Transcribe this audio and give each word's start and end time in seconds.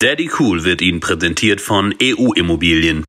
Daddy 0.00 0.30
Cool 0.38 0.62
wird 0.62 0.80
Ihnen 0.80 1.00
präsentiert 1.00 1.60
von 1.60 1.92
EU 2.00 2.32
Immobilien. 2.34 3.04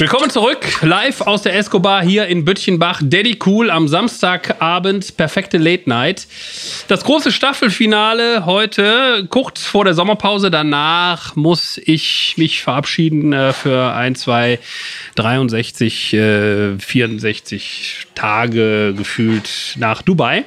Willkommen 0.00 0.30
zurück, 0.30 0.80
live 0.80 1.20
aus 1.20 1.42
der 1.42 1.54
Escobar 1.54 2.02
hier 2.02 2.26
in 2.26 2.46
Büttchenbach. 2.46 3.02
Daddy 3.04 3.38
Cool 3.44 3.68
am 3.68 3.86
Samstagabend, 3.86 5.18
perfekte 5.18 5.58
Late 5.58 5.90
Night. 5.90 6.26
Das 6.88 7.04
große 7.04 7.30
Staffelfinale 7.30 8.46
heute, 8.46 9.26
kurz 9.28 9.66
vor 9.66 9.84
der 9.84 9.92
Sommerpause. 9.92 10.50
Danach 10.50 11.36
muss 11.36 11.78
ich 11.84 12.32
mich 12.38 12.62
verabschieden 12.62 13.34
äh, 13.34 13.52
für 13.52 13.92
ein, 13.92 14.14
zwei, 14.14 14.58
63, 15.16 16.14
äh, 16.14 16.78
64 16.78 18.06
Tage 18.14 18.94
gefühlt 18.96 19.74
nach 19.76 20.00
Dubai. 20.00 20.46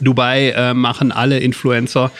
Dubai 0.00 0.50
äh, 0.50 0.74
machen 0.74 1.12
alle 1.12 1.38
Influencer 1.38 2.10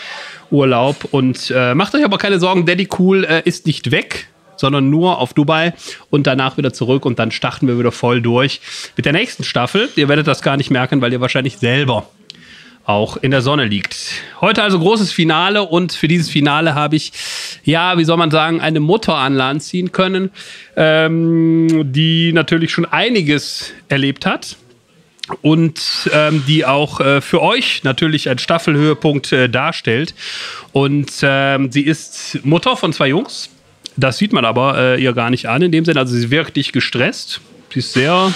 Urlaub 0.53 1.09
und 1.11 1.53
äh, 1.53 1.75
macht 1.75 1.97
euch 1.97 2.05
aber 2.05 2.19
keine 2.19 2.39
Sorgen, 2.39 2.65
Daddy 2.65 2.89
Cool 2.97 3.25
äh, 3.25 3.43
ist 3.45 3.67
nicht 3.67 3.91
weg 3.91 4.29
sondern 4.59 4.91
nur 4.91 5.19
auf 5.19 5.35
Dubai 5.35 5.75
und 6.11 6.27
danach 6.27 6.57
wieder 6.57 6.73
zurück 6.73 7.07
und 7.07 7.19
dann 7.19 7.31
starten 7.31 7.67
wir 7.69 7.79
wieder 7.79 7.93
voll 7.93 8.21
durch 8.21 8.61
mit 8.97 9.07
der 9.07 9.13
nächsten 9.13 9.45
Staffel. 9.45 9.89
Ihr 9.97 10.09
werdet 10.09 10.27
das 10.27 10.43
gar 10.43 10.57
nicht 10.57 10.71
merken, 10.71 11.01
weil 11.01 11.13
ihr 11.13 11.21
wahrscheinlich 11.21 11.59
selber 11.59 12.09
auch 12.89 13.19
in 13.19 13.31
der 13.31 13.43
Sonne 13.43 13.67
liegt. 13.67 13.97
Heute 14.41 14.63
also 14.63 14.79
großes 14.79 15.13
Finale 15.13 15.63
und 15.63 15.93
für 15.93 16.09
dieses 16.09 16.31
Finale 16.31 16.75
habe 16.75 16.97
ich, 16.97 17.13
ja, 17.63 17.99
wie 17.99 18.05
soll 18.05 18.17
man 18.17 18.31
sagen, 18.31 18.63
eine 18.63 18.81
Mutter 18.81 19.15
an 19.15 19.35
Land 19.35 19.63
ziehen 19.63 19.93
können, 19.93 20.31
ähm, 20.75 21.93
die 21.93 22.33
natürlich 22.33 22.73
schon 22.73 22.87
einiges 22.87 23.73
erlebt 23.89 24.25
hat 24.25 24.57
und 25.43 26.09
ähm, 26.15 26.43
die 26.49 26.65
auch 26.65 27.01
äh, 27.01 27.21
für 27.21 27.43
euch 27.43 27.85
natürlich 27.85 28.31
einen 28.31 28.39
Staffelhöhepunkt 28.39 29.33
äh, 29.33 29.51
darstellt. 29.51 30.15
Und 30.73 31.13
ähm, 31.23 31.71
sie 31.71 31.83
ist 31.83 32.41
Mutter 32.45 32.77
von 32.77 32.95
zwei 32.95 33.09
Jungs, 33.09 33.51
das 33.99 34.19
sieht 34.19 34.33
man 34.33 34.45
aber 34.45 34.79
äh, 34.79 35.03
ihr 35.03 35.13
gar 35.13 35.31
nicht 35.31 35.47
an 35.47 35.61
in 35.63 35.73
dem 35.73 35.85
Sinne. 35.85 36.01
Also 36.01 36.15
sie 36.15 36.31
wirkt 36.31 36.57
nicht 36.57 36.73
gestresst. 36.73 37.41
Sie 37.73 37.81
ist 37.81 37.93
sehr, 37.93 38.33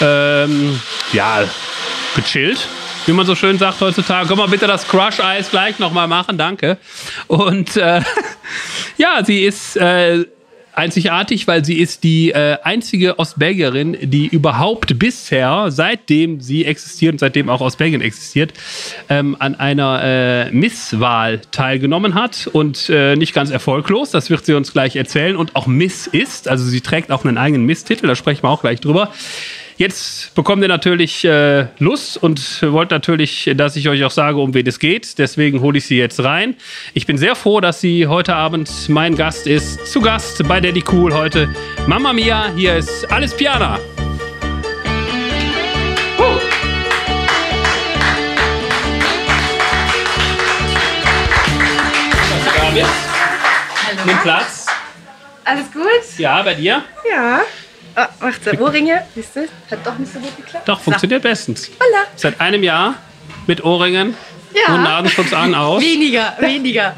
ähm, 0.00 0.80
ja, 1.12 1.44
gechillt, 2.14 2.68
wie 3.06 3.12
man 3.12 3.26
so 3.26 3.34
schön 3.34 3.58
sagt 3.58 3.80
heutzutage. 3.80 4.28
Können 4.28 4.38
wir 4.38 4.48
bitte 4.48 4.66
das 4.66 4.86
Crush-Eis 4.86 5.50
gleich 5.50 5.78
nochmal 5.78 6.06
machen? 6.06 6.38
Danke. 6.38 6.78
Und 7.26 7.76
äh, 7.76 8.00
ja, 8.98 9.24
sie 9.24 9.44
ist 9.44 9.76
äh, 9.76 10.24
einzigartig, 10.74 11.46
weil 11.46 11.64
sie 11.64 11.78
ist 11.78 12.04
die 12.04 12.30
äh, 12.30 12.58
einzige 12.62 13.18
Ostbelgierin, 13.18 13.96
die 14.02 14.26
überhaupt 14.26 14.98
bisher, 14.98 15.66
seitdem 15.70 16.40
sie 16.40 16.64
existiert 16.64 17.12
und 17.12 17.18
seitdem 17.18 17.48
auch 17.48 17.60
Ostbelgien 17.60 18.00
existiert, 18.00 18.52
ähm, 19.08 19.36
an 19.38 19.54
einer 19.54 20.00
äh, 20.02 20.50
Misswahl 20.50 21.40
teilgenommen 21.50 22.14
hat 22.14 22.48
und 22.52 22.88
äh, 22.88 23.16
nicht 23.16 23.34
ganz 23.34 23.50
erfolglos. 23.50 24.10
Das 24.10 24.30
wird 24.30 24.44
sie 24.44 24.54
uns 24.54 24.72
gleich 24.72 24.96
erzählen 24.96 25.36
und 25.36 25.56
auch 25.56 25.66
Miss 25.66 26.06
ist. 26.06 26.48
Also 26.48 26.64
sie 26.64 26.80
trägt 26.80 27.10
auch 27.10 27.24
einen 27.24 27.38
eigenen 27.38 27.66
Miss-Titel, 27.66 28.06
da 28.06 28.14
sprechen 28.14 28.42
wir 28.42 28.50
auch 28.50 28.60
gleich 28.60 28.80
drüber. 28.80 29.12
Jetzt 29.76 30.34
bekommt 30.36 30.62
ihr 30.62 30.68
natürlich 30.68 31.24
äh, 31.24 31.66
Lust 31.78 32.22
und 32.22 32.62
wollt 32.62 32.92
natürlich, 32.92 33.50
dass 33.56 33.74
ich 33.74 33.88
euch 33.88 34.04
auch 34.04 34.10
sage, 34.12 34.38
um 34.38 34.54
wen 34.54 34.66
es 34.66 34.78
geht. 34.78 35.18
Deswegen 35.18 35.60
hole 35.60 35.78
ich 35.78 35.86
sie 35.86 35.98
jetzt 35.98 36.22
rein. 36.22 36.54
Ich 36.92 37.06
bin 37.06 37.18
sehr 37.18 37.34
froh, 37.34 37.60
dass 37.60 37.80
sie 37.80 38.06
heute 38.06 38.36
Abend 38.36 38.70
mein 38.88 39.16
Gast 39.16 39.48
ist. 39.48 39.86
Zu 39.86 40.00
Gast 40.00 40.46
bei 40.46 40.60
Daddy 40.60 40.84
Cool 40.90 41.12
heute. 41.12 41.48
Mama 41.88 42.12
Mia, 42.12 42.52
hier 42.54 42.76
ist 42.76 43.10
Alles 43.10 43.36
Piana. 43.36 43.80
Hallo. 52.74 52.84
Nimm 54.06 54.18
Platz. 54.22 54.66
Alles 55.44 55.72
gut? 55.72 56.18
Ja, 56.18 56.42
bei 56.42 56.54
dir? 56.54 56.84
Ja. 57.10 57.42
Oh, 57.96 58.24
macht 58.24 58.44
der 58.46 58.60
Ohrringe? 58.60 59.02
Siehst 59.14 59.36
du? 59.36 59.40
Hat 59.70 59.86
doch 59.86 59.96
nicht 59.98 60.12
so 60.12 60.18
gut 60.18 60.36
geklappt. 60.36 60.68
Doch, 60.68 60.80
funktioniert 60.80 61.22
bestens. 61.22 61.70
Holla. 61.78 62.04
Seit 62.16 62.40
einem 62.40 62.62
Jahr 62.62 62.94
mit 63.46 63.62
Ohrringen 63.64 64.14
Ja. 64.52 64.74
und 64.74 64.82
Nasenschutz 64.82 65.32
an 65.32 65.54
aus. 65.54 65.82
Weniger, 65.82 66.34
weniger. 66.40 66.94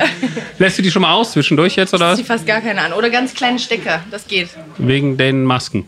Lässt 0.59 0.79
du 0.79 0.83
die 0.83 0.91
schon 0.91 1.03
mal 1.03 1.12
aus 1.12 1.33
zwischendurch 1.33 1.77
jetzt 1.77 1.93
oder 1.93 2.15
Ich 2.19 2.25
fast 2.27 2.47
gar 2.47 2.61
keine 2.61 2.81
an. 2.81 2.93
Oder 2.95 3.11
ganz 3.11 3.34
kleine 3.34 3.59
Stecker. 3.59 4.03
Das 4.11 4.27
geht. 4.27 4.49
wegen 4.79 5.17
den 5.19 5.45
Masken? 5.45 5.87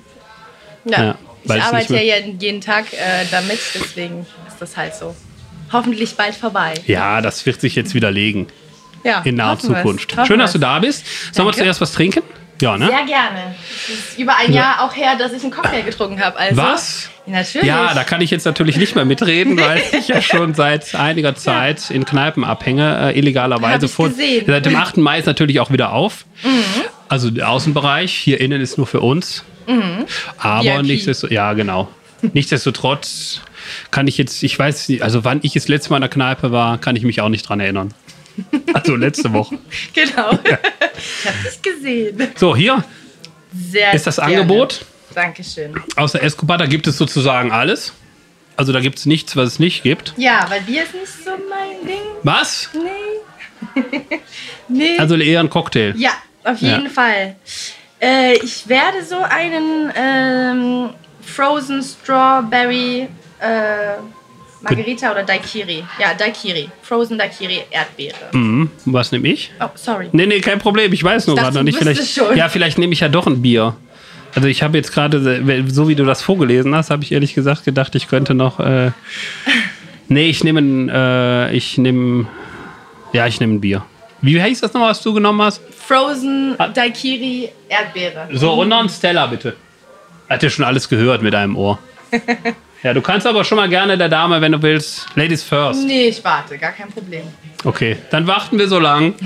Ja. 0.84 1.16
Ja, 1.44 1.56
ich 1.56 1.62
arbeite 1.62 1.94
ja 2.02 2.16
jeden 2.19 2.60
Tag 2.60 2.92
äh, 2.92 3.25
damit, 3.30 3.58
deswegen 3.75 4.26
ist 4.48 4.60
das 4.60 4.76
halt 4.76 4.94
so. 4.94 5.14
Hoffentlich 5.72 6.14
bald 6.16 6.34
vorbei. 6.34 6.75
Ja, 6.86 7.20
das 7.22 7.46
wird 7.46 7.60
sich 7.60 7.75
jetzt 7.75 7.94
widerlegen 7.94 8.48
Ja, 9.04 9.22
in 9.25 9.36
naher. 9.36 9.58
Zukunft. 9.58 10.14
Schön, 10.26 10.38
dass 10.40 10.52
du 10.52 10.58
da 10.58 10.78
bist. 10.80 11.04
Sollen 11.32 11.48
wir 11.48 11.52
zuerst 11.52 11.80
was 11.80 11.92
trinken? 11.92 12.22
Ja, 12.60 12.76
ne? 12.76 12.86
Sehr 12.86 13.04
gerne. 13.04 13.54
Es 13.88 13.88
ist 13.88 14.19
über 14.19 14.36
ein 14.36 14.52
Jahr 14.52 14.82
auch 14.84 14.96
her, 14.96 15.16
dass 15.16 15.32
ich 15.32 15.42
einen 15.42 15.52
Cocktail 15.52 15.82
getrunken 15.82 16.20
habe. 16.20 16.36
Also, 16.38 16.56
Was? 16.56 17.10
Natürlich. 17.26 17.69
Ja, 17.69 17.94
da 17.94 18.04
kann 18.04 18.20
ich 18.20 18.30
jetzt 18.30 18.46
natürlich 18.46 18.76
nicht 18.76 18.94
mehr 18.94 19.04
mitreden, 19.04 19.56
weil 19.60 19.82
ich 19.92 20.08
ja 20.08 20.20
schon 20.22 20.54
seit 20.54 20.94
einiger 20.94 21.34
Zeit 21.34 21.91
in 21.91 22.04
Kneipen 22.04 22.44
abhänge, 22.44 23.12
äh, 23.12 23.19
illegalerweise. 23.19 23.86
Gesehen. 23.88 24.44
Seit 24.46 24.66
dem 24.66 24.76
8. 24.76 24.96
Mai 24.96 25.19
ist 25.19 25.26
natürlich 25.26 25.60
auch 25.60 25.70
wieder 25.70 25.92
auf. 25.92 26.24
Mhm. 26.42 26.64
Also 27.08 27.30
der 27.30 27.50
Außenbereich, 27.50 28.12
hier 28.12 28.41
innen 28.41 28.60
ist 28.60 28.76
nur 28.76 28.86
für 28.86 29.00
uns. 29.00 29.44
Aber 30.38 30.64
VIP. 30.64 30.82
nichtsdestotrotz, 30.82 31.34
ja, 31.34 31.52
genau. 31.52 31.88
Nichtsdestotrotz 32.32 33.42
kann 33.90 34.06
ich 34.06 34.19
jetzt, 34.19 34.42
ich 34.42 34.58
weiß 34.58 34.88
nicht, 34.88 35.02
also 35.02 35.25
wann 35.25 35.40
ich 35.42 35.52
das 35.52 35.69
letzte 35.69 35.90
Mal 35.90 35.98
in 35.98 36.02
der 36.02 36.10
Kneipe 36.10 36.50
war, 36.50 36.78
kann 36.78 36.96
ich 36.96 37.04
mich 37.04 37.20
auch 37.20 37.28
nicht 37.28 37.48
dran 37.48 37.60
erinnern. 37.60 37.94
Also 38.75 38.97
letzte 38.97 39.32
Woche. 39.32 39.59
Genau. 39.94 40.31
Ich 40.32 41.26
habe 41.26 41.38
dich 41.44 41.62
gesehen. 41.62 42.28
So, 42.37 42.54
hier 42.56 42.82
Sehr 43.71 43.93
ist 43.94 44.06
das 44.06 44.16
gerne. 44.16 44.37
Angebot. 44.37 44.84
Dankeschön. 45.15 45.75
Aus 45.97 46.12
der 46.12 46.22
Escobar, 46.22 46.59
da 46.59 46.66
gibt 46.66 46.87
es 46.87 46.97
sozusagen 46.99 47.50
alles. 47.50 47.93
Also 48.56 48.72
da 48.72 48.81
gibt 48.81 48.99
es 48.99 49.06
nichts, 49.06 49.37
was 49.37 49.49
es 49.53 49.59
nicht 49.59 49.82
gibt. 49.82 50.15
Ja, 50.16 50.44
weil 50.49 50.60
Bier 50.62 50.82
ist 50.82 50.94
nicht 50.94 51.06
so 51.25 51.31
mein 51.49 51.87
Ding. 51.87 52.00
Was? 52.25 52.71
Nee. 53.75 53.82
nee. 54.69 54.99
Also 54.99 55.16
eher 55.16 55.41
ein 55.41 55.50
Cocktail. 55.50 55.94
ja, 55.97 56.10
auf 56.44 56.59
jeden 56.60 56.84
Ja. 56.84 56.91
Fall. 56.91 57.37
Äh, 58.00 58.34
ich 58.44 58.69
werde 58.69 59.05
so 59.05 59.19
einen 59.19 59.93
ähm, 59.97 60.91
Frozen 61.22 61.82
Strawberry 61.82 63.09
äh, 63.41 63.94
Margarita 64.60 65.12
oder 65.12 65.22
Daiquiri. 65.22 65.84
Ja, 66.00 66.14
Daiquiri. 66.14 66.69
Frozen 66.82 67.19
Daiquiri 67.19 67.62
Erdbeere. 67.70 68.14
Mhm. 68.32 68.70
Was 68.86 69.12
nehme 69.12 69.28
ich? 69.28 69.52
Oh, 69.60 69.69
sorry. 69.74 70.08
Nee, 70.12 70.26
nee, 70.26 70.41
kein 70.41 70.58
Problem. 70.58 70.92
Ich 70.92 71.02
weiß 71.02 71.26
nur 71.26 71.36
gerade 71.36 71.56
noch 71.56 71.62
nicht. 71.62 71.78
Vielleicht, 71.78 72.06
schon. 72.08 72.36
Ja, 72.36 72.48
vielleicht 72.48 72.78
nehme 72.78 72.92
ich 72.92 73.00
ja 73.00 73.08
doch 73.08 73.26
ein 73.26 73.41
Bier. 73.42 73.76
Also 74.34 74.48
ich 74.48 74.62
habe 74.62 74.76
jetzt 74.76 74.92
gerade, 74.92 75.64
so 75.69 75.88
wie 75.88 75.94
du 75.94 76.04
das 76.04 76.22
vorgelesen 76.22 76.74
hast, 76.74 76.91
habe 76.91 77.02
ich 77.02 77.12
ehrlich 77.12 77.34
gesagt 77.34 77.64
gedacht, 77.64 77.94
ich 77.94 78.08
könnte 78.08 78.34
noch. 78.34 78.60
Äh, 78.60 78.91
nee, 80.08 80.28
ich 80.28 80.44
nehme 80.44 80.60
ein, 80.60 80.88
äh, 80.88 81.52
ich 81.52 81.78
nehme, 81.78 82.26
ja, 83.12 83.26
ich 83.26 83.40
nehme 83.40 83.54
ein 83.54 83.60
Bier. 83.60 83.84
Wie 84.20 84.40
heißt 84.40 84.62
das 84.62 84.72
nochmal, 84.72 84.90
was 84.90 85.02
du 85.02 85.14
genommen 85.14 85.40
hast? 85.42 85.62
Frozen 85.75 86.56
Daiquiri 86.75 87.50
Erdbeere. 87.69 88.28
So, 88.32 88.52
und 88.52 88.69
noch 88.69 88.82
ein 88.82 88.88
Stella, 88.88 89.26
bitte. 89.26 89.56
Hat 90.28 90.42
ja 90.42 90.50
schon 90.50 90.64
alles 90.64 90.88
gehört 90.88 91.22
mit 91.22 91.34
einem 91.34 91.56
Ohr. 91.56 91.78
Ja, 92.82 92.94
du 92.94 93.00
kannst 93.00 93.26
aber 93.26 93.42
schon 93.44 93.56
mal 93.56 93.68
gerne 93.68 93.98
der 93.98 94.08
Dame, 94.08 94.40
wenn 94.40 94.52
du 94.52 94.62
willst. 94.62 95.06
Ladies 95.16 95.42
first. 95.42 95.84
Nee, 95.84 96.08
ich 96.08 96.22
warte, 96.22 96.56
gar 96.58 96.70
kein 96.72 96.88
Problem. 96.88 97.22
Okay, 97.64 97.96
dann 98.10 98.26
warten 98.26 98.58
wir 98.58 98.68
so 98.68 98.78
lang. 98.78 99.14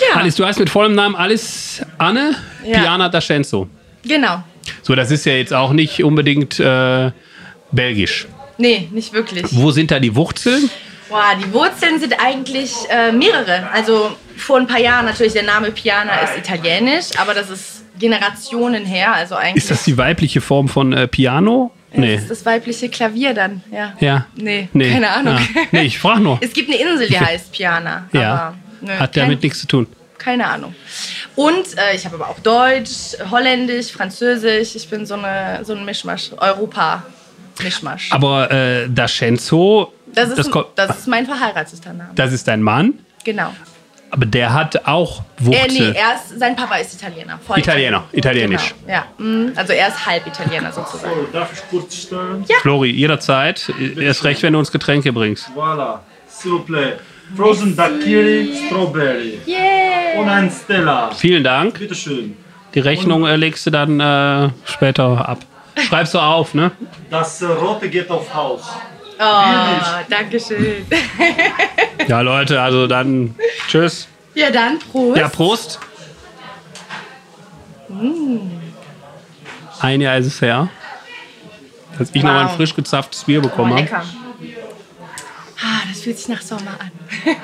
Ja, 0.00 0.20
Alice, 0.20 0.36
du 0.36 0.44
heißt 0.46 0.60
mit 0.60 0.70
vollem 0.70 0.94
Namen 0.94 1.16
Alice 1.16 1.82
Anne 1.98 2.36
Ja. 2.64 2.80
Piana 2.80 3.08
D'Ascenso. 3.08 3.66
genau. 4.04 4.42
So, 4.82 4.94
das 4.94 5.10
ist 5.10 5.24
ja 5.26 5.32
jetzt 5.32 5.52
auch 5.52 5.72
nicht 5.72 6.04
unbedingt 6.04 6.60
äh, 6.60 7.10
belgisch. 7.72 8.26
Nee, 8.58 8.88
nicht 8.92 9.12
wirklich. 9.12 9.46
Wo 9.50 9.70
sind 9.70 9.90
da 9.90 9.98
die 9.98 10.14
Wurzeln? 10.14 10.70
Boah, 11.08 11.32
die 11.42 11.50
Wurzeln 11.52 11.98
sind 11.98 12.14
eigentlich 12.22 12.72
äh, 12.90 13.10
mehrere. 13.12 13.68
Also 13.72 14.14
vor 14.36 14.58
ein 14.58 14.66
paar 14.66 14.78
Jahren 14.78 15.06
natürlich, 15.06 15.32
der 15.32 15.42
Name 15.44 15.70
Piana 15.72 16.12
ist 16.20 16.36
italienisch, 16.36 17.06
aber 17.16 17.32
das 17.34 17.48
ist 17.50 17.77
Generationen 17.98 18.84
her. 18.84 19.12
Also 19.14 19.34
eigentlich 19.34 19.56
Ist 19.64 19.70
das 19.70 19.84
die 19.84 19.96
weibliche 19.98 20.40
Form 20.40 20.68
von 20.68 20.92
äh, 20.92 21.08
Piano? 21.08 21.72
Nee. 21.92 22.16
ist 22.16 22.30
das 22.30 22.44
weibliche 22.44 22.88
Klavier 22.90 23.32
dann. 23.32 23.62
Ja. 23.72 23.94
Ja. 23.98 24.26
Nee, 24.36 24.68
Nee. 24.74 24.90
keine 24.92 25.08
Ahnung. 25.10 25.36
Ah. 25.38 25.60
Nee, 25.72 25.82
ich 25.82 25.98
frage 25.98 26.20
nur. 26.20 26.38
Es 26.42 26.52
gibt 26.52 26.68
eine 26.70 26.78
Insel, 26.78 27.08
die 27.08 27.18
heißt 27.18 27.50
Piana. 27.50 28.08
Ja. 28.12 28.34
Aber, 28.34 28.54
nö, 28.82 28.92
Hat 28.92 29.12
kein- 29.14 29.22
damit 29.24 29.42
nichts 29.42 29.60
zu 29.60 29.66
tun. 29.66 29.86
Keine 30.18 30.46
Ahnung. 30.48 30.74
Und 31.36 31.78
äh, 31.78 31.94
ich 31.94 32.04
habe 32.04 32.16
aber 32.16 32.28
auch 32.28 32.40
Deutsch, 32.40 33.16
Holländisch, 33.30 33.90
Französisch. 33.92 34.74
Ich 34.74 34.88
bin 34.90 35.06
so, 35.06 35.14
eine, 35.14 35.64
so 35.64 35.74
ein 35.74 35.84
Mischmasch. 35.84 36.30
Europa-Mischmasch. 36.36 38.12
Aber 38.12 38.50
äh, 38.50 38.86
D'Ascenso, 38.86 39.88
Das 40.14 40.28
ist, 40.30 40.36
das, 40.38 40.64
das 40.74 40.98
ist 40.98 41.06
mein 41.08 41.24
verheiratester 41.26 41.92
Name. 41.92 42.10
das 42.14 42.32
ist 42.32 42.46
dein 42.48 42.62
Mann. 42.62 42.94
genau. 43.24 43.54
Aber 44.10 44.24
der 44.26 44.52
hat 44.54 44.86
auch 44.86 45.20
Äh, 45.40 45.44
Wurzel. 45.46 45.66
nee, 45.68 45.96
er 45.98 46.14
ist, 46.14 46.38
sein 46.38 46.56
Papa 46.56 46.76
ist 46.76 46.94
Italiener. 46.94 47.38
Voll 47.46 47.58
Italiener, 47.58 48.04
italienisch. 48.12 48.74
Genau, 48.86 48.98
ja. 48.98 49.04
Mhm. 49.18 49.52
Also 49.54 49.72
er 49.74 49.88
ist 49.88 50.06
halb 50.06 50.26
Italiener 50.26 50.72
sozusagen. 50.72 51.14
So, 51.14 51.26
darf 51.32 51.52
ich 51.52 51.60
kurz 51.70 51.94
stellen? 51.94 52.44
Flori, 52.62 52.90
jederzeit. 52.90 53.70
Erst 53.98 54.24
recht, 54.24 54.42
wenn 54.42 54.54
du 54.54 54.58
uns 54.60 54.72
Getränke 54.72 55.12
bringst. 55.12 55.48
Voilà, 55.54 56.00
s'il 56.28 56.52
vous 56.52 56.64
plaît. 56.64 56.94
Frozen 57.36 57.76
Daiquiri, 57.76 58.50
Strawberry. 58.66 59.38
Yeah! 59.46 60.18
Und 60.18 60.28
ein 60.30 60.50
Stella. 60.50 61.10
Vielen 61.14 61.44
Dank. 61.44 61.78
Bitteschön. 61.78 62.34
Die 62.74 62.80
Rechnung 62.80 63.26
äh, 63.26 63.36
legst 63.36 63.66
du 63.66 63.70
dann 63.70 64.00
äh, 64.00 64.48
später 64.64 65.28
ab. 65.28 65.38
Schreibst 65.76 66.14
du 66.14 66.18
auf, 66.18 66.54
ne? 66.54 66.70
Das 67.10 67.42
äh, 67.42 67.46
Rote 67.46 67.88
geht 67.90 68.10
auf 68.10 68.32
Haus. 68.34 68.62
Oh, 69.20 70.04
danke 70.08 70.38
schön. 70.40 70.86
Ja, 72.06 72.20
Leute, 72.20 72.60
also 72.60 72.86
dann 72.86 73.34
tschüss. 73.68 74.06
Ja, 74.34 74.50
dann 74.50 74.78
Prost. 74.78 75.16
Ja, 75.16 75.28
Prost. 75.28 75.80
Ein 79.80 80.00
Jahr 80.00 80.16
ist 80.18 80.26
es 80.26 80.40
her, 80.42 80.68
dass 81.98 82.10
ich 82.12 82.22
Wow. 82.22 82.30
ein 82.30 82.48
frisch 82.50 82.74
gezapftes 82.74 83.24
Bier 83.24 83.38
oh, 83.38 83.42
bekommen 83.42 83.72
habe. 83.72 83.82
lecker. 83.82 84.04
Ah, 85.60 85.80
das 85.88 86.00
fühlt 86.02 86.18
sich 86.18 86.28
nach 86.28 86.42
Sommer 86.42 86.70
an. 86.78 86.90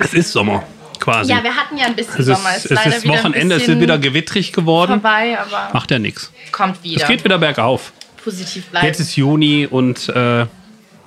Es 0.00 0.14
ist 0.14 0.30
Sommer, 0.30 0.62
quasi. 1.00 1.32
Ja, 1.32 1.42
wir 1.42 1.56
hatten 1.56 1.76
ja 1.76 1.86
ein 1.86 1.96
bisschen 1.96 2.20
es 2.20 2.26
Sommer. 2.26 2.54
ist, 2.56 2.66
es 2.66 2.70
ist 2.86 3.02
wieder 3.04 3.14
ein 3.14 3.18
Wochenende, 3.18 3.56
es 3.56 3.66
ist 3.66 3.80
wieder 3.80 3.98
gewittrig 3.98 4.52
geworden. 4.52 4.92
vorbei, 5.00 5.36
aber 5.40 5.70
Macht 5.72 5.90
ja 5.90 5.98
nichts. 5.98 6.32
kommt 6.52 6.82
wieder. 6.84 7.02
Es 7.02 7.08
geht 7.08 7.24
wieder 7.24 7.38
bergauf. 7.38 7.92
Positiv 8.22 8.66
bleiben. 8.66 8.86
Jetzt 8.86 9.00
ist 9.00 9.16
Juni 9.16 9.66
und 9.68 10.08
äh, 10.10 10.46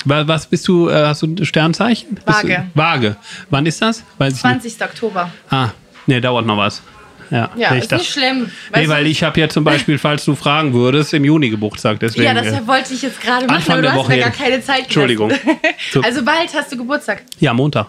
was 0.06 0.46
bist 0.48 0.68
du? 0.68 0.90
Äh, 0.90 1.06
hast 1.08 1.22
du 1.22 1.28
ein 1.28 1.46
Sternzeichen? 1.46 2.20
Waage. 2.26 2.66
Waage. 2.74 3.16
Wann 3.50 3.66
ist 3.66 3.82
das? 3.82 4.04
Weiß 4.18 4.34
ich 4.38 4.44
nicht. 4.44 4.62
20. 4.78 4.82
Oktober. 4.84 5.32
Ah, 5.50 5.70
nee, 6.08 6.20
dauert 6.22 6.46
noch 6.46 6.58
was. 6.58 6.82
Ja, 7.30 7.50
Ja, 7.56 7.74
ist 7.76 7.90
dachte- 7.92 8.04
nicht 8.04 8.12
schlimm. 8.12 8.52
Nee, 8.76 8.90
weil 8.90 9.08
ich 9.08 9.24
habe 9.24 9.40
ja 9.40 9.48
zum 9.48 9.64
Beispiel, 9.64 9.98
falls 9.98 10.26
du 10.26 10.36
fragen 10.36 10.74
würdest, 10.74 11.14
im 11.14 11.24
Juni 11.24 11.50
Geburtstag. 11.50 11.98
Deswegen, 12.02 12.26
Ja, 12.26 12.34
das 12.34 12.48
äh, 12.48 12.68
wollte 12.68 12.94
ich 12.94 13.02
jetzt 13.04 13.22
gerade 13.22 13.46
machen, 13.46 13.56
Anfang 13.56 13.74
aber 13.74 13.82
du 13.84 13.88
der 13.88 13.92
hast 13.94 14.00
Woche 14.00 14.12
mir 14.16 14.20
gar 14.20 14.32
keine 14.32 14.62
Zeit 14.62 14.84
Entschuldigung. 14.84 15.32
Also 16.04 16.24
bald 16.26 16.54
hast 16.54 16.72
du 16.74 16.78
Geburtstag. 16.78 17.24
ja, 17.40 17.54
Montag. 17.54 17.88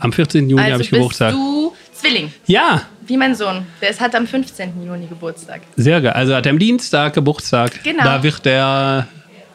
Am 0.00 0.12
14. 0.12 0.48
Juni 0.48 0.60
Also 0.62 0.72
habe 0.74 0.82
ich 0.82 0.90
bist 0.90 1.00
Geburtstag. 1.00 1.32
du 1.32 1.74
Zwilling, 1.92 2.32
Ja, 2.46 2.82
wie 3.06 3.16
mein 3.16 3.34
Sohn. 3.34 3.66
Der 3.80 3.90
ist, 3.90 4.00
hat 4.00 4.14
am 4.14 4.26
15. 4.26 4.84
Juni 4.86 5.06
Geburtstag. 5.06 5.62
sehr 5.76 6.00
geil. 6.00 6.12
Also 6.12 6.34
hat 6.36 6.46
er 6.46 6.50
am 6.50 6.58
Dienstag 6.58 7.14
Geburtstag. 7.14 7.82
Genau. 7.82 8.04
Da 8.04 8.22
wird 8.22 8.44
der. 8.44 9.08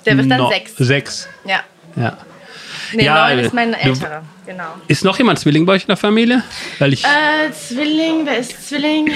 Der 0.06 0.18
wird 0.18 0.30
dann 0.32 0.38
no- 0.38 0.50
sechs. 0.50 0.74
Sechs. 0.78 1.28
Ja. 1.46 1.62
Ja. 1.96 2.18
Nee, 2.94 3.06
Ja, 3.06 3.28
neun 3.30 3.40
äh, 3.40 3.46
ist 3.46 3.54
mein 3.54 3.72
du- 3.72 3.78
älterer. 3.80 4.24
Genau. 4.46 4.76
Ist 4.88 5.04
noch 5.04 5.18
jemand 5.18 5.40
Zwilling 5.40 5.66
bei 5.66 5.74
euch 5.74 5.84
in 5.84 5.88
der 5.88 5.98
Familie? 5.98 6.44
Weil 6.80 6.94
ich. 6.94 7.04
Äh, 7.04 7.52
Zwilling, 7.52 8.26
wer 8.26 8.38
ist 8.38 8.68
Zwilling? 8.68 9.10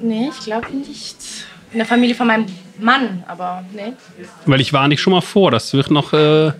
Nee, 0.00 0.30
ich 0.36 0.44
glaube 0.44 0.72
nicht. 0.74 1.16
In 1.72 1.78
der 1.78 1.86
Familie 1.86 2.14
von 2.14 2.26
meinem 2.26 2.46
Mann, 2.78 3.22
aber 3.28 3.64
nee. 3.72 3.92
Weil 4.46 4.60
ich 4.60 4.72
war 4.72 4.88
nicht 4.88 5.00
schon 5.00 5.12
mal 5.12 5.20
vor. 5.20 5.50
Das 5.50 5.72
wird 5.74 5.90
noch 5.90 6.12
äh, 6.12 6.52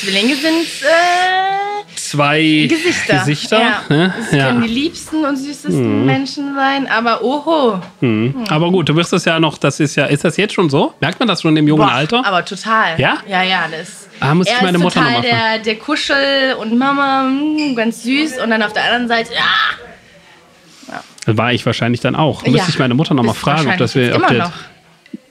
Zwillinge 0.00 0.34
sind 0.36 0.66
äh, 0.82 1.96
zwei 1.96 2.66
Gesichter. 2.68 3.18
Gesichter. 3.18 3.60
Ja. 3.60 3.82
ne? 3.88 4.14
Das 4.18 4.32
Ja. 4.32 4.46
können 4.48 4.62
die 4.62 4.68
liebsten 4.68 5.24
und 5.24 5.36
süßesten 5.36 6.04
Menschen 6.04 6.54
sein, 6.54 6.86
aber 6.88 7.22
oho. 7.22 7.80
Mhm. 8.00 8.44
Aber 8.48 8.70
gut, 8.70 8.88
du 8.88 8.96
wirst 8.96 9.12
das 9.12 9.24
ja 9.24 9.38
noch, 9.40 9.56
das 9.58 9.80
ist 9.80 9.96
ja, 9.96 10.06
ist 10.06 10.24
das 10.24 10.36
jetzt 10.36 10.54
schon 10.54 10.68
so? 10.70 10.92
Merkt 11.00 11.18
man 11.18 11.28
das 11.28 11.42
schon 11.42 11.56
im 11.56 11.66
jungen 11.68 11.86
Boah, 11.86 11.92
Alter? 11.92 12.26
Aber 12.26 12.44
total. 12.44 12.98
Ja? 12.98 13.18
Ja, 13.28 13.42
ja, 13.42 13.64
das. 13.70 14.08
Ah, 14.20 14.34
muss 14.34 14.48
ich 14.48 14.60
meine 14.62 14.78
Mutter 14.78 15.00
total 15.00 15.12
noch 15.14 15.22
der, 15.22 15.58
der 15.58 15.76
Kuschel 15.76 16.54
und 16.60 16.76
Mama, 16.78 17.24
mm, 17.24 17.74
ganz 17.74 18.02
süß. 18.04 18.38
Und 18.42 18.50
dann 18.50 18.62
auf 18.62 18.72
der 18.72 18.84
anderen 18.84 19.08
Seite, 19.08 19.32
ja, 19.34 21.00
War 21.26 21.52
ich 21.52 21.64
wahrscheinlich 21.66 22.00
dann 22.00 22.14
auch. 22.16 22.42
Müsste 22.42 22.58
Ja. 22.58 22.64
ich 22.68 22.78
meine 22.78 22.94
Mutter 22.94 23.14
noch 23.14 23.22
mal 23.24 23.32
Bist 23.32 23.42
fragen, 23.42 23.68
ob 23.68 23.76
das 23.78 23.94
wir. 23.94 24.14
Ob 24.14 24.26
der. 24.28 24.52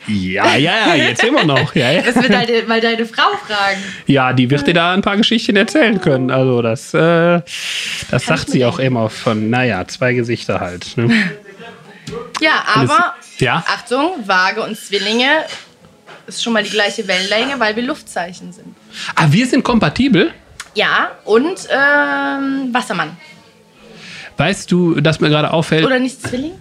Ja, 0.08 0.56
ja, 0.56 0.88
ja, 0.88 0.96
jetzt 0.96 1.24
immer 1.24 1.44
noch. 1.46 1.74
Ja, 1.76 1.92
ja. 1.92 2.02
Das 2.02 2.16
wird 2.16 2.34
deine, 2.34 2.64
mal 2.64 2.82
deine 2.82 3.06
Frau 3.06 3.32
fragen. 3.48 3.82
ja, 4.06 4.34
die 4.34 4.50
wird 4.50 4.68
dir 4.68 4.74
da 4.74 4.94
ein 4.94 5.02
paar 5.02 5.16
Geschichten 5.18 5.56
erzählen 5.56 6.00
können. 6.02 6.30
Also 6.30 6.62
das, 6.62 6.94
äh, 6.94 7.42
das 8.12 8.26
sagt 8.26 8.50
sie 8.50 8.66
auch 8.66 8.80
immer 8.80 9.10
von, 9.10 9.50
naja, 9.50 9.88
zwei 9.88 10.14
Gesichter 10.14 10.60
halt. 10.60 10.98
Ne? 10.98 11.10
Ja, 12.42 12.64
aber 12.76 13.16
Ja? 13.40 13.64
Achtung, 13.68 14.12
Waage 14.26 14.62
und 14.62 14.78
Zwillinge 14.78 15.46
ist 16.28 16.44
schon 16.44 16.54
mal 16.54 16.64
die 16.64 16.70
gleiche 16.70 17.08
Wellenlänge, 17.08 17.60
weil 17.60 17.76
wir 17.76 17.84
Luftzeichen 17.84 18.52
sind. 18.52 18.76
Ah, 19.16 19.28
wir 19.30 19.46
sind 19.48 19.64
kompatibel. 19.64 20.32
Ja, 20.76 21.12
und 21.26 21.68
ähm, 21.70 22.74
Wassermann. 22.74 23.16
Weißt 24.38 24.72
du, 24.72 25.00
dass 25.00 25.20
mir 25.20 25.30
gerade 25.30 25.52
auffällt, 25.52 25.86
Oder 25.86 26.00
nicht 26.00 26.22
Zwilling? 26.22 26.54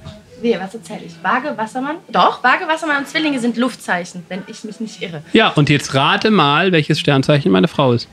Nee, 0.43 0.59
was 0.61 0.75
erzähle 0.75 1.03
ich? 1.07 1.13
Waage, 1.23 1.57
Wassermann? 1.57 1.97
Doch, 2.09 2.43
Waage, 2.43 2.67
Wassermann 2.67 2.99
und 2.99 3.09
Zwillinge 3.09 3.39
sind 3.39 3.57
Luftzeichen, 3.57 4.25
wenn 4.29 4.43
ich 4.49 4.65
mich 4.65 4.81
nicht 4.81 5.01
irre. 5.01 5.23
ja, 5.33 5.49
und 5.51 5.71
jetzt 5.71 5.95
rate 5.95 6.31
mal, 6.31 6.73
welches 6.73 6.99
Sternzeichen 6.99 7.53
meine 7.53 7.69
Frau 7.69 7.93
ist. 7.93 8.09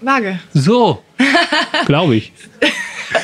Waage. 0.00 0.38
So, 0.52 1.02
glaube 1.86 2.16
ich. 2.16 2.32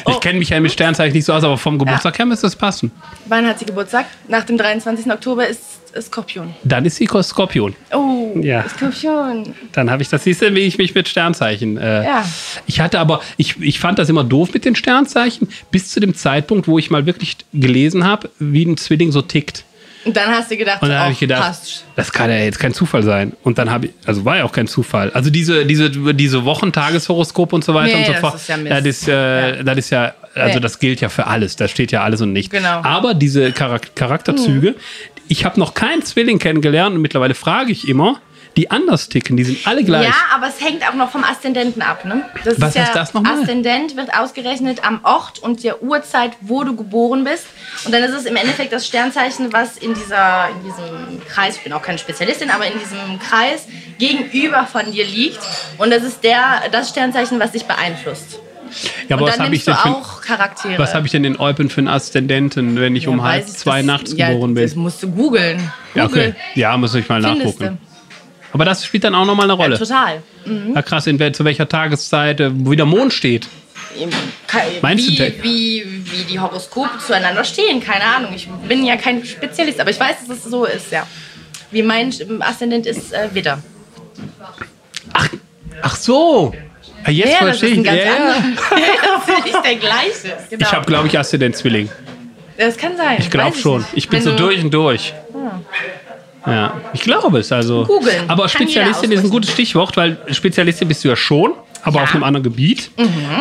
Oh. 0.04 0.10
Ich 0.12 0.20
kenne 0.20 0.38
mich 0.38 0.50
ja 0.50 0.60
mit 0.60 0.72
Sternzeichen 0.72 1.14
nicht 1.14 1.25
so 1.25 1.32
aus, 1.32 1.44
aber 1.44 1.58
vom 1.58 1.78
Geburtstag 1.78 2.19
her 2.19 2.26
müsste 2.26 2.46
das 2.46 2.56
passen. 2.56 2.90
Wann 3.26 3.46
hat 3.46 3.58
sie 3.58 3.64
Geburtstag? 3.66 4.06
Nach 4.28 4.44
dem 4.44 4.56
23. 4.56 5.10
Oktober 5.12 5.46
ist 5.46 5.81
ist 5.92 6.06
Skorpion. 6.06 6.54
Dann 6.64 6.84
ist 6.84 6.96
sie 6.96 7.06
Skorpion. 7.06 7.75
Oh, 7.92 8.38
Ja. 8.40 8.64
Skorpion. 8.69 9.54
Dann 9.72 9.90
habe 9.90 10.02
ich 10.02 10.08
das. 10.08 10.25
Siehst 10.25 10.42
du, 10.42 10.54
wie 10.54 10.60
ich 10.60 10.78
mich 10.78 10.94
mit 10.94 11.08
Sternzeichen. 11.08 11.76
Äh, 11.76 12.04
Ja. 12.04 12.25
Ich 12.66 12.81
hatte 12.81 13.00
aber, 13.00 13.20
ich, 13.37 13.60
ich 13.60 13.81
fand 13.81 13.98
das 13.98 14.08
immer 14.08 14.25
doof 14.25 14.52
mit 14.54 14.64
den 14.64 14.76
Sternzeichen, 14.76 15.48
bis 15.70 15.90
zu 15.90 16.00
dem 16.00 16.14
Zeitpunkt, 16.14 16.69
wo 16.69 16.78
ich 16.78 16.90
mal 16.90 17.06
wirklich 17.06 17.37
gelesen 17.52 18.04
habe, 18.04 18.31
wie 18.38 18.64
ein 18.64 18.76
Zwilling 18.76 19.12
so 19.12 19.22
tickt. 19.22 19.64
Und 20.05 20.17
dann 20.17 20.31
hast 20.31 20.50
du 20.50 20.56
gedacht, 20.56 20.82
Und 20.82 20.88
dann 20.88 20.99
habe 21.00 21.12
ich 21.12 21.19
gedacht, 21.20 21.43
passt. 21.43 21.85
das 21.97 22.11
kann 22.12 22.31
ja 22.31 22.37
jetzt 22.38 22.58
kein 22.58 22.73
Zufall 22.73 23.02
sein. 23.02 23.35
Und 23.43 23.58
dann 23.58 23.70
habe 23.70 23.87
ich, 23.87 23.93
also 24.06 24.25
war 24.25 24.38
ja 24.38 24.44
auch 24.44 24.52
kein 24.52 24.67
Zufall. 24.67 25.11
Also 25.11 25.29
diese, 25.31 25.67
diese, 25.67 25.91
diese 25.91 26.44
Wochentageshoroskop 26.44 27.52
und 27.52 27.64
so 27.64 27.75
weiter 27.75 27.94
Nee, 27.97 28.00
und 28.00 28.06
so 28.06 28.12
das 28.12 28.20
fort. 28.20 28.35
ist 28.37 28.49
ja 28.49 28.56
Mist. 28.56 28.73
das 28.73 28.85
ist, 28.87 29.08
äh, 29.08 29.56
Ja. 29.56 29.62
das 29.62 29.76
ist 29.79 29.91
ja, 29.91 30.14
also 30.35 30.55
Nee. 30.55 30.61
das 30.61 30.79
gilt 30.79 31.00
ja 31.00 31.08
für 31.11 31.26
alles. 31.26 31.56
Da 31.56 31.69
steht 31.69 31.93
ja 31.93 32.02
alles 32.02 32.20
und 32.23 32.32
nichts. 32.32 32.50
Genau. 32.50 32.81
Aber 32.82 33.14
diese 33.14 33.52
Charak 33.52 33.94
Charakterzüge, 33.94 34.75
ich 35.29 35.44
habe 35.44 35.61
noch 35.61 35.75
keinen 35.75 36.02
Zwilling 36.02 36.38
kennengelernt 36.38 36.97
und 36.97 37.02
mittlerweile 37.02 37.35
frage 37.35 37.70
ich 37.73 37.87
immer, 37.87 38.20
die 38.61 38.71
anders 38.71 39.09
ticken, 39.09 39.37
die 39.39 39.45
sind 39.45 39.67
alle 39.67 39.83
gleich. 39.83 40.05
Ja, 40.07 40.15
aber 40.35 40.49
es 40.49 40.61
hängt 40.61 40.87
auch 40.87 40.93
noch 40.95 41.11
vom 41.11 41.25
Aszendenten 41.25 41.81
ab. 41.81 42.05
Ne? 42.05 42.23
Das 42.45 42.61
Was 42.61 42.69
ist 42.71 42.75
ja, 42.77 42.83
heißt 42.83 42.95
das 42.95 43.15
nochmal? 43.15 43.41
Aszendent 43.41 43.97
wird 43.97 44.12
ausgerechnet 44.15 44.85
am 44.85 45.01
Ort 45.03 45.39
und 45.39 45.65
der 45.65 45.83
Uhrzeit, 45.83 46.33
wo 46.43 46.62
du 46.62 46.77
geboren 46.77 47.25
bist. 47.25 47.47
Und 47.87 47.93
dann 47.93 48.03
ist 48.03 48.12
es 48.12 48.27
im 48.27 48.37
Endeffekt 48.37 48.73
das 48.73 48.87
Sternzeichen, 48.87 49.50
was 49.52 49.79
in, 49.79 49.95
dieser, 49.95 50.49
in 50.50 50.62
diesem 50.64 51.26
Kreis, 51.26 51.57
ich 51.57 51.62
bin 51.64 51.73
auch 51.73 51.81
keine 51.83 51.97
Spezialistin, 51.99 52.50
aber 52.50 52.67
in 52.67 52.79
diesem 52.79 53.19
Kreis 53.19 53.67
gegenüber 53.99 54.67
von 54.71 54.93
dir 54.93 55.07
liegt. 55.07 55.40
Und 55.79 55.90
das 55.90 56.02
ist 56.02 56.23
der, 56.23 56.62
das 56.71 56.90
Sternzeichen, 56.90 57.40
was 57.40 57.52
dich 57.52 57.64
beeinflusst. 57.64 58.40
Ja, 59.09 59.17
aber 59.17 59.25
und 59.25 59.29
was 59.31 59.37
dann 59.38 59.47
habe 59.47 59.55
ich 59.57 59.67
nimmst 59.67 59.83
du 59.83 59.88
denn 59.88 59.95
für, 59.95 59.99
auch 59.99 60.21
Charaktere. 60.21 60.79
was 60.79 60.95
habe 60.95 61.07
ich 61.07 61.11
denn 61.12 61.25
in 61.25 61.40
Eupen 61.40 61.71
für 61.71 61.79
einen 61.81 61.88
Aszendenten, 61.88 62.79
wenn 62.79 62.95
ich 62.95 63.05
Ja, 63.05 63.11
um 63.11 63.23
halb 63.23 63.47
ich, 63.49 63.55
zwei 63.55 63.79
das- 63.79 63.87
nachts 63.87 64.14
ja, 64.17 64.29
geboren 64.31 64.55
Das 64.55 64.75
bin? 64.75 64.83
musst 64.83 65.02
du 65.02 65.11
googeln. 65.11 65.73
Ja, 65.95 66.05
okay. 66.05 66.26
Google. 66.26 66.37
Ja, 66.55 66.76
muss 66.76 66.95
ich 66.95 67.09
mal 67.09 67.21
Findest 67.23 67.59
nachgucken. 67.59 67.79
Aber 68.52 68.64
das 68.64 68.85
spielt 68.85 69.04
dann 69.04 69.14
auch 69.14 69.25
nochmal 69.26 69.45
eine 69.50 69.59
Ja, 69.59 69.64
Rolle. 69.64 69.78
total. 69.78 70.23
Ja, 70.75 70.83
krass, 70.83 71.07
in 71.07 71.35
zu 71.35 71.45
welcher 71.45 71.69
Tageszeit, 71.69 72.40
äh, 72.40 72.50
wo 72.52 72.73
der 72.75 72.87
Mond 72.87 73.12
steht. 73.12 73.47
Meinst 74.83 75.07
du 75.07 75.12
wie, 75.12 75.16
denn? 75.16 75.35
wie, 75.42 75.85
wie 76.04 76.25
die 76.25 76.38
Horoskope 76.38 76.99
zueinander 77.04 77.45
stehen, 77.45 77.80
keine 77.83 78.04
Ahnung. 78.04 78.33
Ich 78.35 78.49
bin 78.69 78.85
ja 78.85 78.97
kein 78.97 79.25
Spezialist, 79.25 79.80
aber 79.80 79.90
ich 79.90 80.00
weiß, 80.00 80.26
dass 80.28 80.38
es 80.38 80.45
so 80.45 80.64
ist, 80.64 80.90
ja. 80.92 81.07
Wie 81.71 81.83
mein 81.83 82.12
Aszendent 82.40 82.87
ist 82.87 83.12
äh, 83.12 83.28
Widder. 83.33 83.59
Ach 85.83 85.97
so. 85.97 86.52
Ah, 87.04 87.11
Jetzt 87.11 87.28
Ja, 87.40 87.47
das 87.47 87.59
verstehe 87.59 87.71
ist 87.71 87.78
ich. 87.78 87.88
ein 87.90 87.97
Ja, 87.97 88.04
ganz 88.04 88.45
ja. 88.71 88.76
das 89.26 89.37
ist 89.38 89.45
nicht 89.45 89.64
der 89.64 89.75
gleiche. 89.76 90.37
Genau. 90.50 90.66
Ich 90.66 90.73
habe, 90.73 90.87
glaube 90.87 91.09
ich, 91.09 91.19
Aszendent-Zwilling. 91.19 91.88
das 92.59 92.76
kann 92.76 92.97
sein. 92.97 93.16
Ich 93.19 93.30
glaube 93.30 93.57
schon. 93.57 93.85
Ich 93.95 94.09
bin 94.09 94.19
Wenn 94.19 94.25
so 94.25 94.30
du- 94.33 94.45
durch 94.45 94.62
und 94.64 94.73
durch. 94.75 95.14
Ja, 96.47 96.75
ich 96.94 97.02
glaube 97.02 97.38
es. 97.38 97.52
Also. 97.52 97.85
Googeln. 97.85 98.28
Aber 98.28 98.49
Spezialistin 98.49 99.12
ist 99.12 99.25
ein 99.25 99.30
gutes 99.30 99.50
Stichwort, 99.50 99.97
weil 99.97 100.16
Spezialistin 100.30 100.88
bist 100.88 101.04
du 101.04 101.09
ja 101.09 101.16
schon, 101.16 101.52
aber 101.82 101.97
Ja. 101.97 102.00
Mhm. 102.00 102.04
auf 102.09 102.14
einem 102.14 102.25
anderen 102.25 102.44
Gebiet. 102.44 102.90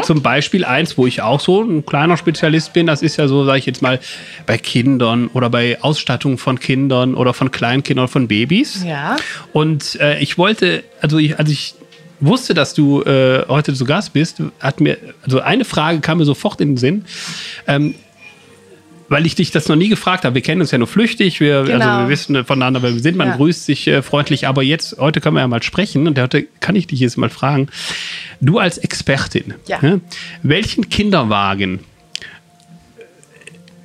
Zum 0.03 0.21
Beispiel 0.21 0.65
eins, 0.65 0.97
wo 0.97 1.07
ich 1.07 1.21
auch 1.21 1.39
so 1.39 1.61
ein 1.63 1.85
kleiner 1.85 2.17
Spezialist 2.17 2.73
bin, 2.73 2.87
das 2.87 3.01
ist 3.01 3.17
ja 3.17 3.27
so, 3.27 3.45
sage 3.45 3.59
ich 3.59 3.65
jetzt 3.65 3.81
mal, 3.81 3.99
bei 4.45 4.57
Kindern 4.57 5.27
oder 5.33 5.49
bei 5.49 5.77
Ausstattung 5.81 6.37
von 6.37 6.59
Kindern 6.59 7.15
oder 7.15 7.33
von 7.33 7.51
Kleinkindern 7.51 8.03
oder 8.05 8.11
von 8.11 8.27
Babys. 8.27 8.83
Ja. 8.85 9.15
Und 9.53 9.95
äh, 10.01 10.19
ich 10.19 10.37
wollte, 10.37 10.83
also 11.01 11.17
ich, 11.19 11.39
als 11.39 11.49
ich 11.49 11.75
wusste, 12.21 12.53
dass 12.53 12.73
du 12.73 13.01
äh, 13.03 13.45
heute 13.47 13.73
zu 13.73 13.85
Gast 13.85 14.11
bist, 14.11 14.41
hat 14.59 14.81
mir, 14.81 14.97
also 15.23 15.39
eine 15.39 15.63
Frage 15.63 16.01
kam 16.01 16.17
mir 16.17 16.25
sofort 16.25 16.59
in 16.59 16.71
den 16.71 16.77
Sinn. 16.77 17.05
Ähm, 17.65 17.95
weil 19.09 19.25
ich 19.25 19.35
dich 19.35 19.51
das 19.51 19.67
noch 19.67 19.75
nie 19.75 19.89
gefragt 19.89 20.23
habe. 20.23 20.35
Wir 20.35 20.41
kennen 20.41 20.61
uns 20.61 20.71
ja 20.71 20.77
nur 20.77 20.87
flüchtig, 20.87 21.39
wir, 21.39 21.57
also 21.59 21.71
Genau. 21.73 21.99
wir 22.03 22.09
wissen 22.09 22.45
voneinander, 22.45 22.81
wer 22.81 22.93
wir 22.93 23.01
sind, 23.01 23.17
man 23.17 23.29
Ja. 23.29 23.35
grüßt 23.35 23.65
sich 23.65 23.87
äh, 23.87 24.01
freundlich, 24.01 24.47
aber 24.47 24.63
jetzt, 24.63 24.97
heute 24.99 25.19
können 25.21 25.35
wir 25.35 25.41
ja 25.41 25.47
mal 25.47 25.61
sprechen 25.63 26.07
und 26.07 26.17
heute 26.19 26.45
kann 26.61 26.75
ich 26.75 26.87
dich 26.87 26.99
jetzt 26.99 27.17
mal 27.17 27.29
fragen. 27.29 27.67
Du 28.41 28.59
als 28.59 28.77
Expertin, 28.77 29.55
Ja. 29.67 29.79
ne, 29.81 29.99
welchen 30.43 30.89
Kinderwagen 30.89 31.79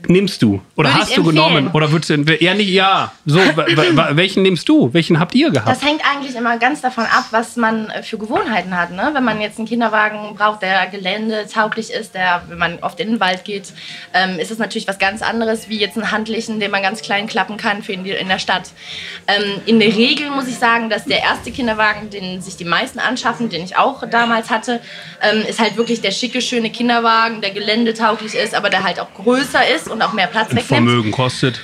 nimmst 0.08 0.42
du? 0.42 0.60
Oder 0.76 0.90
Würde 0.90 1.00
hast 1.00 1.16
du 1.16 1.22
genommen? 1.22 1.70
Oder 1.72 1.90
würdest 1.90 2.10
du, 2.10 2.36
ja, 2.40 2.54
nicht, 2.54 2.70
ja. 2.70 3.12
So, 3.26 3.38
welchen 3.38 4.42
nimmst 4.42 4.68
du? 4.68 4.92
Welchen 4.92 5.18
habt 5.18 5.34
ihr 5.34 5.50
gehabt? 5.50 5.68
Das 5.68 5.82
hängt 5.82 6.02
eigentlich 6.04 6.34
immer 6.36 6.58
ganz 6.58 6.80
davon 6.80 7.04
ab, 7.04 7.26
was 7.30 7.56
man 7.56 7.90
äh, 7.90 8.02
für 8.02 8.18
Gewohnheiten 8.18 8.76
hat. 8.76 8.90
Ne? 8.90 9.10
Wenn 9.12 9.24
man 9.24 9.40
jetzt 9.40 9.58
einen 9.58 9.68
Kinderwagen 9.68 10.34
braucht, 10.34 10.62
der 10.62 10.86
geländetauglich 10.86 11.92
ist, 11.92 12.14
der, 12.14 12.42
wenn 12.48 12.58
man 12.58 12.78
oft 12.80 13.00
in 13.00 13.10
den 13.10 13.20
Wald 13.20 13.44
geht, 13.44 13.72
ähm, 14.12 14.38
ist 14.38 14.50
es 14.50 14.58
natürlich 14.58 14.88
was 14.88 14.98
ganz 14.98 15.22
anderes, 15.22 15.68
wie 15.68 15.78
jetzt 15.78 15.96
einen 15.96 16.10
handlichen, 16.10 16.60
den 16.60 16.70
man 16.70 16.82
ganz 16.82 17.02
klein 17.02 17.26
klappen 17.26 17.56
kann 17.56 17.82
für 17.82 17.92
in, 17.92 18.04
die, 18.04 18.10
in 18.10 18.28
der 18.28 18.38
Stadt. 18.38 18.70
Ähm, 19.26 19.60
in 19.66 19.80
der 19.80 19.94
Regel 19.94 20.30
muss 20.30 20.48
ich 20.48 20.56
sagen, 20.56 20.90
dass 20.90 21.04
der 21.04 21.22
erste 21.22 21.50
Kinderwagen, 21.50 22.10
den 22.10 22.40
sich 22.40 22.56
die 22.56 22.64
meisten 22.64 22.98
anschaffen, 22.98 23.48
den 23.48 23.64
ich 23.64 23.76
auch 23.76 24.08
damals 24.08 24.50
hatte, 24.50 24.80
ähm, 25.22 25.42
ist 25.48 25.60
halt 25.60 25.76
wirklich 25.76 26.00
der 26.00 26.10
schicke, 26.10 26.40
schöne 26.40 26.70
Kinderwagen, 26.70 27.40
der 27.40 27.50
geländetauglich 27.50 28.34
ist, 28.34 28.54
aber 28.54 28.70
der 28.70 28.84
halt 28.84 29.00
auch 29.00 29.12
größer 29.14 29.66
ist 29.74 29.90
und 29.94 30.02
auch 30.02 30.12
mehr 30.12 30.26
Platz 30.26 30.48
wegnimmt. 30.50 30.66
Vermögen 30.66 31.10
kostet. 31.10 31.60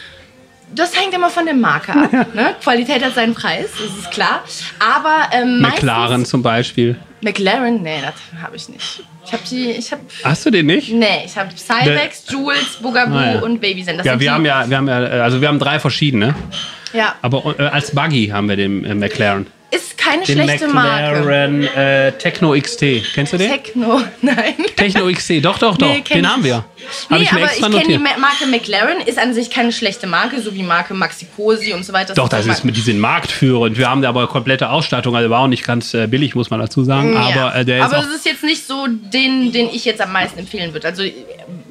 Das 0.73 0.97
hängt 0.99 1.13
immer 1.13 1.31
von 1.31 1.45
der 1.45 1.55
Marke 1.55 1.93
ab. 1.93 2.13
Ne? 2.35 2.55
Qualität 2.63 3.05
hat 3.05 3.15
seinen 3.15 3.35
Preis, 3.35 3.67
das 3.73 3.99
ist 3.99 4.11
klar. 4.13 4.45
Aber 4.79 5.29
ähm, 5.33 5.61
McLaren 5.61 6.25
zum 6.25 6.43
Beispiel. 6.43 6.97
McLaren, 7.23 7.83
nee, 7.83 7.99
das 8.01 8.15
habe 8.43 8.55
ich 8.57 8.69
nicht. 8.69 9.03
Ich 9.27 9.33
habe 9.33 9.43
die, 9.51 9.71
ich 9.73 9.91
habe, 9.93 10.03
Hast 10.25 10.47
du 10.47 10.51
den 10.51 10.67
nicht? 10.67 10.93
nee, 10.93 11.25
ich 11.27 11.37
habe 11.37 11.51
Cybex, 11.57 12.25
Jules, 12.31 12.77
Bugaboo 12.81 13.15
Ah, 13.17 13.33
ja. 13.35 13.41
und 13.41 13.61
Babyzen. 13.61 13.99
Das 13.99 14.07
Ja, 14.07 14.13
wir 14.13 14.19
die, 14.19 14.31
haben 14.31 14.47
ja, 14.47 14.69
wir 14.71 14.77
haben 14.77 14.89
ja, 14.89 14.95
also 14.97 15.41
wir 15.41 15.49
haben 15.49 15.59
drei 15.59 15.79
verschiedene. 15.81 16.35
ja, 16.93 17.15
Aber 17.21 17.55
äh, 17.59 17.65
als 17.65 17.93
Buggy 17.95 18.29
haben 18.29 18.49
wir 18.49 18.57
den 18.57 18.85
äh, 18.85 18.95
McLaren. 18.95 19.49
Ist 19.71 19.97
keine 19.97 20.25
Den 20.25 20.43
schlechte 20.43 20.69
Marke. 20.69 21.21
McLaren 21.21 21.62
äh, 21.65 22.12
Techno 22.12 22.59
XT. 22.59 22.85
Kennst 23.15 23.33
du 23.33 23.39
den? 23.39 23.50
Techno, 23.50 24.00
nein. 24.23 24.55
Techno 24.77 25.11
XT, 25.11 25.45
doch, 25.45 25.59
doch, 25.59 25.77
doch. 25.77 25.87
Nee, 25.87 26.03
den 26.03 26.29
haben 26.29 26.43
wir. 26.45 26.57
Hab 26.57 26.65
Nee, 27.11 27.25
ich 27.25 27.33
mir 27.33 27.39
aber 27.39 27.50
extra 27.50 27.69
ich 27.69 27.77
kenne 27.77 27.89
die 27.89 27.99
Marke 27.99 28.47
McLaren, 28.50 29.00
ist 29.07 29.19
an 29.19 29.35
sich 29.35 29.50
keine 29.50 29.73
schlechte 29.73 30.07
Marke, 30.07 30.41
so 30.41 30.55
wie 30.55 30.62
Marke 30.62 30.95
Maxi 30.95 31.27
Cosi 31.37 31.73
und 31.73 31.85
so 31.85 31.93
weiter. 31.93 32.15
Doch, 32.15 32.29
das 32.29 32.47
ist 32.47 32.65
mit 32.65 32.77
diesen 32.77 32.99
Marktführern. 32.99 33.77
Wir 33.77 33.89
haben 33.89 34.03
da 34.03 34.09
aber 34.09 34.27
komplette 34.27 34.71
Ausstattung. 34.71 35.15
Also 35.15 35.31
war 35.31 35.41
auch 35.41 35.49
nicht 35.49 35.65
ganz 35.65 35.95
äh, 35.95 36.07
billig, 36.07 36.35
muss 36.35 36.50
man 36.50 36.61
dazu 36.61 36.85
sagen. 36.85 37.17
Aber 37.17 37.55
äh, 37.55 37.65
der 37.65 37.79
ist 37.79 37.85
Aber 37.85 37.99
es 37.99 38.15
ist 38.15 38.27
jetzt 38.27 38.43
nicht 38.43 38.67
so 38.67 38.87
den, 38.89 39.53
den 39.53 39.69
ich 39.69 39.85
jetzt 39.85 40.00
am 40.00 40.12
meisten 40.12 40.39
empfehlen 40.39 40.73
würde. 40.73 40.89
Also 40.89 41.03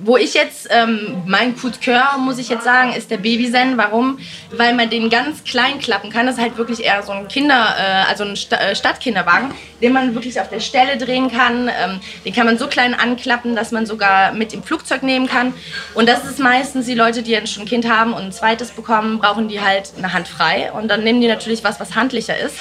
wo 0.03 0.17
ich 0.17 0.33
jetzt, 0.33 0.67
ähm, 0.69 1.23
mein 1.25 1.55
Coup 1.55 1.71
de 1.71 1.83
Coeur, 1.83 2.17
muss 2.17 2.37
ich 2.37 2.49
jetzt 2.49 2.63
sagen, 2.63 2.93
ist 2.93 3.11
der 3.11 3.17
Babyzen. 3.17 3.77
Warum? 3.77 4.19
Weil 4.51 4.73
man 4.73 4.89
den 4.89 5.09
ganz 5.09 5.43
klein 5.43 5.79
klappen 5.79 6.09
kann. 6.09 6.25
Das 6.25 6.35
ist 6.35 6.41
halt 6.41 6.57
wirklich 6.57 6.83
eher 6.83 7.01
so 7.03 7.11
ein 7.11 7.27
Kinder, 7.27 7.75
äh, 7.77 8.09
also 8.09 8.23
ein 8.23 8.35
Sta 8.35 8.57
äh, 8.57 8.75
Stadtkinderwagen, 8.75 9.51
den 9.81 9.93
man 9.93 10.15
wirklich 10.15 10.39
auf 10.39 10.49
der 10.49 10.59
Stelle 10.59 10.97
drehen 10.97 11.31
kann. 11.31 11.67
Ähm, 11.67 11.99
den 12.25 12.33
kann 12.33 12.45
man 12.45 12.57
so 12.57 12.67
klein 12.67 12.93
anklappen, 12.93 13.55
dass 13.55 13.71
man 13.71 13.85
sogar 13.85 14.33
mit 14.33 14.53
im 14.53 14.63
Flugzeug 14.63 15.03
nehmen 15.03 15.27
kann. 15.27 15.53
Und 15.93 16.07
das 16.07 16.25
ist 16.25 16.39
meistens 16.39 16.85
die 16.85 16.95
Leute, 16.95 17.23
die 17.23 17.31
jetzt 17.31 17.53
schon 17.53 17.63
ein 17.63 17.69
Kind 17.69 17.89
haben 17.89 18.13
und 18.13 18.23
ein 18.23 18.31
zweites 18.31 18.71
bekommen, 18.71 19.19
brauchen 19.19 19.47
die 19.47 19.61
halt 19.61 19.91
eine 19.97 20.13
Hand 20.13 20.27
frei. 20.27 20.71
Und 20.71 20.87
dann 20.89 21.03
nehmen 21.03 21.21
die 21.21 21.27
natürlich 21.27 21.63
was, 21.63 21.79
was 21.79 21.95
handlicher 21.95 22.37
ist. 22.37 22.55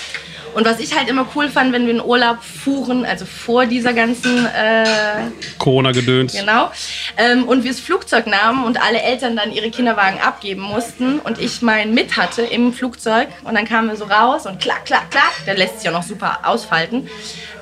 Und 0.55 0.64
was 0.64 0.81
ich 0.81 0.97
halt 0.97 1.09
immer 1.09 1.26
cool 1.35 1.49
fand, 1.49 1.73
wenn 1.73 1.87
wir 1.87 1.95
in 1.95 2.02
Urlaub 2.02 2.43
fuhren, 2.43 3.05
also 3.05 3.25
vor 3.25 3.67
dieser 3.67 3.93
ganzen, 3.93 4.47
äh, 4.47 5.31
Corona-Gedöns. 5.59 6.33
genau, 6.33 6.71
ähm, 7.17 7.45
und 7.45 7.64
wir 7.64 7.71
das 7.71 7.81
Flugzeug 7.81 8.26
nahmen 8.26 8.64
und 8.64 8.81
alle 8.83 9.00
Eltern 9.00 9.37
dann 9.37 9.52
ihre 9.52 9.71
Kinderwagen 9.71 10.21
abgeben 10.21 10.62
mussten 10.62 11.19
und 11.21 11.38
ich 11.38 11.62
meinen 11.62 11.95
mit 11.95 12.17
hatte 12.17 12.43
im 12.43 12.73
Flugzeug 12.73 13.28
und 13.45 13.55
dann 13.55 13.67
kamen 13.67 13.88
wir 13.88 13.97
so 13.97 14.05
raus 14.05 14.47
und 14.47 14.61
klack, 14.61 14.85
klack, 14.87 15.11
klack, 15.11 15.33
der 15.47 15.57
lässt 15.57 15.81
sich 15.81 15.88
auch 15.88 15.95
noch 15.95 16.02
super 16.02 16.40
ausfalten 16.45 17.09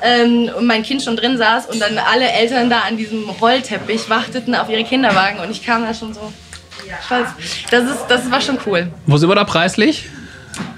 ähm, 0.02 0.50
und 0.56 0.66
mein 0.66 0.82
Kind 0.82 1.02
schon 1.02 1.16
drin 1.16 1.36
saß 1.36 1.66
und 1.66 1.80
dann 1.80 1.98
alle 1.98 2.30
Eltern 2.30 2.70
da 2.70 2.80
an 2.80 2.96
diesem 2.96 3.28
Rollteppich 3.28 4.08
warteten 4.08 4.54
auf 4.54 4.68
ihre 4.68 4.84
Kinderwagen 4.84 5.40
und 5.40 5.50
ich 5.50 5.64
kam 5.64 5.82
da 5.82 5.92
schon 5.94 6.14
so, 6.14 6.32
das, 7.70 7.84
ist, 7.84 8.06
das 8.08 8.30
war 8.30 8.40
schon 8.40 8.58
cool. 8.66 8.88
Wo 9.06 9.16
sind 9.16 9.28
wir 9.28 9.34
da 9.34 9.44
preislich? 9.44 10.08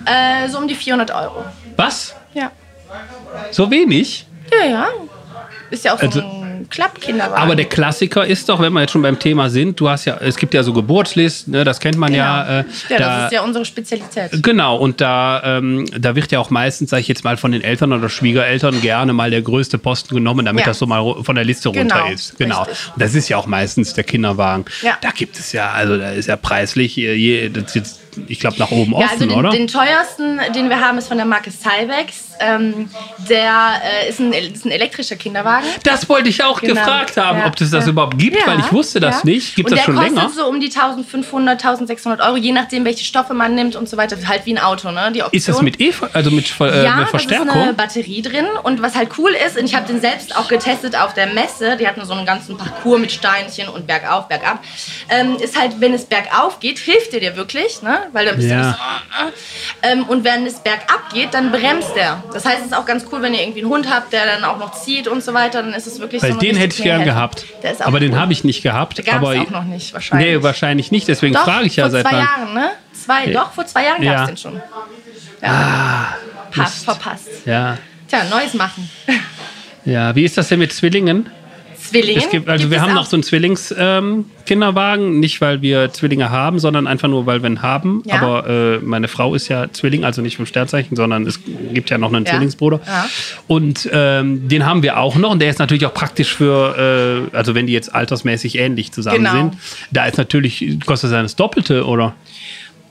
Äh, 0.09 0.49
so 0.49 0.59
um 0.59 0.67
die 0.69 0.75
400 0.75 1.11
Euro. 1.11 1.45
Was? 1.77 2.15
Ja. 2.35 2.51
So 3.51 3.71
wenig? 3.71 4.27
Ja, 4.53 4.65
ja. 4.67 4.87
Ist 5.71 5.85
ja 5.85 5.93
auch 5.95 5.99
so 6.01 6.07
Also- 6.07 6.21
ein 6.21 6.38
Klappkinderwagen. 6.71 7.43
Aber 7.43 7.57
der 7.57 7.65
Klassiker 7.67 8.27
ist 8.27 8.49
doch, 8.49 8.61
wenn 8.61 8.73
wir 8.73 8.81
jetzt 8.83 8.93
schon 8.93 9.03
beim 9.03 9.19
Thema 9.19 9.49
sind, 9.51 9.79
du 9.81 9.89
hast 9.89 10.05
ja, 10.05 10.17
es 10.19 10.37
gibt 10.37 10.55
ja 10.55 10.63
so 10.63 10.73
Geburtslisten, 10.73 11.53
ne, 11.53 11.65
das 11.65 11.81
kennt 11.81 11.97
man 11.99 12.13
ja. 12.15 12.61
Äh, 12.61 12.65
Genau. 12.65 12.73
ja, 12.89 12.99
da, 12.99 13.17
das 13.17 13.25
ist 13.27 13.33
ja 13.33 13.43
unsere 13.43 13.65
Spezialität. 13.65 14.43
Genau, 14.43 14.77
und 14.77 15.01
da, 15.01 15.43
ähm, 15.59 15.87
da 15.99 16.15
wird 16.15 16.31
ja 16.33 16.39
auch 16.41 16.51
meistens, 16.51 16.91
sage 16.91 17.01
ich 17.01 17.09
jetzt 17.09 17.25
mal, 17.25 17.37
von 17.37 17.53
den 17.53 17.63
Eltern 17.63 17.93
oder 17.93 18.09
Schwiegereltern 18.09 18.81
gerne 18.81 19.13
mal 19.13 19.31
der 19.31 19.43
größte 19.43 19.79
Posten 19.79 20.15
genommen, 20.15 20.47
damit 20.47 20.61
Ja. 20.63 20.67
das 20.69 20.79
so 20.79 20.87
mal 20.87 21.23
von 21.23 21.35
der 21.35 21.45
Liste 21.45 21.71
Genau, 21.71 21.95
runter 21.97 22.13
ist. 22.13 22.39
Genau. 22.39 22.63
richtig. 22.63 22.93
Und 22.95 23.03
das 23.03 23.15
ist 23.15 23.29
ja 23.29 23.37
auch 23.37 23.47
meistens 23.47 23.95
der 23.95 24.05
Kinderwagen. 24.05 24.65
Ja. 24.83 24.97
Da 25.01 25.11
gibt 25.11 25.39
es 25.39 25.53
ja, 25.53 25.71
also 25.71 25.97
da 25.97 26.11
ist 26.11 26.27
ja 26.27 26.37
preislich, 26.37 26.97
äh, 26.99 27.15
je, 27.15 27.49
das 27.49 27.75
jetzt, 27.75 28.01
ich 28.27 28.41
glaube, 28.41 28.59
nach 28.59 28.71
oben 28.71 28.93
Ja, 28.93 28.99
offen, 28.99 29.09
also 29.11 29.27
den, 29.27 29.35
oder? 29.35 29.51
den 29.51 29.67
teuersten, 29.69 30.41
den 30.55 30.69
wir 30.69 30.81
haben, 30.81 30.99
ist 30.99 31.09
von 31.09 31.17
der 31.17 31.27
Marke 31.27 31.51
Cybex. 31.51 32.28
Ähm, 32.41 32.91
der 33.29 33.81
äh, 34.05 34.09
ist, 34.09 34.21
ein, 34.21 34.33
ist 34.33 34.65
ein 34.65 34.71
elektrischer 34.71 35.17
Kinderwagen. 35.17 35.67
das 35.83 36.09
wollte 36.09 36.29
ich 36.29 36.43
auch 36.43 36.61
Genau. 36.61 36.75
gefragt 36.75 37.17
haben, 37.17 37.39
Ja, 37.41 37.47
ob 37.47 37.61
es 37.61 37.71
das 37.71 37.85
ja. 37.85 37.91
überhaupt 37.91 38.19
gibt, 38.19 38.37
Ja, 38.37 38.47
weil 38.47 38.61
ich 38.61 38.73
wusste 38.73 39.01
das 39.01 39.17
ja. 39.23 39.31
nicht. 39.31 39.55
Gibt 39.57 39.71
und 39.71 39.77
das 39.77 39.85
schon 39.85 39.95
der 39.97 40.05
kostet 40.05 40.19
länger? 40.23 40.35
so 40.35 40.47
um 40.49 40.61
die 40.61 40.67
1500, 40.67 41.55
1600 41.65 42.21
Euro, 42.27 42.37
je 42.37 42.53
nachdem, 42.53 42.85
welche 42.85 43.05
Stoffe 43.05 43.35
man 43.35 43.55
nimmt 43.55 43.77
und 43.77 43.89
so 43.89 43.97
weiter. 43.97 44.17
Halt 44.27 44.47
wie 44.47 44.55
ein 44.55 44.59
Auto, 44.59 44.91
ne? 44.91 45.11
Die 45.13 45.23
Option. 45.23 45.37
Ist 45.39 45.49
das 45.49 45.63
mit 45.63 45.81
E, 45.81 45.93
also 46.13 46.31
mit, 46.31 46.53
äh, 46.61 46.85
ja, 46.85 46.97
mit 46.97 47.07
da 47.07 47.11
Verstärkung? 47.11 47.49
ist 47.49 47.55
eine 47.55 47.75
Batterie 47.75 48.23
drin 48.23 48.47
und 48.63 48.83
was 48.83 48.95
halt 48.95 49.11
cool 49.19 49.31
ist, 49.47 49.59
und 49.59 49.65
ich 49.65 49.75
habe 49.75 49.87
den 49.87 50.01
selbst 50.01 50.37
auch 50.37 50.49
getestet 50.49 50.97
auf 50.99 51.15
der 51.15 51.27
Messe, 51.29 51.77
die 51.77 51.87
hatten 51.89 52.05
so 52.05 52.13
einen 52.13 52.27
ganzen 52.27 52.57
Parcours 52.57 53.01
mit 53.01 53.13
Steinchen 53.13 53.69
und 53.69 53.87
bergauf, 53.87 54.29
bergab, 54.29 54.63
ähm, 55.09 55.37
ist 55.37 55.59
halt, 55.59 55.81
wenn 55.81 55.95
es 55.95 56.05
bergauf 56.07 56.61
geht, 56.61 56.79
hilft 56.79 57.13
er 57.15 57.21
dir 57.21 57.37
wirklich, 57.37 57.83
ne? 57.83 58.01
weil 58.13 58.27
dann 58.27 58.37
bist 58.37 58.49
Ja. 58.49 58.57
du 58.61 58.67
nicht 58.67 58.77
so, 58.79 59.87
äh, 59.87 59.89
äh. 59.91 59.93
ähm, 59.93 60.05
und 60.05 60.25
wenn 60.25 60.47
es 60.47 60.55
bergab 60.61 61.13
geht, 61.13 61.35
dann 61.35 61.51
bremst 61.51 61.97
er. 61.97 62.23
Das 62.33 62.45
heißt, 62.45 62.61
es 62.61 62.67
ist 62.67 62.75
auch 62.77 62.85
ganz 62.87 63.05
cool, 63.11 63.23
wenn 63.23 63.35
ihr 63.35 63.41
irgendwie 63.43 63.61
einen 63.63 63.71
Hund 63.71 63.91
habt, 63.91 64.13
der 64.13 64.27
dann 64.27 64.45
auch 64.45 64.59
noch 64.59 64.73
zieht 64.73 65.09
und 65.09 65.23
so 65.23 65.33
weiter, 65.35 65.63
dann 65.63 65.73
ist 65.73 65.87
es 65.87 65.99
wirklich 66.01 66.23
Weil 66.23 66.33
so 66.35 66.39
den 66.39 66.57
hätte 66.57 66.77
ich 66.77 66.83
gern 66.83 67.01
Hilfe. 67.01 67.15
gehabt. 67.15 67.47
Der 67.63 67.73
ist 67.73 67.83
auch 67.83 67.87
Aber 67.87 68.01
den 68.01 68.13
cool. 68.13 68.21
habe 68.21 68.33
ich 68.33 68.45
nicht 68.45 68.63
gehabt. 68.63 68.99
Der 68.99 69.05
gab 69.05 69.23
es 69.23 69.39
auch 69.39 69.51
noch 69.51 69.65
nicht, 69.65 69.93
wahrscheinlich. 69.95 70.29
Nee, 70.37 70.43
wahrscheinlich 70.43 70.91
nicht. 70.91 71.09
Deswegen 71.09 71.35
Doch, 71.35 71.45
frage 71.45 71.67
ich 71.67 71.77
ja 71.77 71.85
vor 71.85 71.91
seit 71.93 72.07
zwei 72.07 72.13
wann. 72.13 72.21
Jahren, 72.25 72.55
ne? 72.55 72.71
Zwei, 72.93 73.27
Doch, 73.33 73.53
vor 73.53 73.67
zwei 73.67 73.85
Jahren 73.87 74.03
Ja. 74.03 74.13
gab 74.13 74.21
es 74.23 74.27
den 74.29 74.37
schon. 74.37 74.63
Ja. 75.43 76.15
Pass, 76.55 76.83
verpasst. 76.85 77.29
Ja. 77.47 77.79
Tja, 78.09 78.25
Neues 78.31 78.55
machen. 78.55 78.89
Ja, 79.85 80.15
wie 80.15 80.25
ist 80.25 80.37
das 80.37 80.49
denn 80.49 80.59
mit 80.59 80.71
Zwillingen? 80.73 81.31
Zwillinge. 81.89 82.19
Es 82.19 82.31
gibt, 82.31 82.49
also 82.49 82.63
gibt 82.63 82.71
wir 82.73 82.81
haben 82.83 82.91
auch. 82.93 82.97
noch 82.97 83.07
so 83.07 83.17
einen 83.17 83.23
Zwillings-Kinderwagen, 83.23 85.21
nicht 85.21 85.41
weil 85.41 85.63
wir 85.63 85.93
Zwillinge 85.93 86.31
haben, 86.31 86.59
sondern 86.59 86.87
einfach 86.87 87.09
nur, 87.09 87.27
weil 87.27 87.43
wir 87.43 87.51
ihn 87.51 87.63
haben. 87.63 88.03
Ja. 88.07 88.17
Aber 88.21 88.47
äh, 88.49 88.79
meine 88.79 89.09
Frau 89.09 89.35
ist 89.35 89.49
ja 89.49 89.71
Zwilling, 89.73 90.05
also 90.05 90.23
nicht 90.23 90.37
vom 90.37 90.47
Sternzeichen, 90.47 90.97
sondern 90.97 91.27
es 91.27 91.41
gibt 91.73 91.91
ja 91.91 91.99
noch 91.99 92.13
einen 92.13 92.25
Ja. 92.25 92.33
Zwillingsbruder. 92.33 92.81
Ja. 92.87 93.07
Und 93.47 93.89
ähm, 93.93 94.49
den 94.49 94.65
haben 94.67 94.83
wir 94.83 94.99
auch 94.99 95.17
noch 95.17 95.31
und 95.31 95.41
der 95.41 95.51
ist 95.51 95.59
natürlich 95.59 95.87
auch 95.87 95.95
praktisch 95.95 96.35
für, 96.35 97.29
äh, 97.33 97.37
also 97.37 97.55
wenn 97.55 97.67
die 97.67 97.73
jetzt 97.73 97.95
altersmäßig 97.95 98.59
ähnlich 98.59 98.93
zusammen 98.93 99.19
Genau. 99.19 99.33
sind, 99.33 99.55
da 99.91 100.07
ist 100.07 100.19
natürlich, 100.19 100.79
kostet 100.87 101.13
das 101.13 101.37
Doppelte, 101.37 101.85
oder? 101.87 102.15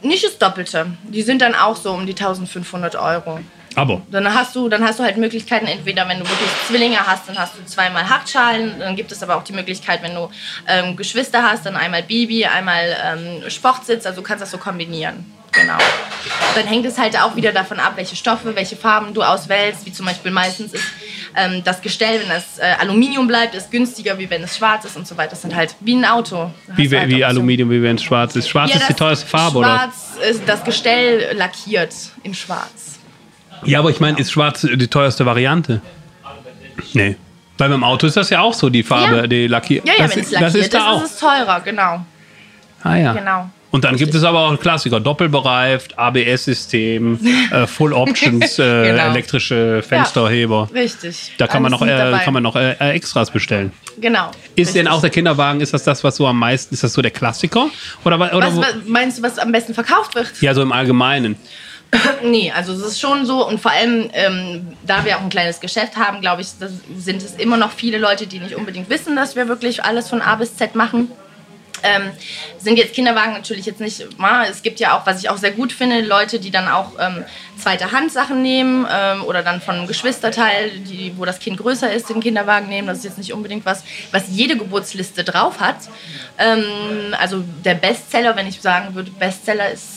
Nicht 0.03 0.23
das 0.23 0.37
Doppelte. 0.37 0.85
Die 1.09 1.21
sind 1.23 1.41
dann 1.41 1.55
auch 1.55 1.75
so 1.75 1.91
um 1.91 2.05
die 2.05 2.11
1500 2.13 2.95
Euro. 2.95 3.39
Aber. 3.77 4.01
Dann 4.09 4.33
hast 4.33 4.55
du, 4.55 4.69
dann 4.69 4.83
hast 4.83 4.97
du 4.97 5.03
halt 5.03 5.17
Möglichkeiten, 5.17 5.67
entweder 5.67 6.09
wenn 6.09 6.17
du 6.17 6.27
wirklich 6.27 6.49
Zwillinge 6.67 6.97
hast, 7.05 7.29
dann 7.29 7.37
hast 7.37 7.53
du 7.55 7.63
zweimal 7.63 8.09
Hartschalen. 8.09 8.79
Dann 8.79 8.95
gibt 8.95 9.11
es 9.11 9.21
aber 9.21 9.35
auch 9.35 9.43
die 9.43 9.53
Möglichkeit, 9.53 10.01
wenn 10.01 10.15
du 10.15 10.31
ähm, 10.67 10.95
Geschwister 10.95 11.43
hast, 11.43 11.63
dann 11.67 11.75
einmal 11.75 12.01
Baby, 12.01 12.45
einmal 12.45 12.97
ähm, 13.05 13.47
Sportsitz. 13.51 14.07
Also 14.07 14.21
du 14.21 14.27
kannst 14.27 14.41
das 14.41 14.49
so 14.49 14.57
kombinieren. 14.57 15.31
Genau. 15.51 15.77
Dann 16.55 16.65
hängt 16.65 16.87
es 16.87 16.97
halt 16.97 17.19
auch 17.21 17.35
wieder 17.35 17.51
davon 17.51 17.79
ab, 17.79 17.93
welche 17.97 18.15
Stoffe, 18.15 18.55
welche 18.55 18.75
Farben 18.75 19.13
du 19.13 19.21
auswählst. 19.21 19.85
Wie 19.85 19.93
zum 19.93 20.07
Beispiel 20.07 20.31
meistens 20.31 20.73
ist 20.73 20.83
ähm, 21.35 21.63
das 21.63 21.81
Gestell, 21.81 22.19
wenn 22.19 22.29
das 22.29 22.57
äh, 22.57 22.73
Aluminium 22.79 23.27
bleibt, 23.27 23.53
ist 23.53 23.69
günstiger, 23.69 24.17
wie 24.17 24.27
wenn 24.27 24.41
es 24.41 24.57
schwarz 24.57 24.85
ist 24.85 24.97
und 24.97 25.07
so 25.07 25.15
weiter. 25.17 25.31
Das 25.31 25.43
sind 25.43 25.55
halt 25.55 25.75
wie 25.81 25.95
ein 25.95 26.05
Auto. 26.05 26.49
Wie, 26.75 26.89
halt 26.89 27.09
wie. 27.09 27.23
Aluminium, 27.23 27.69
wie 27.69 27.83
wenn 27.83 27.97
es 27.97 28.03
schwarz 28.03 28.35
ist. 28.35 28.49
Schwarz 28.49 28.71
Ja, 28.71 28.79
ist 28.79 28.89
die 28.89 28.93
teuerste 28.95 29.27
Farbe, 29.27 29.59
oder? 29.59 29.67
Schwarz 29.67 30.29
ist 30.31 30.41
das 30.47 30.63
Gestell 30.63 31.35
lackiert 31.37 31.93
in 32.23 32.33
schwarz. 32.33 32.86
Ja, 33.65 33.79
aber 33.79 33.89
ich 33.89 33.99
meine, 33.99 34.19
ist 34.19 34.31
schwarz 34.31 34.61
die 34.61 34.87
teuerste 34.87 35.25
Variante? 35.25 35.81
Nee. 36.93 37.15
Weil 37.57 37.69
beim 37.69 37.83
Auto 37.83 38.05
ist 38.07 38.15
das 38.17 38.29
ja 38.29 38.41
auch 38.41 38.53
so, 38.53 38.69
die 38.69 38.83
Farbe, 38.83 39.15
Ja. 39.17 39.27
die 39.27 39.47
Lackier. 39.47 39.81
Ja, 39.83 39.93
ja, 39.97 40.03
das, 40.03 40.15
wenn 40.15 40.21
es 40.21 40.25
ist- 40.27 40.31
lackiert 40.33 40.53
das 40.55 40.61
ist 40.61 40.73
da 40.73 40.91
auch. 40.91 41.03
ist 41.03 41.11
es 41.13 41.19
teurer, 41.19 41.59
genau. 41.61 42.05
ah, 42.83 42.95
ja. 42.95 43.13
Genau. 43.13 43.49
Und 43.69 43.83
dann 43.83 43.97
gibt 43.97 44.15
es 44.15 44.23
aber 44.23 44.39
auch 44.47 44.59
Klassiker, 44.59 44.99
doppelbereift, 44.99 45.97
ABS-System, 45.99 47.19
äh, 47.51 47.67
Full 47.67 47.93
Options, 47.93 48.57
äh, 48.59 48.87
Genau. 48.91 49.09
elektrische 49.09 49.81
Fensterheber. 49.83 50.69
Richtig. 50.73 51.33
Da 51.37 51.47
kann 51.47 51.61
man 51.63 51.71
noch, 51.71 51.81
äh, 51.81 52.19
kann 52.23 52.33
man 52.33 52.43
noch 52.43 52.55
äh, 52.55 52.73
äh, 52.79 52.91
Extras 52.91 53.29
bestellen. 53.31 53.71
Genau. 53.99 54.31
Ist 54.55 54.75
denn 54.75 54.81
richtig. 54.87 54.87
auch 54.89 55.01
der 55.01 55.09
Kinderwagen, 55.09 55.59
ist 55.61 55.73
das 55.73 55.83
das, 55.83 56.03
was 56.03 56.15
so 56.15 56.27
am 56.27 56.39
meisten, 56.39 56.73
ist 56.73 56.83
das 56.83 56.93
so 56.93 57.01
der 57.01 57.11
Klassiker? 57.11 57.67
Oder, 58.05 58.15
oder 58.33 58.55
was 58.55 58.75
meinst 58.85 59.17
du, 59.17 59.23
was 59.23 59.37
am 59.39 59.51
besten 59.51 59.73
verkauft 59.73 60.15
wird? 60.15 60.31
ja, 60.41 60.53
so 60.53 60.61
im 60.61 60.71
Allgemeinen. 60.71 61.35
Nee, 62.23 62.51
also 62.51 62.73
es 62.73 62.79
ist 62.81 62.99
schon 62.99 63.25
so 63.25 63.47
und 63.47 63.59
vor 63.59 63.71
allem, 63.71 64.09
ähm, 64.13 64.67
da 64.85 65.05
wir 65.05 65.17
auch 65.17 65.21
ein 65.21 65.29
kleines 65.29 65.59
Geschäft 65.59 65.95
haben, 65.97 66.21
glaube 66.21 66.41
ich, 66.41 66.47
sind 66.47 67.21
es 67.21 67.35
immer 67.35 67.57
noch 67.57 67.71
viele 67.71 67.97
Leute, 67.97 68.27
die 68.27 68.39
nicht 68.39 68.55
unbedingt 68.55 68.89
wissen, 68.89 69.15
dass 69.15 69.35
wir 69.35 69.47
wirklich 69.47 69.83
alles 69.83 70.09
von 70.09 70.21
A 70.21 70.35
bis 70.35 70.55
Z 70.57 70.75
machen. 70.75 71.11
ähm, 71.83 72.11
sind 72.57 72.77
jetzt 72.77 72.95
Kinderwagen 72.95 73.33
natürlich 73.33 73.67
jetzt 73.67 73.79
nicht, 73.79 74.03
es 74.49 74.63
gibt 74.63 74.79
ja 74.79 74.97
auch, 74.97 75.05
was 75.05 75.19
ich 75.19 75.29
auch 75.29 75.37
sehr 75.37 75.51
gut 75.51 75.71
finde, 75.71 76.01
Leute, 76.01 76.39
die 76.39 76.49
dann 76.49 76.67
auch 76.67 76.93
ähm, 76.99 77.23
zweite 77.55 77.91
Hand 77.91 78.11
Sachen 78.11 78.41
nehmen 78.41 78.87
ähm, 78.91 79.23
oder 79.23 79.43
dann 79.43 79.61
von 79.61 79.75
einem 79.75 79.87
Geschwisterteil, 79.87 80.71
die, 80.79 81.13
wo 81.17 81.25
das 81.25 81.37
Kind 81.39 81.57
größer 81.57 81.93
ist, 81.93 82.09
den 82.09 82.19
Kinderwagen 82.19 82.67
nehmen. 82.67 82.87
Das 82.87 82.99
ist 82.99 83.03
jetzt 83.03 83.17
nicht 83.19 83.31
unbedingt 83.31 83.65
was, 83.65 83.83
was 84.11 84.23
jede 84.29 84.57
Geburtsliste 84.57 85.23
drauf 85.23 85.59
hat. 85.59 85.77
Ähm, 86.39 87.13
also 87.19 87.43
der 87.63 87.75
Bestseller, 87.75 88.35
wenn 88.35 88.47
ich 88.47 88.59
sagen 88.59 88.95
würde, 88.95 89.11
Bestseller 89.11 89.69
ist 89.69 89.96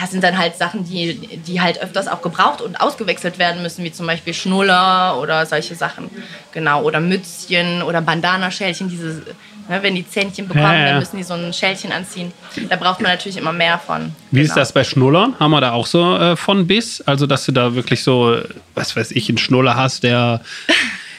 ja, 0.00 0.06
sind 0.06 0.22
dann 0.24 0.38
halt 0.38 0.56
Sachen, 0.56 0.84
die, 0.84 1.14
die 1.46 1.60
halt 1.60 1.80
öfters 1.82 2.08
auch 2.08 2.22
gebraucht 2.22 2.60
und 2.60 2.80
ausgewechselt 2.80 3.38
werden 3.38 3.62
müssen, 3.62 3.84
wie 3.84 3.92
zum 3.92 4.06
Beispiel 4.06 4.32
Schnuller 4.34 5.18
oder 5.20 5.44
solche 5.46 5.74
Sachen. 5.74 6.08
Genau, 6.52 6.82
oder 6.82 7.00
Mützchen 7.00 7.82
oder 7.82 8.00
Bandana-Schälchen, 8.00 8.88
diese, 8.88 9.22
ne, 9.68 9.78
wenn 9.82 9.94
die 9.94 10.08
Zähnchen 10.08 10.46
bekommen, 10.48 10.64
Ja, 10.64 10.72
ja, 10.74 10.80
ja. 10.80 10.86
dann 10.90 10.98
müssen 11.00 11.16
die 11.16 11.22
so 11.22 11.34
ein 11.34 11.52
Schälchen 11.52 11.92
anziehen. 11.92 12.32
Da 12.68 12.76
braucht 12.76 13.00
man 13.00 13.10
natürlich 13.12 13.36
immer 13.36 13.52
mehr 13.52 13.78
von. 13.78 14.12
Wie 14.30 14.40
ist 14.40 14.48
Genau. 14.50 14.60
das 14.60 14.72
bei 14.72 14.84
Schnullern? 14.84 15.34
Haben 15.38 15.50
wir 15.50 15.60
da 15.60 15.72
auch 15.72 15.86
so 15.86 16.16
äh, 16.16 16.36
von 16.36 16.66
bis? 16.66 17.00
Also, 17.02 17.26
dass 17.26 17.44
du 17.46 17.52
da 17.52 17.74
wirklich 17.74 18.02
so, 18.02 18.38
was 18.74 18.96
weiß 18.96 19.10
ich, 19.12 19.28
einen 19.28 19.38
Schnuller 19.38 19.76
hast, 19.76 20.02
der. 20.02 20.40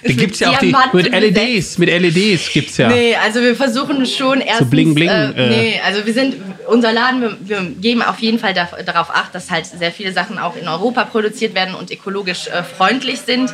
Den 0.04 0.18
gibt 0.18 0.34
es 0.34 0.40
ja 0.40 0.50
auch 0.50 0.58
die, 0.58 0.76
mit 0.94 1.12
LEDs. 1.12 1.78
Mit 1.78 1.88
LEDs 1.88 2.52
gibt 2.52 2.72
es 2.72 2.78
ja. 2.78 2.88
Nee, 2.88 3.16
also 3.16 3.40
wir 3.40 3.56
versuchen 3.56 4.04
schon 4.08 4.42
erstens... 4.42 4.68
bling 4.72 4.96
bling, 4.96 5.08
Äh, 5.10 5.30
äh. 5.30 5.50
nee, 5.50 5.82
also 5.86 6.04
wir 6.04 6.14
sind, 6.16 6.38
unser 6.72 6.94
Laden, 6.94 7.22
wir, 7.22 7.38
wir 7.42 7.62
geben 7.82 8.02
auf 8.02 8.20
jeden 8.20 8.40
Fall 8.40 8.54
da, 8.54 8.70
darauf 8.86 9.10
acht, 9.10 9.36
dass 9.36 9.52
halt 9.52 9.66
sehr 9.66 9.92
viele 9.92 10.14
Sachen 10.14 10.40
auch 10.40 10.56
in 10.56 10.68
Europa 10.68 11.04
produziert 11.04 11.54
werden 11.54 11.76
und 11.76 11.92
ökologisch 11.92 12.48
äh, 12.48 12.64
freundlich 12.64 13.20
sind. 13.22 13.54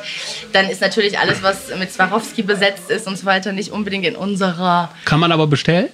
Dann 0.54 0.70
ist 0.70 0.82
natürlich 0.82 1.18
alles, 1.18 1.42
was 1.42 1.76
mit 1.80 1.92
Swarovski 1.92 2.44
besetzt 2.44 2.92
ist 2.92 3.08
und 3.08 3.18
so 3.18 3.26
weiter, 3.26 3.52
nicht 3.52 3.72
unbedingt 3.72 4.06
in 4.06 4.16
unserer... 4.16 4.92
Kann 5.06 5.20
man 5.20 5.32
aber 5.32 5.48
bestellen? 5.48 5.90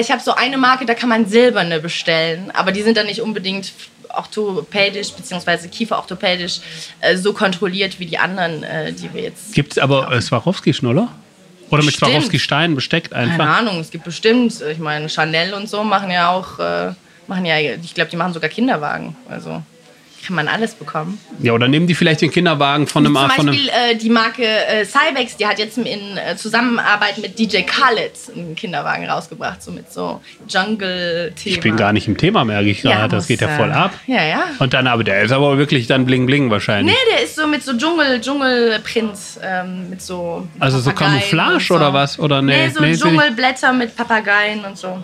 Ich 0.00 0.10
habe 0.10 0.20
so 0.20 0.34
eine 0.34 0.58
Marke, 0.58 0.86
da 0.86 0.94
kann 0.94 1.08
man 1.08 1.26
silberne 1.26 1.78
bestellen, 1.78 2.50
aber 2.52 2.72
die 2.72 2.82
sind 2.82 2.96
dann 2.96 3.06
nicht 3.06 3.20
unbedingt 3.20 3.72
orthopädisch 4.08 5.12
bzw. 5.12 5.68
kieferorthopädisch 5.68 6.60
äh, 7.00 7.16
so 7.16 7.32
kontrolliert 7.32 8.00
wie 8.00 8.06
die 8.06 8.18
anderen, 8.18 8.62
äh, 8.62 8.92
die 8.92 9.12
wir 9.12 9.22
jetzt 9.22 9.54
Gibt 9.54 9.72
es 9.72 9.78
aber 9.78 10.10
äh, 10.10 10.20
Swarovski-Schnuller? 10.20 11.08
Oder 11.70 11.82
mit 11.82 11.92
Bestimmt. 11.92 12.12
Swarovski-Steinen 12.12 12.74
besteckt 12.74 13.10
Keine 13.12 13.32
einfach? 13.32 13.58
Ahnung, 13.58 13.80
es 13.80 13.90
gibt 13.90 14.04
bestimmt, 14.04 14.60
ich 14.60 14.78
meine, 14.78 15.08
Chanel 15.08 15.54
und 15.54 15.68
so 15.68 15.84
machen 15.84 16.10
ja 16.10 16.30
auch, 16.30 16.58
äh, 16.58 16.92
machen 17.26 17.44
ja, 17.44 17.58
ich 17.58 17.94
glaube, 17.94 18.10
die 18.10 18.16
machen 18.16 18.32
sogar 18.32 18.48
Kinderwagen. 18.48 19.16
Also 19.28 19.62
kann 20.26 20.36
man 20.36 20.48
alles 20.48 20.74
bekommen. 20.74 21.18
Ja, 21.40 21.52
oder 21.52 21.68
nehmen 21.68 21.86
die 21.86 21.94
vielleicht 21.94 22.20
den 22.20 22.30
Kinderwagen 22.30 22.86
von 22.86 23.04
einem. 23.06 23.14
Zum 23.14 23.30
Von 23.30 23.30
einem 23.40 23.46
Beispiel 23.48 23.68
äh, 23.68 23.96
die 23.96 24.10
Marke 24.10 24.44
äh, 24.44 24.84
Cybex, 24.84 25.36
die 25.36 25.46
hat 25.46 25.58
jetzt 25.58 25.78
in 25.78 26.16
äh, 26.16 26.36
Zusammenarbeit 26.36 27.18
mit 27.18 27.38
DJ 27.38 27.62
Khaled 27.62 28.12
einen 28.34 28.54
Kinderwagen 28.56 29.08
rausgebracht, 29.08 29.62
so 29.62 29.70
mit 29.70 29.90
so 29.92 30.20
Jungle-Thema. 30.48 31.54
ich 31.56 31.60
bin 31.60 31.76
gar 31.76 31.92
nicht 31.92 32.08
im 32.08 32.16
Thema, 32.16 32.44
merke 32.44 32.68
ich 32.68 32.82
gerade. 32.82 33.08
das 33.08 33.22
muss, 33.22 33.26
geht 33.28 33.40
ja 33.40 33.48
äh, 33.48 33.56
voll 33.56 33.72
ab. 33.72 33.92
Ja, 34.06 34.24
ja. 34.24 34.44
Und 34.58 34.74
dann, 34.74 34.86
aber 34.86 35.04
der 35.04 35.22
ist 35.22 35.32
aber 35.32 35.56
wirklich 35.58 35.86
dann 35.86 36.04
bling 36.04 36.26
bling 36.26 36.50
wahrscheinlich. 36.50 36.94
Nee, 36.94 37.12
der 37.16 37.24
ist 37.24 37.36
so 37.36 37.46
mit 37.46 37.62
so 37.62 37.76
Dschungel, 37.76 38.20
Dschungelprint, 38.20 39.12
ähm, 39.42 39.90
mit 39.90 40.02
so 40.02 40.46
Also 40.58 40.78
so 40.80 40.90
Papageien 40.90 41.20
Camouflage 41.20 41.54
und 41.54 41.62
so. 41.62 41.74
oder 41.76 41.92
was? 41.92 42.18
Oder 42.18 42.42
nee, 42.42 42.66
Nee, 42.66 42.68
so 42.70 42.80
nee, 42.80 42.96
Dschungelblätter 42.96 43.72
mit 43.72 43.96
Papageien 43.96 44.64
und 44.64 44.76
so. 44.76 45.02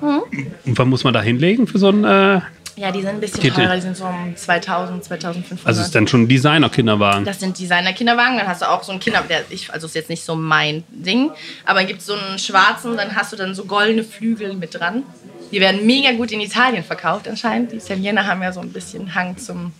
Und 0.00 0.78
wann 0.78 0.88
muss 0.88 1.04
man 1.04 1.14
da 1.14 1.22
hinlegen 1.22 1.66
für 1.66 1.78
so 1.78 1.88
ein. 1.90 2.42
Ja, 2.76 2.90
die 2.90 3.00
sind 3.00 3.10
ein 3.10 3.20
bisschen 3.20 3.40
Titel. 3.40 3.56
teurer, 3.56 3.76
die 3.76 3.82
sind 3.82 3.96
so 3.96 4.04
um 4.04 4.34
2000, 4.36 5.04
2500. 5.04 5.66
also 5.66 5.80
ist 5.80 5.94
dann 5.94 6.08
schon 6.08 6.22
ein 6.22 6.28
Designer-Kinderwagen. 6.28 7.24
das 7.24 7.40
sind 7.40 7.58
Designer-Kinderwagen, 7.58 8.38
dann 8.38 8.48
hast 8.48 8.62
du 8.62 8.70
auch 8.70 8.82
so 8.82 8.92
einen 8.92 9.00
Kinder, 9.00 9.22
der, 9.28 9.44
ich, 9.50 9.72
also 9.72 9.86
ist 9.86 9.94
jetzt 9.94 10.10
nicht 10.10 10.24
so 10.24 10.34
mein 10.34 10.82
Ding, 10.88 11.30
aber 11.64 11.84
gibt 11.84 12.00
es 12.00 12.06
so 12.06 12.14
einen 12.14 12.38
schwarzen, 12.38 12.96
dann 12.96 13.14
hast 13.14 13.32
du 13.32 13.36
dann 13.36 13.54
so 13.54 13.64
goldene 13.64 14.02
Flügel 14.02 14.54
mit 14.54 14.74
dran. 14.74 15.04
Die 15.52 15.60
werden 15.60 15.86
mega 15.86 16.10
gut 16.12 16.32
in 16.32 16.40
Italien 16.40 16.82
verkauft 16.82 17.28
anscheinend. 17.28 17.70
Die 17.70 17.76
Italiener 17.76 18.26
haben 18.26 18.42
ja 18.42 18.50
so 18.52 18.60
ein 18.60 18.72
bisschen 18.72 19.14
Hang 19.14 19.36
zum, 19.36 19.72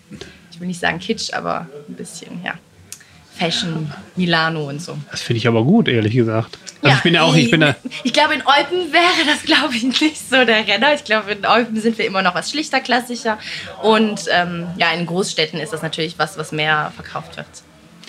ich 0.52 0.60
will 0.60 0.68
nicht 0.68 0.78
sagen 0.78 1.00
Kitsch, 1.00 1.32
aber 1.32 1.66
ein 1.88 1.94
bisschen, 1.94 2.40
ja, 2.44 2.54
Fashion, 3.36 3.92
Milano 4.16 4.68
und 4.68 4.80
so. 4.80 4.96
Das 5.10 5.22
finde 5.22 5.38
ich 5.38 5.48
aber 5.48 5.64
gut, 5.64 5.88
ehrlich 5.88 6.14
gesagt. 6.14 6.58
Also 6.82 6.96
ich 6.98 7.02
bin 7.02 7.14
ja 7.14 7.22
auch, 7.22 7.34
ich 7.34 7.50
bin 7.50 7.60
da. 7.62 7.74
Ich 8.04 8.12
glaube, 8.12 8.34
in 8.34 8.42
Eupen 8.42 8.92
wäre 8.92 9.26
das, 9.26 9.42
glaube 9.42 9.74
ich, 9.74 9.82
nicht 9.82 10.18
so 10.28 10.44
der 10.44 10.66
Renner. 10.68 10.94
Ich 10.94 11.04
glaube, 11.04 11.32
in 11.32 11.46
Eupen 11.46 11.80
sind 11.80 11.98
wir 11.98 12.06
immer 12.06 12.22
noch 12.22 12.34
was 12.34 12.50
schlichter, 12.50 12.80
klassischer. 12.80 13.38
Und 13.82 14.26
ähm, 14.30 14.66
ja, 14.76 14.92
in 14.92 15.06
Großstädten 15.06 15.58
ist 15.58 15.72
das 15.72 15.82
natürlich 15.82 16.18
was, 16.18 16.36
was 16.38 16.52
mehr 16.52 16.92
verkauft 16.94 17.36
wird. 17.36 17.46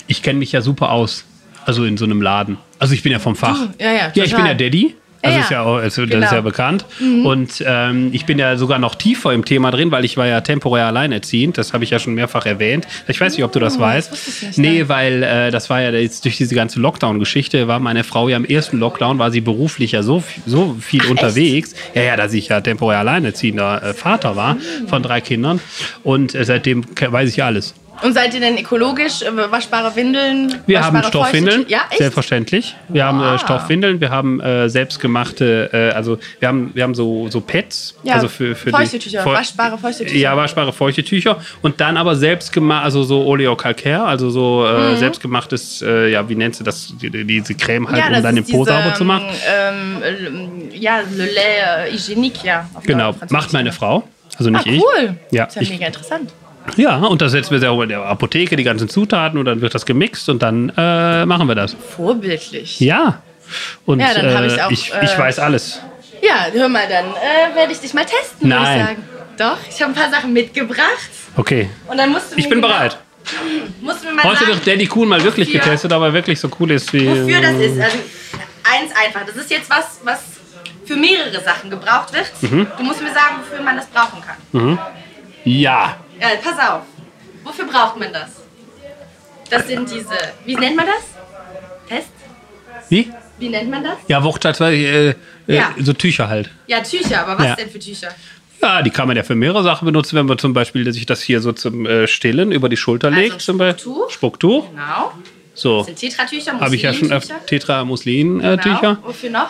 Ich 0.07 0.21
kenne 0.21 0.39
mich 0.39 0.51
ja 0.51 0.61
super 0.61 0.91
aus. 0.91 1.23
Also 1.65 1.85
in 1.85 1.97
so 1.97 2.05
einem 2.05 2.21
Laden. 2.21 2.57
Also 2.77 2.93
ich 2.93 3.01
bin 3.01 3.11
ja 3.11 3.19
vom 3.19 3.35
Fach. 3.35 3.57
ja, 3.79 3.91
ja, 3.91 4.11
Ja, 4.13 4.23
ich 4.23 4.35
bin 4.35 4.45
ja 4.45 4.53
Daddy. 4.53 4.95
Also 5.25 5.37
Ja, 5.37 5.43
ist 5.43 5.51
ja 5.51 5.61
auch, 5.63 5.75
also 5.77 6.03
das 6.03 6.11
genau. 6.11 6.25
ist 6.25 6.31
ja 6.31 6.41
bekannt. 6.41 6.85
Und 7.23 7.63
ähm, 7.65 8.09
ich 8.11 8.25
bin 8.25 8.37
ja 8.37 8.57
sogar 8.57 8.79
noch 8.79 8.95
tiefer 8.95 9.33
im 9.33 9.43
Thema 9.43 9.71
drin, 9.71 9.91
weil 9.91 10.05
ich 10.05 10.17
war 10.17 10.27
ja 10.27 10.41
temporär 10.41 10.85
alleinerziehend. 10.87 11.57
Das 11.57 11.73
habe 11.73 11.83
ich 11.83 11.89
ja 11.89 11.99
schon 11.99 12.13
mehrfach 12.13 12.45
erwähnt. 12.45 12.87
Ich 13.07 13.19
weiß 13.19 13.33
nicht, 13.35 13.43
ob 13.43 13.51
du 13.51 13.59
das 13.59 13.79
weißt. 13.79 14.11
wusste 14.11 14.29
ich 14.29 14.41
nicht, 14.41 14.57
nee, 14.57 14.87
weil 14.87 15.23
äh, 15.23 15.51
das 15.51 15.69
war 15.69 15.81
ja 15.81 15.91
jetzt 15.91 16.25
durch 16.25 16.37
diese 16.37 16.55
ganze 16.55 16.79
Lockdown-Geschichte, 16.79 17.67
war 17.67 17.79
meine 17.79 18.03
Frau 18.03 18.29
ja 18.29 18.37
im 18.37 18.45
ersten 18.45 18.77
Lockdown, 18.77 19.19
war 19.19 19.31
sie 19.31 19.41
beruflich 19.41 19.93
ja 19.93 20.03
so, 20.03 20.23
so 20.45 20.75
viel 20.79 21.05
unterwegs. 21.07 21.73
Ja, 21.93 22.03
ja, 22.03 22.15
dass 22.15 22.33
ich 22.33 22.49
ja 22.49 22.61
temporär 22.61 22.99
alleinerziehender 22.99 23.81
äh, 23.83 23.93
Vater 23.93 24.35
war 24.35 24.57
von 24.87 25.01
drei 25.01 25.21
Kindern. 25.21 25.59
Und 26.03 26.35
äh, 26.35 26.45
seitdem 26.45 26.83
weiß 26.99 27.29
ich 27.29 27.37
ja 27.37 27.47
alles. 27.47 27.73
Und 28.03 28.13
seid 28.13 28.33
ihr 28.33 28.39
denn 28.39 28.57
ökologisch? 28.57 29.21
Äh, 29.21 29.51
Waschbare 29.51 29.95
Windeln? 29.95 30.53
Wir 30.67 30.81
haben 30.83 30.93
waschbare 30.95 31.07
Stoffwindeln, 31.07 31.61
Feuchtetü- 31.63 31.69
Ja, 31.71 31.79
echt? 31.89 31.97
selbstverständlich. 31.99 32.75
Wir 32.89 33.05
haben 33.05 33.21
äh, 33.21 33.39
Stoffwindeln, 33.39 33.99
wir 34.01 34.09
haben 34.11 34.39
äh, 34.41 34.69
selbstgemachte, 34.69 35.69
äh, 35.73 35.95
also 35.95 36.19
wir 36.39 36.47
haben, 36.47 36.71
wir 36.73 36.83
haben 36.83 36.93
so, 36.93 37.29
so 37.29 37.41
Pads, 37.41 37.95
Ja, 38.03 38.13
also 38.15 38.27
für, 38.27 38.53
für 38.55 38.69
Feuchtetücher, 38.71 39.23
Feu- 39.23 39.33
waschbare 39.33 39.77
Feuchtetücher. 39.77 40.17
Ja, 40.17 40.35
waschbare 40.37 40.73
Feuchtetücher 40.73 41.39
und 41.61 41.79
dann 41.81 41.97
aber 41.97 42.15
selbstgemacht, 42.15 42.83
also 42.83 43.03
so 43.03 43.25
Oleocalcaire, 43.25 44.03
also 44.03 44.29
so 44.29 44.65
äh, 44.67 44.95
selbstgemachtes, 44.97 45.81
äh, 45.81 46.11
ja, 46.11 46.27
wie 46.29 46.35
nennst 46.35 46.59
du 46.59 46.63
das, 46.63 46.93
die, 47.01 47.09
diese 47.25 47.55
Creme 47.55 47.87
halt, 47.87 47.95
Mhm. 48.05 48.11
ja, 48.11 48.17
um 48.17 48.23
dann 48.23 48.35
den 48.35 48.45
Po 48.45 48.65
sauber 48.65 48.93
zu 48.93 49.05
machen. 49.05 49.27
Ähm, 49.47 50.03
ähm, 50.03 50.51
ja, 50.73 50.99
le 50.99 51.25
lait 51.25 51.91
hygiénique, 51.93 52.43
ja. 52.45 52.69
Genau, 52.83 53.15
macht 53.29 53.53
meine 53.53 53.71
Frau. 53.71 54.03
Also 54.37 54.49
Ah, 54.49 54.53
nicht 54.53 54.67
ich. 54.67 54.81
cool. 54.83 55.15
Ja, 55.31 55.45
ist 55.45 55.55
ja 55.55 55.61
ich- 55.61 55.69
mega 55.69 55.87
interessant. 55.87 56.31
Ja, 56.77 56.97
und 56.97 57.21
das 57.21 57.31
setzen 57.31 57.51
wir 57.51 57.59
sehr 57.59 57.71
in 57.71 57.89
der 57.89 58.01
Apotheke, 58.03 58.55
die 58.55 58.63
ganzen 58.63 58.89
Zutaten 58.89 59.37
und 59.39 59.45
dann 59.45 59.61
wird 59.61 59.73
das 59.75 59.85
gemixt 59.85 60.27
und 60.29 60.41
dann 60.43 60.69
äh, 60.75 61.25
machen 61.25 61.47
wir 61.47 61.55
das. 61.55 61.75
Vorbildlich. 61.95 62.79
Ja. 62.79 63.21
Und 63.85 63.99
Ja, 63.99 64.13
dann 64.13 64.33
hab 64.33 64.41
äh, 64.43 64.47
ich 64.47 64.61
auch, 64.63 64.71
ich, 64.71 64.91
ich 65.01 65.11
äh, 65.13 65.17
weiß 65.19 65.39
alles. 65.39 65.79
Ja, 66.21 66.47
hör 66.51 66.67
mal, 66.67 66.87
dann 66.89 67.05
äh, 67.05 67.55
werde 67.55 67.71
ich 67.71 67.79
dich 67.79 67.93
mal 67.93 68.05
testen, 68.05 68.49
würde 68.49 68.55
ich 68.63 68.69
Nein. 68.69 68.85
sagen. 68.85 69.03
Doch, 69.37 69.57
ich 69.69 69.81
habe 69.81 69.91
ein 69.91 69.95
paar 69.95 70.09
Sachen 70.09 70.33
mitgebracht. 70.33 71.09
Okay. 71.37 71.69
Und 71.87 71.97
dann 71.97 72.11
musst 72.11 72.31
du 72.33 72.37
Ich 72.37 72.49
bin 72.49 72.61
genau- 72.61 72.73
bereit. 72.73 72.97
Musst 73.81 74.03
du 74.03 74.07
mir 74.09 74.13
mal 74.15 74.23
Heute 74.23 74.45
wird 74.47 74.65
Daddy 74.67 74.85
Kuhn 74.85 75.07
mal 75.09 75.23
wirklich 75.23 75.47
wofür- 75.49 75.59
getestet, 75.59 75.91
aber 75.93 76.13
wirklich 76.13 76.39
so 76.39 76.49
cool 76.59 76.71
ist 76.71 76.91
wie. 76.93 77.07
wofür 77.07 77.41
das 77.41 77.53
ist. 77.55 77.79
Also, 77.81 77.97
eins 78.63 78.91
einfach. 79.03 79.25
Das 79.25 79.35
ist 79.35 79.49
jetzt 79.51 79.69
was, 79.69 79.99
was 80.03 80.19
für 80.85 80.95
mehrere 80.95 81.41
Sachen 81.43 81.69
gebraucht 81.71 82.13
wird. 82.13 82.31
Mhm. 82.41 82.67
Du 82.77 82.83
musst 82.83 83.01
mir 83.01 83.09
sagen, 83.13 83.37
wofür 83.41 83.63
man 83.63 83.77
das 83.77 83.87
brauchen 83.87 84.21
kann. 84.21 84.79
Ja. 85.43 85.97
Ja, 86.19 86.27
pass 86.43 86.69
auf. 86.69 86.81
Wofür 87.43 87.65
braucht 87.65 87.97
man 87.99 88.11
das? 88.13 88.31
Das 89.49 89.67
sind 89.67 89.89
diese, 89.91 90.09
wie 90.45 90.55
nennt 90.55 90.75
man 90.75 90.85
das? 90.87 91.89
Test? 91.89 92.07
Wie? 92.89 93.11
Wie 93.37 93.49
nennt 93.49 93.69
man 93.69 93.83
das? 93.83 93.97
Ja, 94.07 94.23
Wuchtschatz, 94.23 94.59
äh, 94.61 95.09
äh, 95.09 95.15
Ja. 95.47 95.71
so 95.79 95.93
Tücher 95.93 96.27
halt. 96.27 96.49
Ja, 96.67 96.81
Tücher, 96.81 97.21
aber 97.27 97.37
was 97.37 97.45
Ja. 97.47 97.55
denn 97.55 97.69
für 97.69 97.79
Tücher? 97.79 98.09
Ja, 98.61 98.81
die 98.81 98.89
kann 98.89 99.07
man 99.07 99.15
ja 99.17 99.23
für 99.23 99.35
mehrere 99.35 99.61
Sachen 99.61 99.85
benutzen, 99.85 100.15
wenn 100.15 100.25
man 100.25 100.37
zum 100.39 100.53
Beispiel 100.53 100.91
sich 100.91 101.05
das 101.05 101.21
hier 101.21 101.41
so 101.41 101.51
zum 101.51 101.85
äh, 101.85 102.07
Stillen 102.07 102.51
über 102.51 102.69
die 102.69 102.77
Schulter 102.77 103.09
Also 103.09 103.19
legt. 103.19 103.41
Zum. 103.41 103.57
Spucktuch. 103.57 104.09
Spucktuch. 104.09 104.69
Genau. 104.71 105.11
So. 105.53 105.79
Das 105.79 105.87
sind 105.87 105.99
Tetratücher, 105.99 106.59
Habe 106.59 106.75
ich 106.75 106.81
ja 106.81 106.91
schon 106.93 107.09
Musselintücher. 107.09 107.35
öfter. 107.35 107.45
Tetra 107.45 107.85
Muslin 107.85 108.39
äh, 108.41 108.57
Tücher. 108.57 108.79
Genau. 108.95 109.07
Wofür 109.07 109.29
noch? 109.29 109.49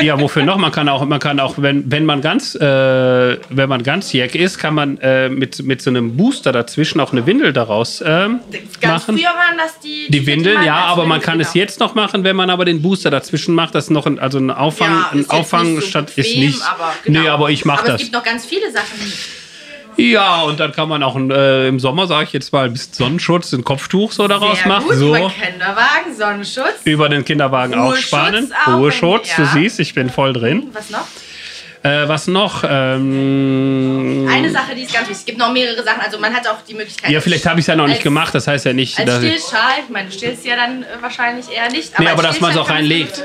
Ja, 0.00 0.20
wofür 0.20 0.44
noch? 0.44 0.56
Man 0.56 0.72
kann 0.72 0.88
auch, 0.88 1.04
man 1.04 1.18
kann 1.18 1.40
auch, 1.40 1.54
wenn, 1.58 1.90
wenn 1.90 2.04
man 2.04 2.20
ganz, 2.20 2.54
äh, 2.54 2.60
wenn 2.60 3.68
man 3.68 3.82
ganz 3.82 4.12
jack 4.12 4.34
ist, 4.34 4.58
kann 4.58 4.74
man 4.74 4.98
äh, 4.98 5.28
mit, 5.28 5.62
mit 5.62 5.82
so 5.82 5.90
einem 5.90 6.16
Booster 6.16 6.52
dazwischen 6.52 7.00
auch 7.00 7.12
eine 7.12 7.26
Windel 7.26 7.52
daraus 7.52 8.02
ähm, 8.04 8.40
Ganz 8.80 9.02
machen. 9.02 9.18
früher 9.18 9.28
waren 9.28 9.58
das 9.58 9.78
die. 9.80 10.06
Die 10.10 10.26
Windeln, 10.26 10.56
man 10.56 10.66
ja, 10.66 10.76
aber 10.86 11.04
man 11.04 11.20
kann 11.20 11.40
es 11.40 11.52
genau. 11.52 11.64
jetzt 11.64 11.80
noch 11.80 11.94
machen, 11.94 12.24
wenn 12.24 12.36
man 12.36 12.50
aber 12.50 12.64
den 12.64 12.82
Booster 12.82 13.10
dazwischen 13.10 13.54
macht, 13.54 13.74
das 13.74 13.90
noch 13.90 14.06
ein, 14.06 14.18
also 14.18 14.38
ein 14.38 14.50
Auffang, 14.50 14.90
Ja, 14.90 15.10
ein 15.12 15.30
Auffang 15.30 15.76
so 15.76 15.80
statt 15.80 16.12
ist 16.16 16.36
nicht. 16.36 16.62
Aber, 16.62 16.92
genau. 17.04 17.20
Nee, 17.20 17.28
aber 17.28 17.50
ich 17.50 17.64
mache 17.64 17.80
aber 17.80 17.88
das. 17.92 17.96
es 17.96 18.02
gibt 18.02 18.14
noch 18.14 18.24
ganz 18.24 18.46
viele 18.46 18.70
Sachen. 18.70 18.98
Ja, 19.96 20.42
und 20.42 20.58
dann 20.60 20.72
kann 20.72 20.88
man 20.88 21.02
auch 21.02 21.16
äh, 21.16 21.68
im 21.68 21.78
Sommer, 21.80 22.06
sage 22.06 22.24
ich 22.24 22.32
jetzt 22.32 22.52
mal, 22.52 22.64
ein 22.66 22.72
bisschen 22.72 22.94
Sonnenschutz, 22.94 23.52
ein 23.52 23.64
Kopftuch 23.64 24.12
so 24.12 24.26
daraus 24.28 24.58
Sehr 24.58 24.68
machen. 24.68 24.84
gut, 24.86 24.96
so 24.96 25.08
über 25.16 25.30
Kinderwagen, 25.30 26.14
Sonnenschutz. 26.16 26.80
über 26.84 27.08
den 27.08 27.24
Kinderwagen 27.24 27.74
aufspannen. 27.74 28.52
auch, 28.66 28.78
Ruheschutz, 28.78 29.28
ja. 29.30 29.44
du 29.44 29.46
siehst, 29.46 29.80
ich 29.80 29.94
bin 29.94 30.10
voll 30.10 30.32
drin. 30.32 30.68
Was 30.72 30.90
noch? 30.90 31.06
Äh, 31.84 32.06
was 32.08 32.28
noch? 32.28 32.62
Ähm, 32.68 34.28
Eine 34.30 34.50
Sache, 34.50 34.74
die 34.76 34.82
ist 34.82 34.92
ganz 34.94 35.08
wichtig. 35.08 35.16
Es 35.18 35.24
gibt 35.24 35.38
noch 35.38 35.52
mehrere 35.52 35.82
Sachen. 35.82 36.00
Also 36.00 36.16
man 36.18 36.32
hat 36.32 36.46
auch 36.46 36.62
die 36.66 36.74
Möglichkeit. 36.74 37.10
ja, 37.10 37.20
vielleicht 37.20 37.44
habe 37.46 37.58
ich 37.58 37.64
es 37.64 37.66
ja 37.66 37.74
noch 37.74 37.86
nicht 37.86 37.96
als- 37.96 38.04
gemacht, 38.04 38.34
das 38.34 38.46
heißt 38.46 38.64
ja 38.66 38.72
nicht, 38.72 38.98
Als 38.98 39.16
Stillschal, 39.16 39.72
ich 39.84 39.90
meine, 39.90 40.08
du 40.08 40.14
stillst 40.14 40.44
ja 40.46 40.54
dann 40.56 40.84
äh, 40.84 40.86
wahrscheinlich 41.00 41.50
eher 41.50 41.68
nicht. 41.70 41.98
Nee, 41.98 42.06
als 42.06 42.12
aber 42.14 42.22
dass 42.22 42.40
man 42.40 42.52
es 42.52 42.56
auch 42.56 42.70
reinlegt. 42.70 43.22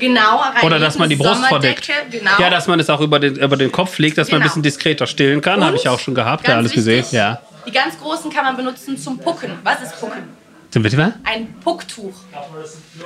Genau, 0.00 0.42
Oder 0.62 0.78
dass 0.78 0.98
man 0.98 1.08
die 1.08 1.16
Brust 1.16 1.44
verdeckt. 1.46 1.88
Genau. 2.10 2.30
Ja, 2.38 2.50
dass 2.50 2.66
man 2.66 2.80
es 2.80 2.90
auch 2.90 3.00
über 3.00 3.20
den, 3.20 3.36
über 3.36 3.56
den 3.56 3.70
Kopf 3.70 3.98
legt, 3.98 4.18
dass 4.18 4.28
man 4.28 4.36
ein 4.36 4.40
Genau. 4.42 4.48
bisschen 4.48 4.62
diskreter 4.62 5.06
stillen 5.06 5.40
kann. 5.40 5.62
Habe 5.64 5.76
ich 5.76 5.88
auch 5.88 6.00
schon 6.00 6.14
gehabt, 6.14 6.48
ja, 6.48 6.56
alles 6.56 6.72
gesehen. 6.72 6.98
wichtig, 6.98 7.12
Ja. 7.12 7.40
Die 7.66 7.70
ganz 7.72 7.98
großen 8.00 8.30
kann 8.32 8.44
man 8.44 8.56
benutzen 8.56 8.96
zum 8.96 9.18
Pucken. 9.18 9.52
Was 9.62 9.82
ist 9.82 10.00
Pucken? 10.00 10.22
Zum 10.70 10.82
bitte 10.82 10.96
mal? 10.96 11.14
Ein 11.24 11.52
Pucktuch. 11.62 12.14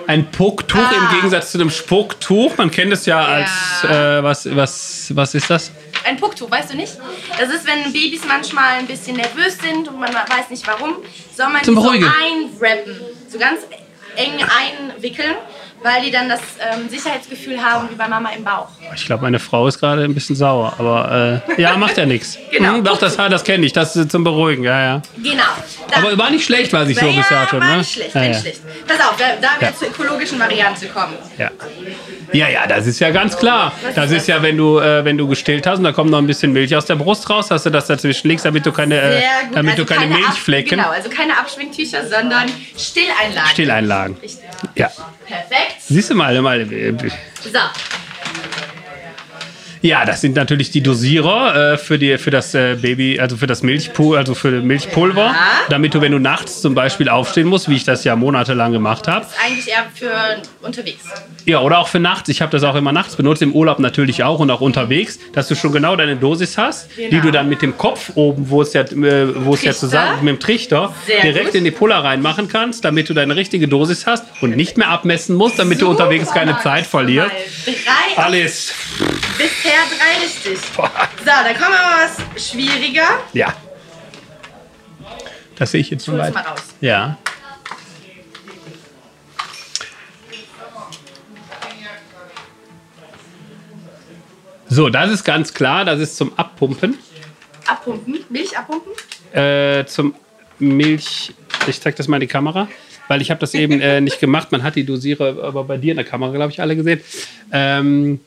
Ein 0.07 0.31
Pucktuch 0.31 0.79
Ah. 0.79 0.93
im 1.11 1.17
Gegensatz 1.17 1.51
zu 1.51 1.59
einem 1.59 1.71
Spucktuch. 1.71 2.57
Man 2.59 2.71
kennt 2.71 2.93
es 2.93 3.07
ja 3.07 3.25
als, 3.25 3.51
äh, 3.85 4.23
was, 4.23 4.55
was, 4.55 5.11
was 5.17 5.35
ist 5.35 5.49
das? 5.51 5.73
Ein 6.07 6.17
Pucktuch, 6.19 6.51
weißt 6.51 6.73
du 6.73 6.77
nicht? 6.77 6.93
Das 7.39 7.49
ist, 7.49 7.67
wenn 7.67 7.91
Babys 7.93 8.21
manchmal 8.29 8.75
ein 8.81 8.87
bisschen 8.87 9.17
nervös 9.17 9.57
sind 9.59 9.89
und 9.89 9.99
man 9.99 10.13
weiß 10.13 10.51
nicht 10.51 10.67
warum, 10.67 10.97
soll 11.35 11.49
man 11.49 11.65
Zum 11.65 11.75
die 11.77 11.81
so 11.83 11.89
einwrappen. 11.89 13.01
So 13.31 13.39
ganz 13.39 13.61
eng 14.17 14.35
einwickeln, 14.45 15.35
weil 15.85 16.03
die 16.03 16.11
dann 16.11 16.31
das 16.31 16.41
ähm, 16.59 16.89
Sicherheitsgefühl 16.89 17.63
haben 17.63 17.91
wie 17.91 17.95
bei 17.95 18.09
Mama 18.09 18.31
im 18.31 18.43
Bauch. 18.43 18.69
Ich 18.95 19.05
glaube, 19.05 19.23
meine 19.23 19.39
Frau 19.39 19.69
ist 19.69 19.79
gerade 19.79 20.03
ein 20.05 20.15
bisschen 20.15 20.35
sauer, 20.35 20.73
aber 20.79 21.43
äh, 21.57 21.61
ja, 21.61 21.77
macht 21.77 21.99
ja 21.99 22.07
nichts. 22.07 22.39
Genau. 22.55 22.75
Hm, 22.75 22.85
doch, 22.85 22.99
das, 22.99 23.17
das 23.17 23.43
kenne 23.43 23.67
ich, 23.67 23.73
das 23.73 23.97
ist 23.97 24.13
zum 24.13 24.23
Beruhigen, 24.23 24.63
ja, 24.63 24.81
ja. 24.81 25.03
Genau. 25.17 25.43
Dann- 25.91 26.05
Aber 26.05 26.17
war 26.17 26.31
nicht 26.31 26.45
schlecht, 26.45 26.73
was 26.73 26.89
ich 26.89 26.97
so 26.97 27.07
ja, 27.07 27.17
bisher 27.17 27.49
schon, 27.49 27.61
war 27.61 27.67
ne? 27.67 27.79
nicht 27.79 27.93
schlecht, 27.93 28.11
ja, 28.11 28.15
war 28.15 28.23
ja. 28.23 28.29
nicht 28.29 28.41
schlecht. 28.41 28.61
Pass 28.87 29.01
auf, 29.01 29.17
da, 29.19 29.25
da 29.41 29.49
wir 29.61 29.69
Ja. 29.69 29.75
zur 29.75 29.89
ökologischen 29.89 30.39
Variante 30.39 30.87
kommen. 30.87 31.15
Ja. 31.37 31.51
Ja, 32.33 32.49
ja, 32.49 32.67
das 32.67 32.87
ist 32.87 32.99
ja 33.01 33.11
ganz 33.11 33.37
klar. 33.37 33.73
Das 33.95 34.11
ist 34.11 34.27
ja, 34.29 34.43
wenn 34.43 34.57
du, 34.57 34.79
äh, 34.79 35.05
wenn 35.05 35.17
du 35.19 35.27
gestillt 35.29 35.67
hast 35.67 35.79
und 35.79 35.85
da 35.85 35.93
kommt 35.93 36.11
noch 36.11 36.19
ein 36.19 36.27
bisschen 36.27 36.53
Milch 36.53 36.75
aus 36.75 36.87
der 36.87 36.97
Brust 36.97 37.29
raus, 37.31 37.51
hast 37.51 37.67
du 37.67 37.71
das 37.71 37.87
dazwischen 37.87 38.29
legst, 38.29 38.45
damit 38.45 38.65
du 38.67 38.73
keine, 38.73 39.01
äh, 39.01 39.23
damit 39.53 39.73
also 39.73 39.85
du 39.85 39.95
keine, 39.95 40.13
Ab- 40.15 40.21
Milchflecken, 40.21 40.79
Genau, 40.79 40.91
also 40.91 41.09
keine 41.09 41.37
Abschwingtücher, 41.39 42.07
sondern 42.07 42.47
Stilleinlagen. 42.77 43.51
Stilleinlagen. 43.51 44.17
Richtig. 44.23 44.45
Ja. 44.75 44.91
Perfekt. 45.27 45.77
Siehst 45.81 46.11
du 46.11 46.15
mal, 46.15 46.41
mal. 46.41 46.61
äh, 46.61 46.93
So, 47.43 47.59
Ja, 49.87 50.07
das 50.07 50.23
sind 50.23 50.35
natürlich 50.35 50.71
die 50.71 50.81
Dosierer 50.83 51.75
äh, 51.75 51.77
für, 51.77 51.99
die, 51.99 52.17
für 52.17 52.31
das 52.31 52.55
äh, 52.55 52.75
Baby, 52.81 53.21
also 53.21 53.37
für 53.37 53.47
das 53.47 53.63
Milchpul, 53.63 54.17
also 54.17 54.35
für 54.35 54.51
Milchpulver, 54.63 55.27
Ja. 55.27 55.37
damit 55.69 55.93
du, 55.95 56.01
wenn 56.01 56.13
du 56.13 56.19
nachts 56.19 56.63
zum 56.63 56.75
Beispiel 56.75 57.11
aufstehen 57.11 57.47
musst, 57.49 57.69
wie 57.69 57.77
ich 57.77 57.85
das 57.85 58.03
ja 58.03 58.17
monatelang 58.17 58.73
gemacht 58.73 59.07
habe, 59.09 59.27
ist 59.27 59.35
eigentlich 59.45 59.69
eher 59.69 59.85
für 59.95 60.11
unterwegs. 60.67 61.05
ja, 61.45 61.61
oder 61.61 61.81
auch 61.81 61.89
für 61.89 62.01
nachts. 62.01 62.31
Ich 62.31 62.41
habe 62.41 62.51
das 62.51 62.63
auch 62.63 62.77
immer 62.77 62.93
nachts 62.93 63.17
benutzt, 63.17 63.43
im 63.43 63.53
Urlaub 63.53 63.79
natürlich 63.79 64.25
auch 64.25 64.39
und 64.39 64.51
auch 64.51 64.63
unterwegs, 64.63 65.19
dass 65.35 65.49
du 65.49 65.55
schon 65.55 65.71
genau 65.73 65.97
deine 65.97 66.17
Dosis 66.17 66.57
hast, 66.57 66.89
die 66.97 67.11
Genau. 67.11 67.23
du 67.25 67.31
dann 67.31 67.51
mit 67.51 67.61
dem 67.61 67.77
Kopf 67.77 68.13
oben, 68.15 68.49
wo 68.49 68.63
es 68.63 68.73
ja, 68.73 68.81
äh, 68.85 69.45
wo 69.45 69.53
es 69.53 69.63
ja 69.65 69.75
zusammen 69.75 70.25
mit 70.25 70.37
dem 70.37 70.41
Trichter 70.41 70.95
Sehr 71.07 71.21
direkt 71.21 71.49
gut. 71.49 71.55
in 71.57 71.65
die 71.65 71.71
Puller 71.71 71.97
reinmachen 72.03 72.49
kannst, 72.49 72.87
damit 72.87 73.11
du 73.11 73.13
deine 73.13 73.37
richtige 73.37 73.69
Dosis 73.69 74.07
hast 74.07 74.25
und 74.41 74.57
nicht 74.57 74.79
mehr 74.79 74.89
abmessen 74.89 75.37
musst, 75.37 75.59
damit 75.59 75.83
du 75.83 75.91
unterwegs 75.91 76.29
Super, 76.29 76.39
keine. 76.41 76.59
Zeit 76.63 76.87
verlierst. 76.87 77.33
Mal 78.17 78.31
Drei, 78.31 78.39
Alles. 79.75 79.91
bisher 79.91 79.99
drei 79.99 80.25
richtig. 80.25 80.59
So, 80.59 80.83
dann 81.25 81.55
kommen 81.55 81.75
wir 81.75 81.83
mal 81.83 82.09
was 82.35 82.51
schwieriger. 82.51 83.21
Ja. 83.33 83.55
Das 85.57 85.71
sehe 85.71 85.81
ich 85.81 85.91
jetzt 85.91 86.07
es 86.09 86.17
weit. 86.17 86.35
mal 86.35 86.43
raus. 86.43 86.63
Ja. 86.81 87.19
So, 94.69 94.89
das 94.89 95.11
ist 95.11 95.25
ganz 95.25 95.55
klar, 95.55 95.85
das 95.85 96.01
ist 96.01 96.17
zum 96.17 96.37
Abpumpen. 96.37 96.99
Abpumpen, 97.67 98.25
Milch 98.29 98.59
abpumpen. 98.59 98.93
Äh, 99.33 99.85
zum 99.87 100.15
Milch. 100.59 101.33
Ich 101.69 101.81
zeig 101.81 101.95
das 101.97 102.09
mal 102.09 102.17
in 102.17 102.23
die 102.23 102.27
Kamera, 102.27 102.69
weil 103.07 103.23
ich 103.23 103.31
habe 103.31 103.39
das 103.41 103.55
eben 103.55 103.81
äh, 103.81 104.01
nicht 104.01 104.19
gemacht. 104.19 104.51
Man 104.51 104.65
hat 104.65 104.75
die 104.75 104.85
Dosierer 104.85 105.45
aber 105.45 105.65
bei 105.65 105.77
dir 105.77 105.93
in 105.93 105.97
der 105.97 106.05
Kamera, 106.05 106.33
glaube 106.33 106.53
ich, 106.53 106.61
alle 106.61 106.75
gesehen. 106.75 107.01
Ähm, 107.53 108.21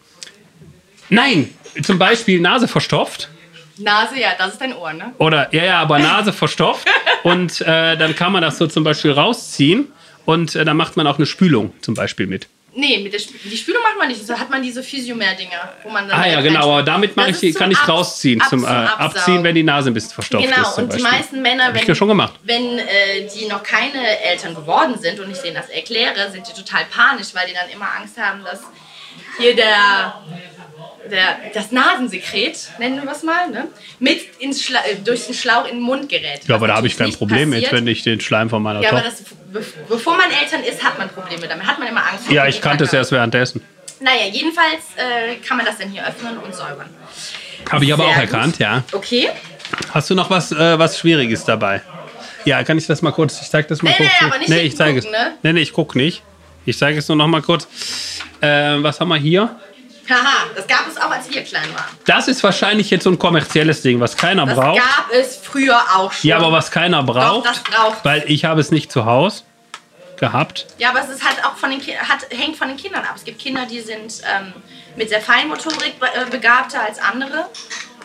nein, 1.09 1.53
zum 1.83 1.97
Beispiel 1.99 2.39
Nase 2.39 2.67
verstopft. 2.67 3.29
Nase, 3.77 4.19
ja, 4.19 4.29
das 4.37 4.53
ist 4.53 4.61
dein 4.61 4.73
Ohr, 4.75 4.91
ne? 4.93 5.13
Oder, 5.19 5.53
ja, 5.53 5.63
ja, 5.63 5.79
aber 5.81 5.99
Nase 5.99 6.33
verstopft. 6.33 6.87
Und 7.23 7.61
äh, 7.61 7.95
dann 7.97 8.15
kann 8.15 8.31
man 8.31 8.41
das 8.41 8.57
so 8.57 8.65
zum 8.67 8.83
Beispiel 8.83 9.11
rausziehen. 9.11 9.91
Und 10.25 10.55
äh, 10.55 10.65
dann 10.65 10.75
macht 10.77 10.97
man 10.97 11.05
auch 11.07 11.17
eine 11.17 11.25
Spülung 11.27 11.73
zum 11.81 11.93
Beispiel 11.93 12.25
mit. 12.27 12.47
Nee, 12.73 12.99
mit 12.99 13.11
der 13.13 13.17
Sp 13.21 13.33
die 13.43 13.57
Spülung 13.57 13.81
macht 13.83 13.97
man 13.97 14.07
nicht. 14.07 14.27
Da 14.29 14.37
hat 14.39 14.49
man 14.49 14.61
diese 14.61 14.83
Physiomer-Dinger, 14.83 15.73
wo 15.83 15.89
man 15.89 16.07
dann 16.07 16.19
Ah 16.19 16.25
ja, 16.25 16.41
direkt 16.41 16.47
genau, 16.47 16.59
aber 16.63 16.71
reinspült. 16.73 16.87
damit 16.87 17.15
mache 17.17 17.29
ich 17.31 17.39
die, 17.39 17.53
kann 17.53 17.71
ich 17.71 17.77
Abs- 17.79 17.89
rausziehen, 17.89 18.41
ab- 18.41 18.49
zum, 18.49 18.63
äh. 18.63 18.67
Abziehen, 18.67 19.43
wenn 19.43 19.55
die 19.55 19.63
Nase 19.63 19.89
ein 19.89 19.93
bisschen 19.93 20.11
verstopft 20.11 20.45
Genau, 20.47 20.61
ist. 20.61 20.75
Zum 20.75 20.83
und 20.85 20.93
die 20.93 21.01
Beispiel. 21.01 21.19
meisten 21.19 21.41
Männer, 21.41 21.73
wenn, 21.73 21.85
ja 21.87 21.95
schon 21.95 22.07
gemacht. 22.07 22.33
wenn 22.43 22.77
äh, 22.79 23.27
die 23.35 23.45
noch 23.47 23.63
keine 23.63 24.19
Eltern 24.21 24.53
geworden 24.55 24.97
sind 24.99 25.19
und 25.19 25.29
ich 25.31 25.37
denen 25.39 25.55
das 25.55 25.69
erkläre, 25.69 26.31
sind 26.31 26.47
die 26.47 26.53
total 26.53 26.85
panisch, 26.85 27.27
weil 27.33 27.47
die 27.47 27.53
dann 27.53 27.69
immer 27.69 27.87
Angst 27.99 28.17
haben, 28.19 28.43
dass 28.43 28.61
hier 29.39 29.55
der, 29.55 30.21
der 31.09 31.37
das 31.53 31.71
Nasensekret, 31.71 32.69
nennen 32.79 33.03
wir 33.03 33.11
es 33.11 33.23
mal, 33.23 33.49
ne, 33.49 33.67
mit 33.99 34.19
ins 34.39 34.63
Schla 34.63 34.79
äh, 34.85 34.95
durch 35.03 35.25
den 35.25 35.33
Schlauch 35.33 35.65
in 35.65 35.75
den 35.77 35.81
Mund 35.81 36.09
gerät. 36.09 36.41
Ja, 36.47 36.55
aber 36.55 36.67
da 36.67 36.75
habe 36.75 36.87
ich 36.87 36.97
kein 36.97 37.11
Problem 37.13 37.49
nicht 37.49 37.55
mit, 37.61 37.63
passiert. 37.65 37.81
wenn 37.81 37.87
ich 37.87 38.03
den 38.03 38.19
Schleim 38.21 38.49
von 38.49 38.61
meiner 38.61 38.81
Ja, 38.81 38.89
aber 38.91 39.03
Tochter. 39.03 39.15
das, 39.53 39.63
be 39.65 39.65
bevor 39.89 40.17
man 40.17 40.29
Eltern 40.31 40.63
ist, 40.63 40.83
hat 40.83 40.97
man 40.97 41.09
Probleme 41.09 41.47
damit. 41.47 41.65
Hat 41.65 41.79
man 41.79 41.87
immer 41.87 42.01
Angst. 42.09 42.29
Ja, 42.29 42.45
ich 42.47 42.61
kannte 42.61 42.83
es 42.83 42.93
erst 42.93 43.11
währenddessen. 43.11 43.61
Naja, 43.99 44.25
jedenfalls 44.31 44.83
äh, 44.95 45.35
kann 45.47 45.57
man 45.57 45.65
das 45.65 45.77
dann 45.79 45.89
hier 45.89 46.05
öffnen 46.05 46.37
und 46.37 46.53
säubern. 46.53 46.87
Habe 47.71 47.83
ich 47.85 47.91
aber 47.93 48.03
Sehr 48.03 48.11
auch 48.11 48.15
gut. 48.21 48.23
erkannt, 48.33 48.59
ja. 48.59 48.83
Okay. 48.91 49.29
Hast 49.91 50.09
du 50.09 50.15
noch 50.15 50.29
was, 50.29 50.51
äh, 50.51 50.77
was 50.77 50.99
Schwieriges 50.99 51.43
dabei? 51.45 51.81
Ja, 52.45 52.63
kann 52.63 52.77
ich 52.77 52.85
das 52.87 53.01
mal 53.01 53.11
kurz? 53.11 53.41
Ich 53.41 53.49
zeige 53.49 53.67
das 53.67 53.81
mal 53.81 53.89
Nee, 53.89 53.97
kurz. 53.97 54.09
nee, 54.21 54.27
aber 54.27 54.37
nicht 54.37 54.49
nee, 54.49 54.59
ich 54.61 54.77
zeige 54.77 54.99
es. 54.99 55.05
ne? 55.05 55.33
Nee, 55.41 55.53
nee, 55.53 55.61
ich 55.61 55.73
gucke 55.73 55.97
nicht. 55.97 56.21
Ich 56.65 56.77
zeige 56.77 56.99
es 56.99 57.07
nur 57.07 57.17
noch 57.17 57.27
mal 57.27 57.41
kurz. 57.41 57.67
Äh, 58.41 58.75
was 58.83 58.99
haben 58.99 59.09
wir 59.09 59.15
hier? 59.17 59.55
Haha, 60.09 60.45
das 60.55 60.67
gab 60.67 60.87
es 60.87 60.97
auch, 60.97 61.09
als 61.11 61.29
wir 61.29 61.43
klein 61.43 61.67
waren. 61.73 61.85
Das 62.05 62.27
ist 62.27 62.41
wahrscheinlich 62.43 62.89
jetzt 62.89 63.03
so 63.03 63.09
ein 63.09 63.19
kommerzielles 63.19 63.81
Ding, 63.81 63.99
was 63.99 64.15
keiner 64.15 64.45
Das 64.45 64.55
braucht. 64.55 64.79
gab 64.79 65.11
es 65.11 65.35
früher 65.37 65.79
auch 65.95 66.11
schon. 66.13 66.29
Ja, 66.29 66.37
aber 66.37 66.51
was 66.51 66.71
keiner 66.71 67.03
braucht, 67.03 67.45
das 67.45 67.59
braucht. 67.63 68.05
weil 68.05 68.23
ich 68.27 68.45
habe 68.45 68.61
es 68.61 68.71
nicht 68.71 68.91
zu 68.91 69.05
Hause 69.05 69.43
gehabt. 70.19 70.65
Ja, 70.77 70.89
aber 70.89 71.01
es 71.01 71.09
ist 71.09 71.23
halt 71.23 71.43
auch 71.45 71.55
von 71.57 71.69
den 71.69 71.79
hat, 71.81 72.25
hängt 72.31 72.55
von 72.57 72.69
den 72.69 72.77
Kindern 72.77 73.03
ab. 73.03 73.13
Es 73.15 73.23
gibt 73.25 73.39
Kinder, 73.39 73.65
die 73.69 73.81
sind 73.81 74.21
ähm, 74.23 74.53
mit 74.95 75.09
sehr 75.09 75.21
Feinmotorik 75.21 75.99
be 75.99 76.07
äh, 76.07 76.25
begabter 76.29 76.81
als 76.83 76.99
andere. 76.99 77.47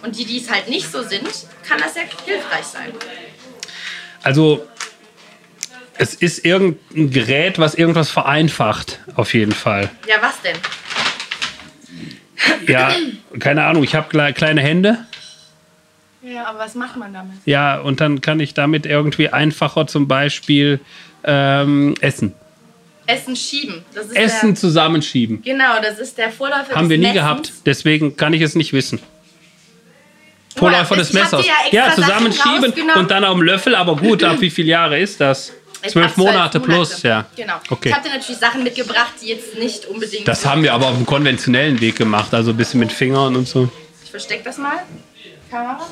Und 0.02 0.18
die, 0.18 0.24
die 0.24 0.38
es 0.42 0.50
halt 0.50 0.68
nicht 0.68 0.90
so 0.90 1.02
sind, 1.04 1.28
kann 1.66 1.78
das 1.78 1.94
sehr 1.94 2.02
hilfreich 2.26 2.64
sein. 2.64 2.92
Also 4.24 4.66
es 5.96 6.14
ist 6.14 6.44
irgendein 6.44 7.10
Gerät, 7.10 7.58
was 7.58 7.74
irgendwas 7.74 8.10
vereinfacht, 8.10 8.98
auf 9.14 9.34
jeden 9.34 9.52
Fall. 9.52 9.90
Ja, 10.08 10.16
was 10.20 10.40
denn? 10.42 10.56
Ja, 12.66 12.90
keine 13.38 13.64
Ahnung, 13.64 13.82
ich 13.84 13.94
habe 13.94 14.08
kle 14.08 14.32
kleine 14.32 14.60
Hände. 14.60 14.98
Ja, 16.22 16.46
aber 16.46 16.60
was 16.60 16.74
macht 16.74 16.96
man 16.96 17.12
damit? 17.12 17.34
Ja, 17.46 17.80
und 17.80 18.00
dann 18.00 18.20
kann 18.20 18.38
ich 18.40 18.54
damit 18.54 18.86
irgendwie 18.86 19.28
einfacher 19.30 19.86
zum 19.88 20.06
Beispiel 20.08 20.80
ähm, 21.24 21.94
essen. 22.00 22.34
Essen 23.06 23.34
schieben. 23.34 23.84
Das 23.94 24.06
ist 24.06 24.16
Essen 24.16 24.48
Der, 24.50 24.54
zusammenschieben. 24.54 25.42
genau, 25.42 25.80
das 25.82 25.98
ist 25.98 26.16
der 26.18 26.30
Vorläufer 26.30 26.74
Haben 26.76 26.82
des 26.88 26.90
wir 26.90 26.98
nie 26.98 27.02
Messens. 27.06 27.14
gehabt, 27.20 27.52
deswegen 27.66 28.16
kann 28.16 28.32
ich 28.32 28.42
es 28.42 28.54
nicht 28.54 28.72
wissen. 28.72 29.00
Vorläufer 30.54 30.96
des 30.96 31.12
Messers. 31.12 31.44
ja 31.46 31.54
Ja, 31.86 31.94
zusammenschieben 31.94 32.72
und 32.94 33.10
dann 33.10 33.24
auf 33.24 33.32
dem 33.34 33.42
Löffel, 33.42 33.74
aber 33.74 33.96
gut, 33.96 34.22
ab 34.22 34.36
wie 34.40 34.50
viele 34.50 34.68
Jahre 34.68 34.98
ist 35.00 35.20
das? 35.20 35.52
Zwölf 35.88 36.16
Monate 36.16 36.60
plus, 36.60 37.02
ja. 37.02 37.26
Genau. 37.34 37.54
Okay. 37.68 37.88
Ich 37.88 37.94
habe 37.94 38.08
dir 38.08 38.14
natürlich 38.14 38.38
Sachen 38.38 38.62
mitgebracht, 38.62 39.14
die 39.20 39.28
jetzt 39.28 39.58
nicht 39.58 39.86
unbedingt. 39.86 40.28
Das 40.28 40.46
haben 40.46 40.62
wir 40.62 40.72
aber 40.72 40.88
auf 40.88 40.96
dem 40.96 41.06
konventionellen 41.06 41.80
Weg 41.80 41.96
gemacht, 41.96 42.32
also 42.34 42.50
ein 42.50 42.56
bisschen 42.56 42.80
mit 42.80 42.92
Fingern 42.92 43.34
und 43.34 43.48
so. 43.48 43.68
Ich 44.04 44.10
versteck 44.10 44.44
das 44.44 44.58
mal. 44.58 44.82
Kamera. 45.50 45.86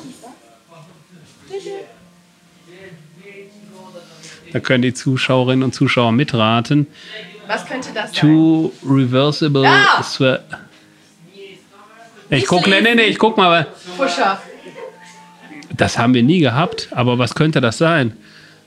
Da 4.51 4.59
können 4.59 4.81
die 4.81 4.93
Zuschauerinnen 4.93 5.63
und 5.63 5.73
Zuschauer 5.73 6.11
mitraten. 6.11 6.87
Was 7.47 7.65
könnte 7.65 7.89
das 7.93 8.13
sein? 8.13 8.21
Two 8.21 8.71
reversible. 8.85 9.65
Ah! 9.65 10.03
Ich 12.29 12.45
guck, 12.47 12.65
nee, 12.67 12.81
nee, 12.81 12.95
nee, 12.95 13.03
ich 13.03 13.17
guck 13.19 13.35
mal, 13.35 13.67
Pusher. 13.97 14.41
das 15.75 15.97
haben 15.97 16.13
wir 16.13 16.23
nie 16.23 16.39
gehabt, 16.39 16.87
aber 16.91 17.19
was 17.19 17.35
könnte 17.35 17.59
das 17.59 17.77
sein? 17.77 18.15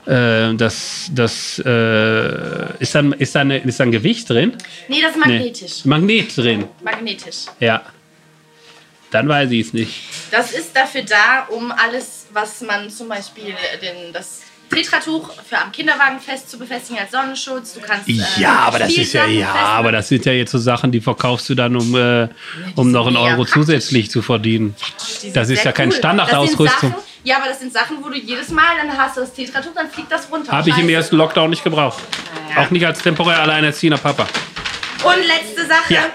Äh, 0.07 0.53
das 0.55 1.09
das 1.13 1.59
äh, 1.65 2.77
ist, 2.79 2.93
dann, 2.95 3.13
ist, 3.13 3.33
da 3.35 3.41
eine, 3.41 3.57
ist 3.57 3.79
da 3.79 3.83
ein 3.85 3.91
Gewicht 3.91 4.29
drin? 4.29 4.53
Nee, 4.87 5.01
das 5.01 5.11
ist 5.15 5.25
Nee. 5.25 5.33
magnetisch. 5.33 5.85
Magnet 5.85 6.37
drin, 6.37 6.65
Magnetisch. 6.83 7.35
ja. 7.59 7.81
Dann 9.11 9.29
weiß 9.29 9.49
ich 9.51 9.67
es 9.67 9.73
nicht. 9.73 10.01
Das 10.31 10.51
ist 10.51 10.75
dafür 10.75 11.03
da, 11.03 11.45
um 11.49 11.71
alles, 11.71 12.25
was 12.33 12.59
man 12.61 12.89
zum 12.89 13.07
Beispiel 13.07 13.53
den, 13.81 14.11
das 14.11 14.41
Tetratuch 14.69 15.31
für 15.47 15.57
am 15.57 15.71
Kinderwagen 15.71 16.19
fest 16.19 16.49
zu 16.49 16.57
befestigen 16.57 16.99
als 16.99 17.11
Sonnenschutz. 17.11 17.75
Du 17.75 17.79
kannst. 17.81 18.09
äh, 18.09 18.19
Ja, 18.37 18.59
aber 18.61 18.79
das 18.79 18.91
ist 18.91 19.13
ja, 19.13 19.25
ja, 19.27 19.53
aber 19.53 19.91
das 19.93 20.09
sind 20.09 20.25
ja 20.25 20.33
jetzt 20.33 20.51
so 20.51 20.57
Sachen, 20.57 20.91
die 20.91 20.99
verkaufst 20.99 21.47
du 21.49 21.55
dann, 21.55 21.75
um, 21.77 21.95
äh, 21.95 22.27
um 22.75 22.91
noch 22.91 23.07
einen 23.07 23.15
Euro 23.15 23.45
zusätzlich 23.45 24.09
zu 24.11 24.21
verdienen. 24.21 24.75
Das 25.33 25.49
ist 25.49 25.63
ja 25.63 25.71
cool. 25.77 25.85
Das 25.85 25.95
Standardausrüstung. 25.97 26.93
Ja, 27.25 27.37
aber 27.37 27.47
das 27.47 27.59
sind 27.59 27.73
Sachen, 27.73 28.03
wo 28.03 28.09
du 28.09 28.17
jedes 28.17 28.49
Mal, 28.49 28.77
dann 28.77 28.95
hast 28.95 29.17
du 29.17 29.21
das 29.21 29.33
Tetratuch, 29.33 29.73
dann 29.73 29.89
fliegt 29.89 30.11
das 30.11 30.31
runter. 30.31 30.51
Habe 30.51 30.69
ich 30.69 30.77
im 30.77 30.87
ersten 30.87 31.15
Lockdown 31.15 31.49
nicht 31.49 31.63
gebraucht. 31.63 32.03
Ja. 32.55 32.61
Auch 32.61 32.69
nicht 32.69 32.85
als 32.85 33.01
temporär 33.01 33.39
alleinerziehender 33.41 33.97
Papa. 33.97 34.27
Und 35.03 35.25
letzte 35.25 35.65
Sache. 35.65 35.93
Ja. 35.93 36.05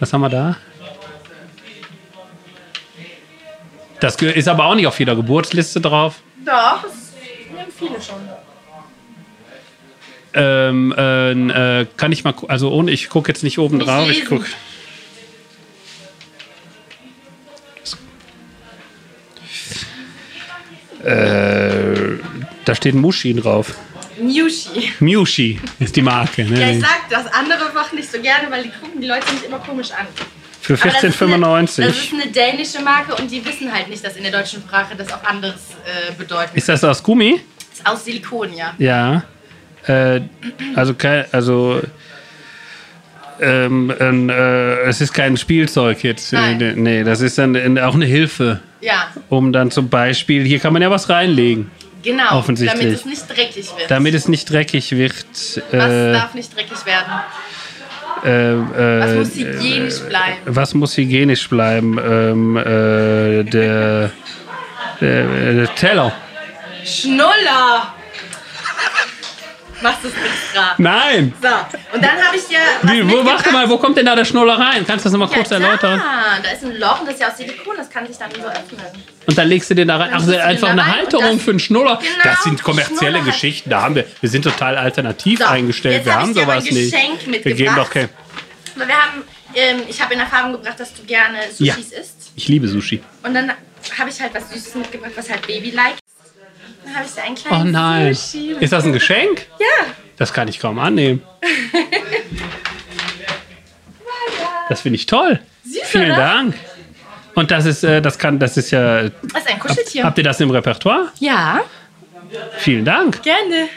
Was 0.00 0.12
haben 0.14 0.22
wir 0.22 0.30
da? 0.30 0.56
Das 4.00 4.16
ist 4.16 4.48
aber 4.48 4.64
auch 4.64 4.74
nicht 4.74 4.86
auf 4.86 4.98
jeder 4.98 5.14
Geburtsliste 5.14 5.82
drauf. 5.82 6.22
Doch, 6.44 6.82
das 6.82 6.92
nehmen 7.54 7.70
viele 7.78 8.00
schon. 8.00 8.28
Ähm, 10.34 10.94
äh, 10.96 11.80
äh, 11.80 11.86
kann 11.98 12.10
ich 12.10 12.24
mal, 12.24 12.34
also 12.48 12.72
ohne, 12.72 12.90
ich 12.90 13.10
gucke 13.10 13.30
jetzt 13.30 13.44
nicht 13.44 13.58
oben 13.58 13.76
Nicht 13.76 13.86
drauf. 13.86 14.08
Ich 14.08 14.28
lesen. 14.28 14.46
Äh, 21.04 22.18
da 22.64 22.74
steht 22.74 22.94
Mushi 22.94 23.34
drauf. 23.34 23.74
Nyushi. 24.20 24.92
Mushi 25.00 25.58
ist 25.80 25.96
die 25.96 26.02
Marke. 26.02 26.44
Ne? 26.44 26.60
Ja, 26.60 26.70
ich 26.70 26.80
sag 26.80 27.08
das 27.10 27.26
andere 27.32 27.70
Fach 27.72 27.92
nicht 27.92 28.10
so 28.10 28.20
gerne, 28.20 28.50
weil 28.50 28.62
die 28.64 28.68
gucken 28.70 29.00
die 29.00 29.06
Leute 29.08 29.32
mich 29.32 29.44
immer 29.44 29.58
komisch 29.58 29.90
an. 29.90 30.06
Für 30.60 30.74
Aber 30.74 30.84
das 30.92 31.02
ist 31.02 31.20
eine- 31.22 31.34
14,95. 31.34 31.84
Das 31.86 31.96
ist 31.96 32.12
eine 32.12 32.26
dänische 32.30 32.80
Marke 32.82 33.16
und 33.20 33.30
die 33.30 33.44
wissen 33.44 33.72
halt 33.72 33.88
nicht, 33.88 34.04
dass 34.04 34.16
in 34.16 34.22
der 34.22 34.30
deutschen 34.32 34.62
Sprache 34.62 34.94
das 34.96 35.12
auch 35.12 35.24
anderes 35.24 35.60
äh, 35.84 36.12
bedeutet. 36.12 36.54
Ist 36.54 36.68
das 36.68 36.84
aus 36.84 37.02
Gummi? 37.02 37.40
ist 37.72 37.84
aus 37.86 38.04
Silikon, 38.04 38.52
ja. 38.54 38.74
Ja. 38.78 39.24
Äh, 39.86 40.20
also 40.76 40.94
also 41.32 41.82
ähm, 43.40 43.90
äh, 43.90 44.82
es 44.82 45.00
ist 45.00 45.12
kein 45.12 45.36
Spielzeug 45.36 46.04
jetzt. 46.04 46.32
Nein. 46.32 46.60
Äh, 46.60 46.74
Nee, 46.76 47.02
das 47.02 47.20
ist 47.22 47.38
dann 47.38 47.78
auch 47.78 47.94
eine 47.94 48.04
Hilfe, 48.06 48.60
Ja, 48.82 49.08
um 49.28 49.52
dann 49.52 49.70
zum 49.70 49.88
Beispiel, 49.88 50.44
hier 50.44 50.58
kann 50.58 50.72
man 50.72 50.82
ja 50.82 50.90
was 50.90 51.08
reinlegen, 51.08 51.70
genau. 52.02 52.36
Offensichtlich. 52.38 52.80
Damit 52.82 52.98
es 52.98 53.04
nicht 53.06 53.28
dreckig 53.28 53.70
wird. 53.78 53.90
damit 53.90 54.14
es 54.14 54.28
nicht 54.28 54.50
dreckig 54.50 54.90
wird. 54.92 55.14
Was 55.70 55.72
Äh, 55.72 56.12
darf 56.12 56.34
nicht 56.34 56.54
dreckig 56.54 56.84
werden? 56.84 57.12
äh, 58.24 58.52
äh, 58.52 59.00
Was 59.00 59.14
muss 59.16 59.34
hygienisch 59.36 60.00
bleiben? 60.00 60.36
was 60.46 60.74
muss 60.74 60.96
hygienisch 60.96 61.48
bleiben? 61.48 61.98
Ähm, 61.98 62.56
äh, 62.56 63.44
der, 63.44 64.10
der, 65.00 65.52
der 65.54 65.74
Teller. 65.76 66.12
Schnuller! 66.84 67.94
Machst 69.82 70.04
du 70.04 70.08
es 70.08 70.14
extra? 70.14 70.74
Nein! 70.78 71.34
So, 71.42 71.48
und 71.96 72.02
dann 72.04 72.22
habe 72.24 72.36
ich 72.36 72.44
dir. 72.46 72.58
Wie, 72.82 73.08
wo, 73.10 73.24
warte 73.24 73.50
mal, 73.52 73.68
wo 73.68 73.78
kommt 73.78 73.96
denn 73.96 74.06
da 74.06 74.14
der 74.14 74.24
Schnuller 74.24 74.58
rein? 74.58 74.86
Kannst 74.86 75.04
du 75.04 75.08
das 75.08 75.12
nochmal 75.12 75.28
Ja, 75.30 75.34
kurz 75.36 75.48
klar. 75.48 75.60
erläutern? 75.60 76.02
Da 76.42 76.50
ist 76.50 76.64
ein 76.64 76.76
Loch 76.78 77.00
und 77.00 77.06
das 77.06 77.14
ist 77.16 77.20
ja 77.20 77.28
aus 77.30 77.36
Silikon, 77.36 77.74
das 77.76 77.90
kann 77.90 78.06
sich 78.06 78.16
dann 78.16 78.30
so 78.30 78.42
öffnen. 78.46 78.80
Und 79.26 79.36
dann 79.38 79.48
legst 79.48 79.70
du 79.70 79.74
den 79.74 79.88
da 79.88 79.96
rein. 79.96 80.10
Ach, 80.14 80.26
einfach 80.28 80.68
eine 80.68 80.82
rein 80.82 80.92
Halterung 80.92 81.32
das- 81.36 81.42
für 81.42 81.50
einen 81.50 81.60
Schnuller. 81.60 81.96
Genau, 82.00 82.12
das 82.24 82.42
sind 82.44 82.62
kommerzielle 82.62 83.18
Schnuller 83.18 83.24
Geschichten. 83.32 83.70
Da 83.70 83.82
haben 83.82 83.94
wir, 83.96 84.04
wir 84.20 84.28
sind 84.30 84.42
total 84.42 84.76
alternativ 84.76 85.38
So, 85.40 85.44
eingestellt. 85.46 85.96
jetzt 85.96 86.06
Wir 86.06 86.14
hab 86.14 86.20
haben 86.22 86.30
ich 86.30 86.36
dir 86.36 86.42
aber 86.44 86.60
sowas 86.60 86.70
ein 86.70 87.30
nicht. 87.30 87.44
Wir 87.44 87.54
geben 87.54 87.74
doch 87.76 87.90
kein. 87.90 88.08
Aber 88.76 88.86
wir 88.88 88.94
haben, 88.94 89.22
ähm, 89.54 89.82
ich 89.88 90.00
habe 90.00 90.14
in 90.14 90.20
Erfahrung 90.20 90.52
gebracht, 90.52 90.78
dass 90.80 90.94
du 90.94 91.02
gerne 91.02 91.38
Ja. 91.58 91.74
Sushis 91.74 91.92
isst. 91.92 92.32
Ich 92.36 92.48
liebe 92.48 92.66
Sushi. 92.68 93.02
Und 93.22 93.34
dann 93.34 93.50
habe 93.98 94.10
ich 94.10 94.20
halt 94.20 94.32
was 94.34 94.50
Süßes 94.50 94.74
mitgebracht, 94.76 95.12
was 95.16 95.28
halt 95.28 95.46
Baby-like. 95.46 95.94
Dann 96.84 96.94
habe 96.94 97.04
ich 97.06 97.12
dir 97.14 97.22
einen 97.22 97.36
Oh 97.36 97.48
kleinen 97.48 97.70
nein. 97.70 98.14
Sushi. 98.14 98.52
Ist 98.60 98.72
das 98.72 98.84
ein 98.84 98.92
Geschenk? 98.92 99.46
Ja. 99.58 99.66
Das 100.16 100.32
kann 100.32 100.48
ich 100.48 100.58
kaum 100.60 100.78
annehmen. 100.78 101.22
Das 104.68 104.80
finde 104.80 104.96
ich 104.96 105.06
toll. 105.06 105.40
Süß, 105.64 105.82
Vielen 105.84 106.12
oder? 106.12 106.16
Dank. 106.16 106.54
Und 107.34 107.50
das 107.50 107.64
ist, 107.66 107.82
äh, 107.84 108.00
das 108.02 108.18
kann, 108.18 108.38
das 108.38 108.56
ist 108.56 108.70
ja. 108.70 109.02
Das 109.04 109.12
ist 109.42 109.48
ein 109.48 109.58
Kuscheltier. 109.58 110.04
Habt 110.04 110.18
ihr 110.18 110.24
das 110.24 110.40
im 110.40 110.50
Repertoire? 110.50 111.10
ja, 111.18 111.60
Vielen 112.58 112.84
Dank. 112.84 113.22
gerne. 113.22 113.68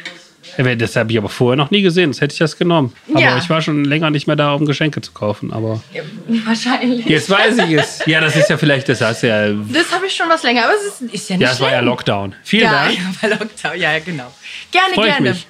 Ja, 0.57 0.75
Das 0.75 0.95
habe 0.95 1.11
ich 1.11 1.17
aber 1.17 1.29
vorher 1.29 1.55
noch 1.57 1.71
nie 1.71 1.81
gesehen. 1.81 2.11
Das 2.11 2.21
hätte 2.21 2.33
ich 2.33 2.39
das 2.39 2.57
genommen. 2.57 2.93
Aber 3.11 3.19
Ja. 3.21 3.37
ich 3.37 3.49
war 3.49 3.61
schon 3.61 3.83
länger 3.85 4.09
nicht 4.09 4.27
mehr 4.27 4.35
da, 4.35 4.53
um 4.53 4.65
Geschenke 4.65 5.01
zu 5.01 5.11
kaufen. 5.11 5.51
Aber 5.53 5.81
Ja, 5.93 6.01
wahrscheinlich. 6.45 7.05
jetzt 7.05 7.29
weiß 7.29 7.57
ich 7.59 7.71
es. 7.71 8.01
Ja, 8.05 8.21
das 8.21 8.35
ist 8.35 8.49
ja 8.49 8.57
vielleicht, 8.57 8.87
das 8.89 9.01
heißt 9.01 9.23
ja. 9.23 9.49
Das 9.51 9.91
habe 9.91 10.05
ich 10.07 10.13
schon 10.15 10.27
was 10.29 10.43
länger, 10.43 10.65
aber 10.65 10.73
es 10.75 11.01
ist, 11.01 11.13
ist 11.13 11.29
ja 11.29 11.37
nicht 11.37 11.45
Ja, 11.47 11.51
es 11.53 11.59
war 11.61 11.71
ja. 11.71 11.79
Lockdown. 11.81 12.35
Vielen 12.43 12.63
Ja, 12.63 12.85
Dank. 12.85 12.97
ja, 13.21 13.29
war 13.29 13.39
Lockdown. 13.39 13.79
Ja, 13.79 13.99
genau. 13.99 14.31
Gerne, 14.71 14.93
Freue 14.93 15.07
ich 15.09 15.13
gerne. 15.15 15.29
mich. 15.31 15.47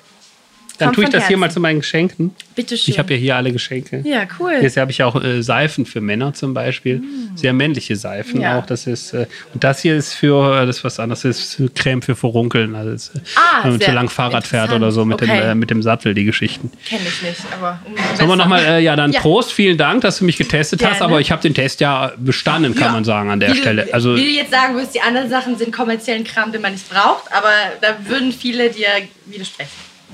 Dann 0.77 0.87
Kommt 0.87 0.95
tue 0.95 1.03
ich 1.05 1.09
das 1.09 1.23
hier 1.23 1.29
Herzen. 1.29 1.39
mal 1.39 1.51
zu 1.51 1.59
meinen 1.59 1.79
Geschenken. 1.79 2.35
Bitte 2.55 2.77
schön. 2.77 2.91
Ich 2.93 2.99
habe 2.99 3.13
ja 3.13 3.19
hier 3.19 3.35
alle 3.35 3.51
Geschenke. 3.51 4.01
ja, 4.05 4.23
cool. 4.39 4.53
Jetzt 4.61 4.77
habe 4.77 4.91
ich 4.91 5.01
auch 5.03 5.21
äh, 5.23 5.41
Seifen 5.41 5.85
für 5.85 6.01
Männer 6.01 6.33
zum 6.33 6.53
Beispiel. 6.53 7.01
Sehr 7.35 7.53
männliche 7.53 7.95
Seifen 7.95 8.39
Mm. 8.39 8.43
Ja. 8.43 8.59
auch. 8.59 8.65
Das 8.65 8.87
ist, 8.87 9.13
äh, 9.13 9.27
und 9.53 9.63
das 9.63 9.81
hier 9.81 9.95
ist 9.95 10.13
für, 10.13 10.61
äh, 10.61 10.65
das 10.65 10.77
ist 10.77 10.83
was 10.83 10.99
anderes, 10.99 11.21
das 11.21 11.39
ist 11.39 11.55
für 11.55 11.69
Creme 11.69 12.01
für 12.01 12.15
Furunkeln. 12.15 12.75
Also 12.75 12.91
das, 12.91 13.09
äh, 13.15 13.19
Ah, 13.35 13.63
wenn 13.63 13.71
man 13.71 13.81
zu 13.81 13.91
lang 13.91 14.09
Fahrrad 14.09 14.45
fährt 14.47 14.71
oder 14.73 14.91
so 14.91 15.05
mit, 15.05 15.21
dem, 15.21 15.29
Okay. 15.29 15.51
äh, 15.51 15.55
mit 15.55 15.69
dem 15.69 15.81
Sattel, 15.81 16.13
die 16.13 16.25
Geschichten. 16.25 16.71
Kenne 16.85 17.01
ich 17.07 17.21
nicht, 17.21 17.41
aber 17.57 17.79
Sollen 18.15 18.29
wir 18.29 18.35
nochmal, 18.35 18.63
äh, 18.65 18.79
ja, 18.79 18.95
dann 18.95 19.11
Ja. 19.11 19.19
Prost, 19.21 19.51
vielen 19.53 19.77
Dank, 19.77 20.01
dass 20.01 20.19
du 20.19 20.25
mich 20.25 20.37
getestet 20.37 20.83
hast, 20.83 20.97
Gerne. 20.99 21.05
aber 21.13 21.21
ich 21.21 21.31
habe 21.31 21.41
den 21.41 21.53
Test 21.53 21.79
ja 21.81 22.11
bestanden, 22.17 22.73
kann 22.75 22.87
Ja. 22.87 22.91
man 22.91 23.03
sagen, 23.05 23.29
an 23.29 23.39
der 23.39 23.53
wie 23.53 23.57
Stelle. 23.57 23.87
Also, 23.93 24.15
wie 24.15 24.23
du 24.23 24.31
jetzt 24.31 24.51
sagen 24.51 24.73
würdest, 24.75 24.95
die 24.95 25.01
anderen 25.01 25.29
Sachen 25.29 25.57
sind 25.57 25.71
kommerziellen 25.71 26.23
Kram, 26.23 26.51
den 26.51 26.61
man 26.61 26.73
nicht 26.73 26.89
braucht, 26.89 27.31
aber 27.31 27.49
da 27.81 27.95
würden 28.09 28.31
viele 28.31 28.69
dir 28.69 28.87
widersprechen. 29.25 29.71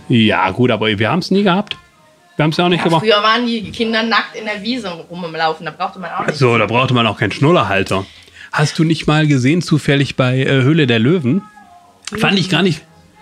Ja, 0.09 0.49
gut, 0.51 0.71
aber 0.71 0.87
wir 0.87 1.09
haben 1.09 1.19
es 1.19 1.31
nie 1.31 1.43
gehabt. 1.43 1.77
Wir 2.35 2.43
haben 2.43 2.51
es 2.51 2.57
ja 2.57 2.65
auch 2.65 2.69
nicht 2.69 2.79
Ja, 2.79 2.85
gemacht. 2.85 3.01
früher 3.05 3.21
waren 3.21 3.45
die 3.45 3.71
Kinder 3.71 4.03
nackt 4.03 4.35
in 4.35 4.45
der 4.45 4.61
Wiese 4.63 4.89
rumlaufen, 4.89 5.65
da 5.65 5.71
brauchte 5.71 5.99
man 5.99 6.11
auch 6.11 6.25
nicht. 6.25 6.37
So, 6.37 6.57
da 6.57 6.65
brauchte 6.65 6.93
man 6.93 7.05
auch 7.07 7.17
keinen 7.17 7.31
Schnullerhalter. 7.31 8.05
Hast 8.51 8.77
du 8.79 8.83
nicht 8.83 9.07
mal 9.07 9.27
gesehen, 9.27 9.61
zufällig 9.61 10.15
bei 10.15 10.39
äh, 10.39 10.45
Höhle 10.63 10.87
der 10.87 10.99
Löwen? 10.99 11.43
Fand 12.17 12.37
ich 12.39 12.49
gar 12.49 12.61
nicht. 12.63 12.81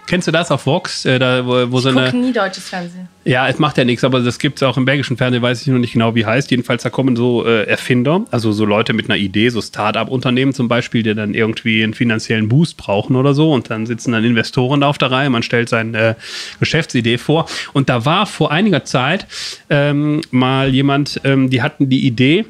Kennst 0.10 0.28
du 0.28 0.32
das 0.32 0.50
auf 0.50 0.66
Vox? 0.66 1.06
Äh, 1.06 1.20
da, 1.20 1.46
wo, 1.46 1.72
wo 1.72 1.80
so 1.80 1.92
Ich 1.92 1.96
eine. 1.96 2.08
gucke 2.08 2.18
nie 2.18 2.34
deutsches 2.34 2.68
Fernsehen. 2.68 3.08
Ja, 3.26 3.48
es 3.48 3.60
macht 3.60 3.78
ja 3.78 3.86
nichts, 3.86 4.04
aber 4.04 4.22
das 4.22 4.40
gibt 4.40 4.58
es 4.58 4.64
auch 4.64 4.76
im 4.76 4.84
belgischen 4.84 5.18
Fernsehen, 5.18 5.44
weiß 5.44 5.62
ich 5.62 5.68
noch 5.68 5.78
nicht 5.78 5.94
genau, 5.94 6.16
wie 6.16 6.26
heißt. 6.26 6.50
Jedenfalls, 6.50 6.82
da 6.82 6.90
kommen 6.90 7.16
so 7.16 7.46
äh, 7.46 7.66
Erfinder, 7.66 8.26
also 8.32 8.52
so 8.52 8.66
Leute 8.66 8.94
mit 8.94 9.08
einer 9.08 9.18
Idee, 9.20 9.50
so 9.50 9.62
Start-up-Unternehmen 9.62 10.52
zum 10.52 10.68
Beispiel, 10.68 11.04
die 11.04 11.14
dann 11.14 11.36
irgendwie 11.36 11.84
einen 11.84 11.94
finanziellen 11.94 12.50
Boost 12.50 12.76
brauchen 12.78 13.16
oder 13.16 13.36
so. 13.36 13.54
Und 13.54 13.70
dann 13.70 13.86
sitzen 13.86 14.12
dann 14.14 14.24
Investoren 14.24 14.82
da 14.82 14.88
auf 14.88 14.98
der 14.98 15.12
Reihe, 15.12 15.30
man 15.30 15.44
stellt 15.44 15.70
seine 15.70 16.00
äh, 16.00 16.16
Geschäftsidee 16.60 17.20
vor. 17.20 17.46
Und 17.74 17.88
da 17.90 18.04
war 18.04 18.26
vor 18.26 18.52
einiger 18.52 18.84
Zeit 18.86 19.28
ähm, 19.70 20.22
mal 20.32 20.70
jemand, 20.74 21.22
ähm, 21.24 21.52
die 21.52 21.62
hatten 21.62 21.88
die 21.88 22.08
Idee, 22.08 22.46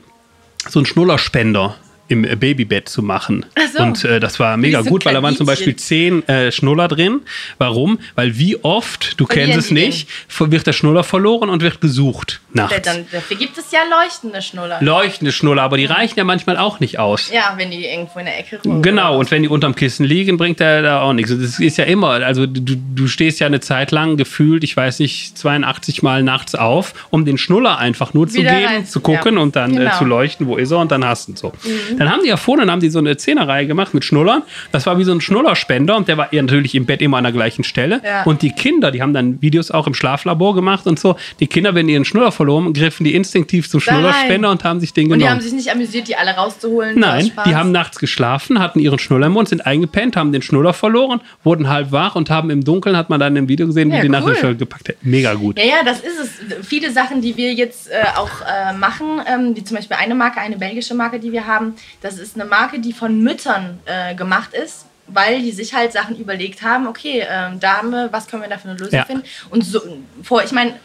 so 0.69 0.79
einen 0.79 0.85
Schnullerspender 0.85 1.75
im 2.09 2.25
äh, 2.25 2.35
Babybett 2.35 2.89
zu 2.89 3.01
machen. 3.01 3.45
Ach 3.55 3.61
so. 3.75 3.81
Und 3.83 4.03
äh, 4.03 4.19
das 4.19 4.39
war 4.39 4.57
mega 4.57 4.81
gut, 4.81 5.05
weil 5.05 5.13
da 5.13 5.23
waren 5.23 5.35
zum 5.37 5.45
Beispiel 5.45 5.75
zehn 5.75 6.27
äh, 6.27 6.51
Schnuller 6.51 6.87
drin. 6.87 7.21
Warum? 7.57 7.99
Weil 8.15 8.37
wie 8.37 8.61
oft, 8.63 9.19
du 9.19 9.25
Verlieren 9.25 9.51
kennst 9.51 9.65
es 9.65 9.67
die 9.69 9.75
den? 9.75 9.85
nicht, 9.85 10.09
wird 10.39 10.67
der 10.67 10.73
Schnuller 10.73 11.03
verloren 11.03 11.49
und 11.49 11.61
wird 11.61 11.79
gesucht 11.81 12.41
nachts. 12.53 12.81
Dann, 12.81 13.05
dafür 13.11 13.37
gibt 13.37 13.57
es 13.57 13.71
ja 13.71 13.79
leuchtende 13.89 14.41
Schnuller. 14.41 14.79
Leuchtende 14.81 15.31
Schnuller, 15.31 15.61
aber 15.61 15.77
die 15.77 15.85
reichen 15.85 16.15
ja 16.17 16.23
manchmal 16.23 16.57
auch 16.57 16.79
nicht 16.79 16.97
aus. 16.99 17.29
ja, 17.31 17.53
wenn 17.57 17.71
die 17.71 17.85
irgendwo 17.85 18.19
in 18.19 18.25
der 18.25 18.39
Ecke 18.39 18.59
rum. 18.65 18.81
Genau, 18.81 19.17
und 19.19 19.29
wenn 19.31 19.43
die 19.43 19.49
unterm 19.49 19.75
Kissen 19.75 20.05
liegen, 20.05 20.37
bringt 20.37 20.59
der 20.59 20.81
da 20.81 21.01
auch 21.01 21.13
nichts. 21.13 21.31
Das 21.31 21.59
ist 21.59 21.77
ja 21.77 21.83
immer, 21.85 22.09
also 22.25 22.45
du, 22.47 22.75
du 22.75 23.07
stehst 23.07 23.39
ja 23.39 23.47
eine 23.47 23.59
Zeit 23.59 23.91
lang 23.91 24.17
gefühlt, 24.17 24.63
ich 24.63 24.75
weiß 24.75 24.99
nicht, 24.99 25.37
82 25.37 26.01
Mal 26.01 26.23
nachts 26.23 26.55
auf, 26.55 26.93
um 27.11 27.23
den 27.25 27.37
Schnuller 27.37 27.77
einfach 27.77 28.13
nur 28.13 28.27
zu 28.27 28.39
Wieder 28.39 28.55
geben, 28.55 28.65
rein. 28.65 28.85
zu 28.85 28.99
gucken 28.99 29.35
Ja. 29.35 29.41
und 29.41 29.55
dann 29.55 29.73
äh, 29.73 29.79
Genau. 29.79 29.91
Mhm. 29.93 29.97
zu 29.97 30.05
leuchten, 30.05 30.47
wo 30.47 30.57
ist 30.57 30.71
er 30.71 30.79
und 30.79 30.91
dann 30.91 31.05
hast 31.05 31.27
du 31.27 31.31
ihn 31.33 31.35
so. 31.35 31.53
Dann 31.99 32.09
haben 32.11 32.21
die 32.23 32.29
ja 32.29 32.37
vorne, 32.37 32.63
dann 32.63 32.71
haben 32.71 32.79
die 32.81 32.89
so 32.89 32.99
eine 32.99 33.17
Zehnerreihe 33.17 33.67
gemacht 33.67 33.93
mit 33.93 34.03
Schnullern. 34.05 34.43
Das 34.71 34.85
war 34.85 34.97
wie 34.97 35.03
so 35.03 35.11
ein 35.11 35.21
Schnullerspender 35.21 35.95
und 35.95 36.07
der 36.07 36.17
war 36.17 36.29
natürlich 36.31 36.73
im 36.75 36.85
Bett 36.85 37.01
immer 37.01 37.17
an 37.17 37.23
der 37.23 37.33
gleichen 37.33 37.63
Stelle. 37.63 38.01
Ja. 38.03 38.23
Und 38.23 38.41
die 38.41 38.51
Kinder, 38.51 38.91
die 38.91 39.01
haben 39.01 39.13
dann 39.13 39.41
Videos 39.41 39.71
auch 39.71 39.85
im 39.87 39.93
Schlaflabor 39.93 40.55
gemacht 40.55 40.87
und 40.87 40.99
so. 40.99 41.15
Die 41.39 41.47
Kinder, 41.47 41.75
wenn 41.75 41.87
die 41.87 41.93
ihren 41.93 42.05
Schnuller 42.05 42.31
verloren, 42.31 42.73
griffen 42.73 43.03
die 43.03 43.13
instinktiv 43.15 43.69
zum. 43.69 43.79
Schnullerspender 43.79 44.51
und 44.51 44.63
haben 44.63 44.79
sich 44.79 44.93
den 44.93 45.05
Und 45.05 45.09
genommen. 45.09 45.21
die 45.25 45.29
haben 45.29 45.41
sich 45.41 45.53
nicht 45.53 45.71
amüsiert, 45.71 46.07
die 46.07 46.15
alle 46.15 46.31
rauszuholen. 46.31 46.99
Nein, 46.99 47.31
die 47.45 47.55
haben 47.55 47.71
nachts 47.71 47.99
geschlafen, 47.99 48.59
hatten 48.59 48.79
ihren 48.79 48.99
Schnuller 48.99 49.27
im 49.27 49.33
Mund, 49.33 49.49
sind 49.49 49.65
eingepennt, 49.65 50.15
haben 50.15 50.31
den 50.31 50.41
Schnuller 50.41 50.73
verloren, 50.73 51.21
wurden 51.43 51.69
halb 51.69 51.91
wach 51.91 52.15
und 52.15 52.29
haben 52.29 52.49
im 52.49 52.63
Dunkeln, 52.63 52.95
hat 52.97 53.09
man 53.09 53.19
dann 53.19 53.35
im 53.35 53.47
Video 53.47 53.67
gesehen, 53.67 53.89
wie 53.91 53.95
Ja, 53.95 54.01
die 54.01 54.09
cool. 54.09 54.35
Schnuller 54.35 54.55
gepackt 54.55 54.89
hat. 54.89 54.95
Mega 55.01 55.33
gut. 55.33 55.57
Ja, 55.57 55.65
ja, 55.65 55.83
das 55.85 55.99
ist 55.99 56.19
es. 56.19 56.67
Viele 56.67 56.91
Sachen, 56.91 57.21
die 57.21 57.35
wir 57.37 57.53
jetzt 57.53 57.89
äh, 57.89 57.93
auch 58.17 58.29
äh, 58.41 58.73
machen, 58.77 59.21
ähm, 59.27 59.55
wie 59.55 59.63
zum 59.63 59.77
Beispiel 59.77 59.97
eine 59.99 60.15
Marke, 60.15 60.39
eine 60.39 60.57
belgische 60.57 60.93
Marke, 60.93 61.19
die 61.19 61.31
wir 61.31 61.47
haben, 61.47 61.73
das 62.01 62.17
ist 62.17 62.35
eine 62.35 62.45
Marke, 62.45 62.79
die 62.79 62.93
von 62.93 63.19
Müttern 63.21 63.79
äh, 63.85 64.15
gemacht 64.15 64.53
ist, 64.53 64.85
weil 65.07 65.41
die 65.41 65.51
sich 65.51 65.73
halt 65.73 65.91
Sachen 65.91 66.17
überlegt 66.17 66.61
haben, 66.61 66.87
okay, 66.87 67.25
ähm, 67.27 67.59
da 67.59 67.77
haben 67.77 67.89
wir, 67.91 68.11
was 68.11 68.27
können 68.27 68.43
wir 68.43 68.49
da 68.49 68.57
für 68.57 68.69
eine 68.69 68.77
Lösung 68.77 68.99
Ja. 68.99 69.05
finden? 69.05 69.25
Und 69.49 69.63
so, 69.63 69.81
vor, 70.23 70.43
ich 70.43 70.51
meine, 70.51 70.79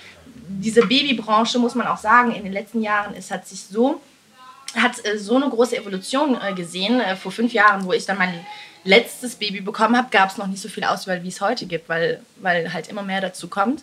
diese 0.48 0.86
Babybranche, 0.86 1.58
muss 1.58 1.74
man 1.74 1.86
auch 1.86 1.98
sagen, 1.98 2.34
in 2.34 2.44
den 2.44 2.52
letzten 2.52 2.82
Jahren, 2.82 3.14
es 3.14 3.30
hat 3.30 3.46
sich 3.46 3.64
so 3.64 4.00
hat 4.76 5.04
äh, 5.04 5.18
so 5.18 5.36
eine 5.36 5.48
große 5.48 5.76
Evolution 5.76 6.36
äh, 6.40 6.52
gesehen. 6.52 7.00
Äh, 7.00 7.16
vor 7.16 7.32
fünf 7.32 7.52
Jahren, 7.52 7.84
wo 7.84 7.92
ich 7.92 8.06
dann 8.06 8.18
mein 8.18 8.44
letztes 8.82 9.36
Baby 9.36 9.60
bekommen 9.60 9.96
habe, 9.96 10.08
gab 10.10 10.30
es 10.30 10.36
noch 10.36 10.46
nicht 10.46 10.60
so 10.60 10.68
viel 10.68 10.84
Auswahl, 10.84 11.22
wie 11.22 11.28
es 11.28 11.40
heute 11.40 11.66
gibt, 11.66 11.88
weil, 11.88 12.20
weil 12.36 12.72
halt 12.72 12.88
immer 12.88 13.02
mehr 13.02 13.20
dazu 13.20 13.48
kommt. 13.48 13.82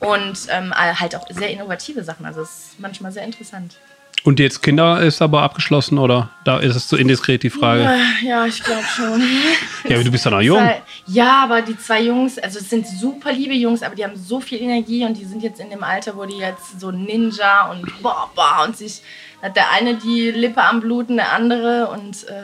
Und 0.00 0.38
ähm, 0.50 0.72
äh, 0.72 0.94
halt 0.94 1.16
auch 1.16 1.26
sehr 1.28 1.50
innovative 1.50 2.04
Sachen. 2.04 2.24
Also 2.24 2.42
es 2.42 2.50
ist 2.50 2.80
manchmal 2.80 3.10
sehr 3.10 3.24
interessant. 3.24 3.78
Und 4.24 4.40
jetzt 4.40 4.62
Kinder 4.62 5.00
ist 5.00 5.22
aber 5.22 5.42
abgeschlossen 5.42 5.96
oder 5.98 6.30
da 6.44 6.58
ist 6.58 6.74
es 6.76 6.88
zu 6.88 6.96
indiskret 6.96 7.42
die 7.42 7.50
Frage? 7.50 7.84
Äh, 7.84 8.26
Ja, 8.26 8.44
ich 8.46 8.62
glaube 8.62 8.82
schon. 8.84 9.22
Ja, 9.88 9.96
aber 9.96 10.04
du 10.04 10.10
bist 10.10 10.26
doch 10.26 10.30
noch 10.32 10.40
jung. 10.40 10.68
Ja, 11.06 11.44
aber 11.44 11.62
die 11.62 11.78
zwei 11.78 12.02
Jungs, 12.02 12.38
also 12.38 12.58
es 12.58 12.68
sind 12.68 12.86
super 12.86 13.32
liebe 13.32 13.54
Jungs, 13.54 13.82
aber 13.82 13.94
die 13.94 14.04
haben 14.04 14.16
so 14.16 14.40
viel 14.40 14.60
Energie 14.60 15.04
und 15.04 15.16
die 15.16 15.24
sind 15.24 15.42
jetzt 15.42 15.60
in 15.60 15.70
dem 15.70 15.82
Alter, 15.82 16.16
wo 16.16 16.24
die 16.26 16.36
jetzt 16.38 16.80
so 16.80 16.90
Ninja 16.90 17.70
und 17.70 18.02
boah, 18.02 18.30
boah 18.34 18.64
und 18.66 18.76
sich 18.76 19.00
hat 19.40 19.54
der 19.56 19.70
eine 19.70 19.94
die 19.94 20.30
Lippe 20.32 20.62
am 20.62 20.80
Bluten, 20.80 21.16
der 21.16 21.32
andere 21.32 21.86
und 21.88 22.24
äh, 22.28 22.42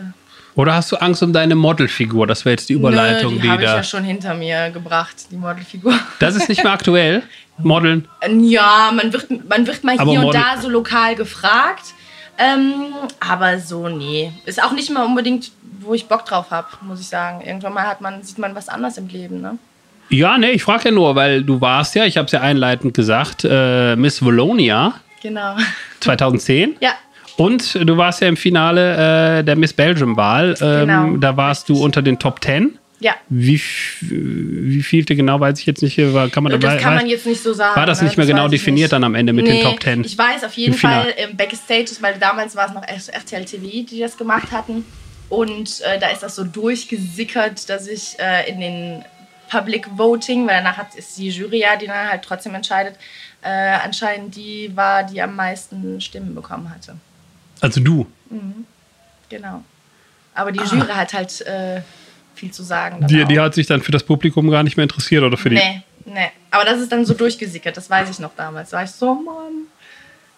Oder 0.54 0.74
hast 0.74 0.92
du 0.92 0.96
Angst 0.96 1.22
um 1.24 1.32
deine 1.32 1.56
Modelfigur? 1.56 2.26
Das 2.28 2.44
wäre 2.44 2.52
jetzt 2.52 2.68
die 2.68 2.74
Überleitung, 2.74 3.32
nö, 3.34 3.36
die, 3.40 3.42
die 3.42 3.50
habe 3.50 3.62
ich 3.64 3.68
ja 3.68 3.82
schon 3.82 4.04
hinter 4.04 4.34
mir 4.34 4.70
gebracht, 4.70 5.16
die 5.30 5.36
Modelfigur. 5.36 5.92
Das 6.20 6.36
ist 6.36 6.48
nicht 6.48 6.62
mehr 6.62 6.72
aktuell. 6.72 7.22
Modeln. 7.62 8.08
Ja, 8.40 8.90
man 8.94 9.12
wird, 9.12 9.48
man 9.48 9.66
wird 9.66 9.84
mal 9.84 9.96
Aber 9.98 10.10
hier 10.10 10.20
und 10.20 10.26
Model- 10.26 10.40
da 10.54 10.60
so 10.60 10.68
lokal 10.68 11.14
gefragt. 11.14 11.94
Ähm, 12.36 12.72
aber 13.20 13.58
so, 13.60 13.88
nee. 13.88 14.32
Ist 14.44 14.62
auch 14.62 14.72
nicht 14.72 14.90
mal 14.90 15.04
unbedingt, 15.04 15.52
wo 15.80 15.94
ich 15.94 16.06
Bock 16.06 16.24
drauf 16.24 16.50
habe, 16.50 16.66
muss 16.82 17.00
ich 17.00 17.06
sagen. 17.08 17.40
Irgendwann 17.46 17.72
mal 17.74 17.86
hat 17.86 18.00
man, 18.00 18.22
sieht 18.22 18.38
man 18.38 18.54
was 18.56 18.68
anderes 18.68 18.98
im 18.98 19.06
Leben, 19.08 19.40
ne? 19.40 19.56
Ja, 20.10 20.36
nee, 20.36 20.50
ich 20.50 20.62
frage 20.64 20.86
ja 20.86 20.90
nur, 20.90 21.14
weil 21.14 21.42
du 21.44 21.60
warst 21.60 21.94
ja, 21.94 22.04
ich 22.04 22.16
habe 22.16 22.26
es 22.26 22.32
ja 22.32 22.40
einleitend 22.40 22.92
gesagt, 22.94 23.44
äh, 23.48 23.94
Miss 23.96 24.22
Valonia 24.24 24.94
Genau. 25.22 25.56
2010. 26.00 26.76
Ja, 26.80 26.90
Und 27.36 27.74
du 27.74 27.96
warst 27.96 28.20
ja 28.20 28.28
im 28.28 28.36
Finale 28.36 29.38
äh, 29.38 29.44
der 29.44 29.56
Miss 29.56 29.72
Belgium-Wahl. 29.72 30.56
Ähm, 30.60 30.80
Genau, 30.80 31.16
da 31.16 31.36
warst 31.36 31.68
du 31.68 31.82
unter 31.82 32.02
den 32.02 32.18
Top 32.18 32.42
10. 32.44 32.78
ja. 33.04 33.16
Wie, 33.28 33.60
wie 34.00 34.82
vielte 34.82 35.14
genau, 35.14 35.38
weiß 35.38 35.60
ich 35.60 35.66
jetzt 35.66 35.82
nicht. 35.82 35.98
War, 36.14 36.30
kann 36.30 36.42
man 36.42 36.52
Das 36.52 36.60
dabei, 36.60 36.78
kann 36.78 36.94
man 36.94 37.06
jetzt 37.06 37.26
nicht 37.26 37.42
so 37.42 37.52
sagen. 37.52 37.76
war 37.76 37.84
das 37.84 38.00
ne? 38.00 38.06
nicht 38.08 38.16
mehr 38.16 38.24
genau 38.26 38.44
weiß 38.46 38.52
ich 38.52 38.60
definiert 38.60 38.84
nicht. 38.86 38.92
dann 38.94 39.04
am 39.04 39.14
Ende 39.14 39.34
mit 39.34 39.46
den 39.46 39.56
Nee, 39.56 39.62
Top 39.62 39.82
10? 39.82 40.04
Ich 40.04 40.16
weiß 40.16 40.42
auf 40.42 40.54
jeden. 40.54 40.72
Fall 40.74 41.12
im 41.22 41.36
Backstage, 41.36 41.90
weil 42.00 42.18
damals 42.18 42.56
war 42.56 42.66
es 42.68 42.72
noch 42.72 42.82
RTL 42.82 43.44
TV, 43.44 43.86
die 43.86 44.00
das 44.00 44.16
gemacht 44.16 44.52
hatten. 44.52 44.86
Und 45.28 45.82
äh, 45.82 45.98
da 45.98 46.08
ist 46.08 46.22
das 46.22 46.34
so 46.34 46.44
durchgesickert, 46.44 47.68
dass 47.68 47.88
ich 47.88 48.18
äh, 48.18 48.48
in 48.50 48.60
den 48.60 49.04
Public 49.50 49.86
Voting, 49.98 50.46
weil 50.46 50.56
danach 50.56 50.78
hat, 50.78 50.94
ist 50.94 51.18
die 51.18 51.28
Jury 51.28 51.60
ja, 51.60 51.76
die 51.76 51.86
dann 51.86 52.08
halt 52.08 52.22
trotzdem 52.22 52.54
entscheidet, 52.54 52.96
äh, 53.42 53.48
anscheinend 53.84 54.34
die 54.34 54.70
war, 54.74 55.02
die 55.04 55.20
am 55.20 55.36
meisten 55.36 56.00
Stimmen 56.00 56.34
bekommen 56.34 56.70
hatte. 56.74 56.96
Also 57.60 57.80
du. 57.82 58.06
Genau. 59.28 59.62
Aber 60.34 60.52
die 60.52 60.60
Jury 60.60 60.88
hat 60.88 61.12
halt 61.12 61.42
äh, 61.42 61.82
viel 62.34 62.50
zu 62.50 62.62
sagen. 62.62 63.06
Die, 63.06 63.24
die 63.24 63.38
hat 63.40 63.54
sich 63.54 63.66
dann 63.66 63.80
für 63.82 63.92
das 63.92 64.02
Publikum 64.02 64.50
gar 64.50 64.62
nicht 64.62 64.76
mehr 64.76 64.84
interessiert 64.84 65.22
oder 65.22 65.36
für 65.36 65.50
die. 65.50 65.56
Nee, 65.56 65.82
nee. 66.06 66.30
Aber 66.50 66.64
das 66.64 66.80
ist 66.80 66.90
dann 66.92 67.04
so 67.04 67.14
durchgesickert, 67.14 67.76
das 67.76 67.88
weiß 67.90 68.10
ich 68.10 68.18
noch 68.18 68.30
damals. 68.36 68.70
Da 68.70 68.78
war 68.78 68.84
ich 68.84 68.90
so, 68.90 69.14
Mann. 69.14 69.64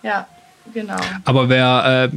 Ja, 0.03 0.27
genau. 0.73 0.97
Aber 1.25 1.49
wer 1.49 2.11
äh, 2.13 2.17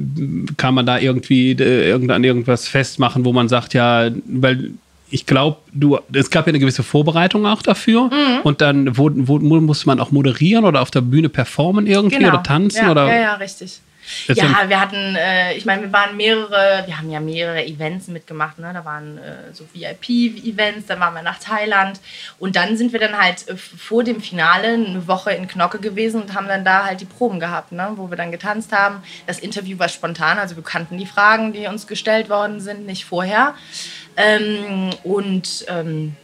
kann 0.57 0.73
man 0.73 0.85
da 0.85 0.99
irgendwie 0.99 1.51
äh, 1.51 1.89
irgend- 1.89 2.11
an 2.11 2.23
irgendwas 2.23 2.67
festmachen, 2.67 3.25
wo 3.25 3.33
man 3.33 3.47
sagt, 3.49 3.73
ja, 3.73 4.09
weil 4.27 4.71
ich 5.11 5.25
glaube, 5.25 5.57
du, 5.73 5.97
es 6.13 6.29
gab 6.29 6.45
ja 6.45 6.51
eine 6.51 6.59
gewisse 6.59 6.83
Vorbereitung 6.83 7.47
auch 7.47 7.63
dafür 7.63 8.03
Mhm. 8.11 8.41
und 8.43 8.61
dann 8.61 8.95
wo, 8.97 9.09
wo, 9.11 9.39
muss 9.39 9.87
man 9.87 9.99
auch 9.99 10.11
moderieren 10.11 10.65
oder 10.65 10.81
auf 10.81 10.91
der 10.91 11.01
Bühne 11.01 11.29
performen 11.29 11.87
irgendwie 11.87 12.27
oder 12.27 12.43
tanzen 12.43 12.81
Genau. 12.81 12.87
ja, 12.87 12.91
oder 12.91 13.07
Ja, 13.15 13.21
ja, 13.21 13.33
richtig. 13.35 13.79
Ja, 14.27 14.67
wir 14.67 14.79
hatten, 14.79 15.15
äh, 15.15 15.53
ich 15.53 15.65
meine, 15.65 15.83
wir 15.83 15.93
waren 15.93 16.17
mehrere, 16.17 16.83
wir 16.85 16.97
haben 16.97 17.09
ja 17.09 17.19
mehrere 17.19 17.65
Events 17.65 18.07
mitgemacht, 18.07 18.59
ne? 18.59 18.71
Da 18.73 18.85
waren 18.85 19.17
äh, 19.17 19.53
so 19.53 19.65
VIP-Events, 19.73 20.87
dann 20.87 20.99
waren 20.99 21.13
wir 21.13 21.21
nach 21.21 21.39
Thailand 21.39 21.99
und 22.39 22.55
dann 22.55 22.77
sind 22.77 22.93
wir 22.93 22.99
dann 22.99 23.17
halt 23.17 23.47
äh, 23.47 23.55
vor 23.55 24.03
dem 24.03 24.21
Finale 24.21 24.69
eine 24.69 25.07
Woche 25.07 25.31
in 25.31 25.47
Knocke 25.47 25.79
gewesen 25.79 26.21
und 26.21 26.33
haben 26.33 26.47
dann 26.47 26.65
da 26.65 26.85
halt 26.85 27.01
die 27.01 27.05
Proben 27.05 27.39
gehabt, 27.39 27.71
ne? 27.71 27.91
Wo 27.95 28.09
wir 28.09 28.17
dann 28.17 28.31
getanzt 28.31 28.71
haben. 28.71 29.01
Das 29.27 29.39
Interview 29.39 29.77
war 29.79 29.89
spontan, 29.89 30.37
also 30.37 30.55
wir 30.55 30.63
kannten 30.63 30.97
die 30.97 31.05
Fragen, 31.05 31.53
die 31.53 31.67
uns 31.67 31.87
gestellt 31.87 32.29
worden 32.29 32.59
sind, 32.59 32.85
nicht 32.85 33.05
vorher. 33.05 33.55
Ähm, 34.17 34.89
und 35.03 35.65
ähm, 35.67 36.15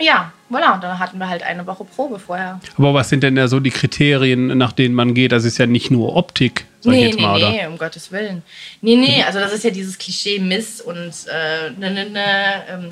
ja, 0.00 0.32
voilà, 0.50 0.74
und 0.74 0.82
dann 0.82 0.98
hatten 0.98 1.18
wir 1.18 1.28
halt 1.28 1.42
eine 1.42 1.66
Woche 1.66 1.84
Probe 1.84 2.18
vorher. 2.18 2.60
aber 2.76 2.92
was 2.94 3.08
sind 3.08 3.22
denn 3.22 3.36
da 3.36 3.48
so 3.48 3.60
die 3.60 3.70
Kriterien, 3.70 4.58
nach 4.58 4.72
denen 4.72 4.94
man 4.94 5.14
geht? 5.14 5.32
Das 5.32 5.44
ist 5.44 5.58
ja 5.58 5.66
nicht 5.66 5.90
nur 5.90 6.16
Optik, 6.16 6.66
sag 6.80 6.92
ich 6.92 6.98
Nee, 6.98 7.06
jetzt 7.06 7.16
nee, 7.16 7.22
mal, 7.22 7.36
oder? 7.36 7.50
nee, 7.50 7.66
um 7.66 7.78
Gottes 7.78 8.10
Willen. 8.12 8.42
Nee, 8.80 8.96
nee, 8.96 9.22
also 9.26 9.38
das 9.38 9.52
ist 9.52 9.64
ja 9.64 9.70
dieses 9.70 9.96
Klischee 9.98 10.38
Miss 10.40 10.80
und 10.80 11.12
äh, 11.28 11.70
ne, 11.78 11.90
ne, 11.90 12.10
ne, 12.10 12.24
ähm, 12.68 12.88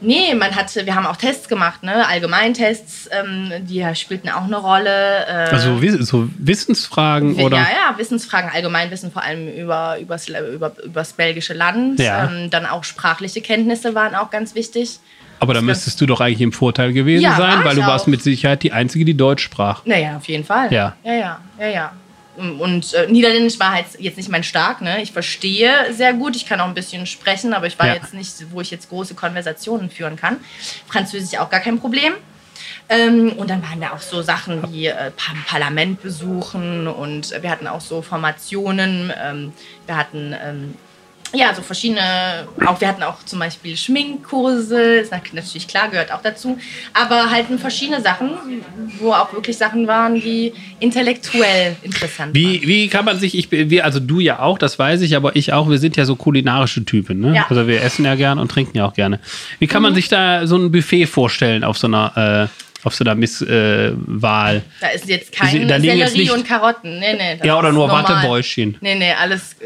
nee, 0.00 0.34
man 0.34 0.54
hatte, 0.54 0.86
wir 0.86 0.94
haben 0.94 1.06
auch 1.06 1.16
Tests 1.16 1.48
gemacht, 1.48 1.82
ne, 1.82 2.06
Allgemeintests, 2.06 3.08
ähm, 3.12 3.52
die 3.66 3.84
spielten 3.94 4.28
auch 4.28 4.44
eine 4.44 4.56
Rolle. 4.56 5.26
Äh, 5.26 5.54
Also 5.54 5.78
so 6.00 6.28
Wissensfragen 6.38 7.36
ja, 7.38 7.44
oder? 7.44 7.56
ja, 7.58 7.96
Wissensfragen, 7.96 8.50
Allgemeinwissen 8.52 9.12
vor 9.12 9.22
allem 9.22 9.48
über 9.48 9.98
übers, 10.00 10.28
über, 10.28 10.72
übers 10.84 11.12
belgische 11.12 11.54
Land. 11.54 12.00
Ja. 12.00 12.24
Ähm, 12.30 12.50
dann 12.50 12.66
auch 12.66 12.84
sprachliche 12.84 13.40
Kenntnisse 13.40 13.94
waren 13.94 14.14
auch 14.14 14.30
ganz 14.30 14.54
wichtig. 14.54 14.98
Aber 15.40 15.54
da 15.54 15.60
müsstest 15.60 16.00
du 16.00 16.06
doch 16.06 16.20
eigentlich 16.20 16.40
im 16.40 16.52
Vorteil 16.52 16.92
gewesen 16.92 17.22
Ja, 17.22 17.36
sein, 17.36 17.64
weil 17.64 17.76
du 17.76 17.82
warst 17.82 18.04
auch. 18.04 18.08
mit 18.08 18.22
Sicherheit 18.22 18.62
die 18.62 18.72
Einzige, 18.72 19.04
die 19.04 19.14
Deutsch 19.16 19.42
sprach. 19.42 19.84
Naja, 19.84 20.16
auf 20.16 20.26
jeden 20.26 20.44
Fall. 20.44 20.72
Ja. 20.72 20.96
Ja, 21.04 21.12
ja, 21.14 21.40
ja, 21.60 21.68
ja. 21.68 21.92
Und 22.36 22.94
äh, 22.94 23.10
Niederländisch 23.10 23.58
war 23.58 23.72
halt 23.72 23.86
jetzt 23.98 24.16
nicht 24.16 24.28
mein 24.28 24.44
Stark, 24.44 24.80
ne? 24.80 25.02
Ich 25.02 25.10
verstehe 25.10 25.92
sehr 25.92 26.12
gut, 26.12 26.36
ich 26.36 26.46
kann 26.46 26.60
auch 26.60 26.66
ein 26.68 26.74
bisschen 26.74 27.04
sprechen, 27.06 27.52
aber 27.52 27.66
ich 27.66 27.78
war 27.80 27.86
Ja. 27.88 27.94
jetzt 27.94 28.14
nicht, 28.14 28.32
wo 28.52 28.60
ich 28.60 28.70
jetzt 28.70 28.88
große 28.90 29.14
Konversationen 29.14 29.90
führen 29.90 30.14
kann. 30.16 30.36
Französisch 30.86 31.38
auch 31.40 31.50
gar 31.50 31.58
kein 31.60 31.80
Problem. 31.80 32.12
Ähm, 32.88 33.32
und 33.36 33.50
dann 33.50 33.62
waren 33.62 33.80
da 33.80 33.90
auch 33.90 34.00
so 34.00 34.22
Sachen 34.22 34.72
wie 34.72 34.86
äh, 34.86 35.10
Pa- 35.16 35.34
Parlament 35.48 36.00
besuchen 36.02 36.86
und 36.88 37.34
wir 37.42 37.50
hatten 37.50 37.66
auch 37.66 37.80
so 37.80 38.02
Formationen. 38.02 39.12
Ähm, 39.20 39.52
wir 39.86 39.96
hatten 39.96 40.34
ähm, 40.42 40.74
ja 41.34 41.54
so 41.54 41.62
verschiedene, 41.62 42.46
auch 42.66 42.80
wir 42.80 42.88
hatten 42.88 43.02
auch 43.02 43.22
zum 43.24 43.38
Beispiel 43.38 43.76
Schminkkurse, 43.76 44.80
ist 45.00 45.12
nat- 45.12 45.32
natürlich 45.32 45.68
klar, 45.68 45.88
gehört 45.88 46.12
auch 46.12 46.22
dazu. 46.22 46.58
Aber 46.94 47.30
halt 47.30 47.46
verschiedene 47.58 48.00
Sachen, 48.00 48.30
wo 48.98 49.12
auch 49.12 49.32
wirklich 49.32 49.56
Sachen 49.56 49.86
waren, 49.86 50.14
die 50.14 50.52
intellektuell 50.80 51.76
interessant 51.82 52.34
Wie, 52.34 52.60
waren. 52.60 52.68
wie 52.68 52.88
kann 52.88 53.04
man 53.04 53.18
sich, 53.18 53.36
ich, 53.36 53.48
bin- 53.48 53.70
wir, 53.70 53.84
also 53.84 54.00
du 54.00 54.20
ja 54.20 54.38
auch, 54.40 54.58
das 54.58 54.78
weiß 54.78 55.02
ich, 55.02 55.16
aber 55.16 55.36
ich 55.36 55.52
auch, 55.52 55.68
wir 55.68 55.78
sind 55.78 55.96
ja 55.96 56.04
so 56.04 56.16
kulinarische 56.16 56.84
Typen, 56.84 57.20
ne? 57.20 57.34
Ja. 57.34 57.46
Also 57.48 57.66
wir 57.66 57.82
essen 57.82 58.04
ja 58.04 58.14
gern 58.14 58.38
und 58.38 58.50
trinken 58.50 58.76
ja 58.78 58.86
auch 58.86 58.94
gerne. 58.94 59.20
Wie 59.58 59.66
kann 59.66 59.82
Mhm. 59.82 59.88
man 59.88 59.94
sich 59.94 60.08
da 60.08 60.46
so 60.46 60.56
ein 60.56 60.72
Buffet 60.72 61.06
vorstellen 61.06 61.64
auf 61.64 61.78
so 61.78 61.86
einer, 61.86 62.48
äh, 62.50 62.67
auf 62.84 62.94
so 62.94 63.04
einer 63.04 63.14
Misswahl? 63.14 64.56
Äh? 64.56 64.60
Da 64.80 64.88
ist 64.88 65.08
jetzt 65.08 65.32
kein 65.32 65.66
Da 65.68 65.76
liegen 65.76 65.98
jetzt 65.98 66.12
Sellerie 66.12 66.28
nicht- 66.28 66.32
und 66.32 66.46
Karotten. 66.46 66.98
Nee, 66.98 67.14
nee. 67.14 67.46
ja, 67.46 67.58
oder 67.58 67.72
nur 67.72 67.86
normal. 67.88 68.04
Wattebäuschen. 68.04 68.76
Nee, 68.80 68.94
nee, 68.94 69.12
alles, 69.12 69.56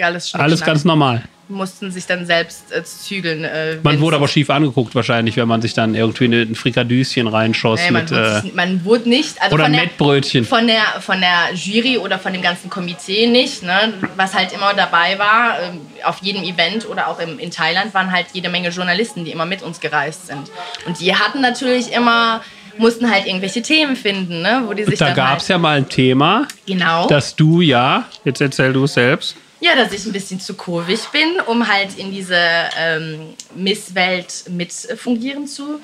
alles. 0.00 0.34
Alles 0.34 0.60
ganz 0.62 0.84
normal. 0.84 1.22
Mussten 1.52 1.90
sich 1.90 2.06
dann 2.06 2.26
selbst 2.26 2.72
äh, 2.72 2.82
zügeln. 2.82 3.44
Äh, 3.44 3.78
Man 3.82 4.00
wurde 4.00 4.16
aber 4.16 4.26
schief 4.28 4.50
angeguckt 4.50 4.94
wahrscheinlich, 4.94 5.36
wenn 5.36 5.48
man 5.48 5.62
sich 5.62 5.74
dann 5.74 5.94
irgendwie 5.94 6.24
ein 6.24 6.54
Frikadüschen 6.54 7.26
reinschoss 7.28 7.80
Nee, 7.80 7.90
man, 7.90 8.02
mit 8.02 8.10
wurde, 8.10 8.42
äh, 8.46 8.50
man 8.54 8.84
wurde 8.84 9.08
nicht. 9.08 9.40
Also 9.40 9.54
oder 9.54 9.64
von 9.64 9.72
der, 9.72 9.82
Mettbrötchen. 9.82 10.44
Von 10.44 10.66
der, 10.66 10.82
von 11.00 11.20
der 11.20 11.54
Jury 11.54 11.98
oder 11.98 12.18
von 12.18 12.32
dem 12.32 12.42
ganzen 12.42 12.70
Komitee 12.70 13.26
nicht. 13.26 13.62
Ne? 13.62 13.94
Was 14.16 14.34
halt 14.34 14.52
immer 14.52 14.74
dabei 14.74 15.18
war, 15.18 15.60
ähm, 15.62 15.80
auf 16.04 16.18
jedem 16.22 16.42
Event 16.42 16.88
oder 16.88 17.08
auch 17.08 17.20
im, 17.20 17.38
in 17.38 17.50
Thailand 17.50 17.92
waren 17.94 18.10
halt 18.10 18.26
jede 18.32 18.48
Menge 18.48 18.70
Journalisten, 18.70 19.24
die 19.24 19.30
immer 19.32 19.46
mit 19.46 19.62
uns 19.62 19.80
gereist 19.80 20.26
sind. 20.28 20.50
Und 20.86 20.98
die 21.00 21.14
hatten 21.14 21.40
natürlich 21.40 21.92
immer, 21.92 22.40
mussten 22.78 23.10
halt 23.10 23.26
irgendwelche 23.26 23.62
Themen 23.62 23.96
finden, 23.96 24.42
ne? 24.42 24.62
wo 24.66 24.72
die 24.72 24.84
sich 24.84 24.98
Da 24.98 25.12
gab 25.12 25.38
es 25.38 25.42
halt, 25.44 25.50
ja 25.50 25.58
mal 25.58 25.76
ein 25.78 25.88
Thema, 25.88 26.46
Genau. 26.66 27.06
dass 27.06 27.36
du 27.36 27.60
ja, 27.60 28.06
jetzt 28.24 28.40
erzähl 28.40 28.72
du 28.72 28.84
es 28.84 28.94
selbst, 28.94 29.36
Ja, 29.62 29.76
dass 29.76 29.92
ich 29.92 30.04
ein 30.06 30.12
bisschen 30.12 30.40
zu 30.40 30.54
kurvig 30.54 30.98
bin, 31.12 31.38
um 31.46 31.68
halt 31.68 31.96
in 31.96 32.10
diese 32.10 32.36
ähm, 32.76 33.34
Misswelt 33.54 34.46
mit 34.48 34.72
fungieren 34.72 35.46
zu 35.46 35.78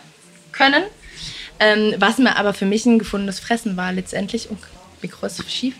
können. 0.50 0.82
Ähm, 1.60 1.94
was 1.98 2.18
mir 2.18 2.34
aber 2.34 2.54
für 2.54 2.66
mich 2.66 2.86
ein 2.86 2.98
gefundenes 2.98 3.38
Fressen 3.38 3.76
war 3.76 3.92
letztendlich. 3.92 4.48
Oh, 4.50 4.56
Mikro 5.02 5.26
ist 5.26 5.50
schief. 5.50 5.74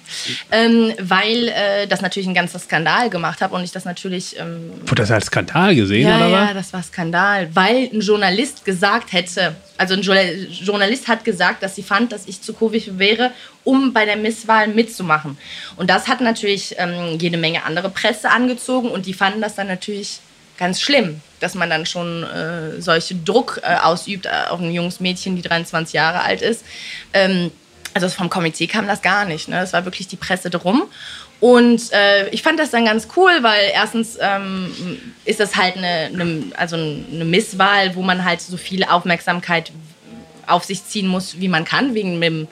Ähm, 0.50 0.92
weil 1.00 1.48
äh, 1.48 1.86
das 1.86 2.00
natürlich 2.00 2.28
ein 2.28 2.34
ganzer 2.34 2.58
Skandal 2.58 3.10
gemacht 3.10 3.40
habe 3.40 3.54
und 3.54 3.64
ich 3.64 3.72
das 3.72 3.84
natürlich. 3.84 4.38
Ähm, 4.38 4.70
wurde 4.82 5.02
das 5.02 5.10
als 5.10 5.26
Skandal 5.26 5.74
gesehen 5.74 6.08
ja, 6.08 6.16
oder 6.16 6.28
ja, 6.28 6.46
was? 6.48 6.54
das 6.54 6.72
war 6.72 6.82
Skandal, 6.82 7.48
weil 7.54 7.90
ein 7.92 8.00
Journalist 8.00 8.64
gesagt 8.64 9.12
hätte, 9.12 9.56
also 9.76 9.94
ein 9.94 10.02
Journal- 10.02 10.46
Journalist 10.50 11.08
hat 11.08 11.24
gesagt, 11.24 11.62
dass 11.62 11.76
sie 11.76 11.82
fand, 11.82 12.12
dass 12.12 12.26
ich 12.26 12.40
zu 12.40 12.52
kurvig 12.52 12.98
wäre, 12.98 13.32
um 13.64 13.92
bei 13.92 14.04
der 14.04 14.16
Misswahl 14.16 14.68
mitzumachen. 14.68 15.38
Und 15.76 15.90
das 15.90 16.08
hat 16.08 16.20
natürlich 16.20 16.74
ähm, 16.78 17.18
jede 17.18 17.36
Menge 17.36 17.64
andere 17.64 17.90
Presse 17.90 18.30
angezogen 18.30 18.90
und 18.90 19.06
die 19.06 19.14
fanden 19.14 19.40
das 19.40 19.54
dann 19.54 19.66
natürlich 19.66 20.20
ganz 20.58 20.80
schlimm, 20.80 21.20
dass 21.40 21.54
man 21.54 21.70
dann 21.70 21.86
schon 21.86 22.24
äh, 22.24 22.80
solche 22.80 23.14
Druck 23.14 23.60
äh, 23.62 23.76
ausübt 23.76 24.28
auf 24.28 24.60
ein 24.60 24.72
junges 24.72 25.00
Mädchen, 25.00 25.36
die 25.36 25.42
23 25.42 25.94
Jahre 25.94 26.20
alt 26.20 26.42
ist. 26.42 26.64
Ähm, 27.14 27.50
also 27.94 28.08
vom 28.08 28.30
Komitee 28.30 28.66
kam 28.66 28.86
das 28.86 29.02
gar 29.02 29.24
nicht. 29.24 29.48
Ne? 29.48 29.60
Es 29.60 29.72
war 29.72 29.84
wirklich 29.84 30.08
die 30.08 30.16
Presse 30.16 30.50
drum. 30.50 30.84
Und 31.40 31.92
äh, 31.92 32.28
ich 32.30 32.42
fand 32.42 32.58
das 32.58 32.70
dann 32.70 32.84
ganz 32.84 33.08
cool, 33.16 33.30
weil 33.42 33.70
erstens 33.72 34.18
ähm, 34.20 34.72
ist 35.24 35.38
das 35.38 35.54
halt 35.56 35.76
eine, 35.76 36.10
eine, 36.12 36.42
also 36.56 36.76
eine 36.76 37.24
Misswahl, 37.24 37.94
wo 37.94 38.02
man 38.02 38.24
halt 38.24 38.40
so 38.40 38.56
viel 38.56 38.82
Aufmerksamkeit 38.84 39.70
auf 40.48 40.64
sich 40.64 40.84
ziehen 40.84 41.06
muss, 41.06 41.38
wie 41.38 41.48
man 41.48 41.64
kann, 41.64 41.94
wegen 41.94 42.20
dem 42.20 42.48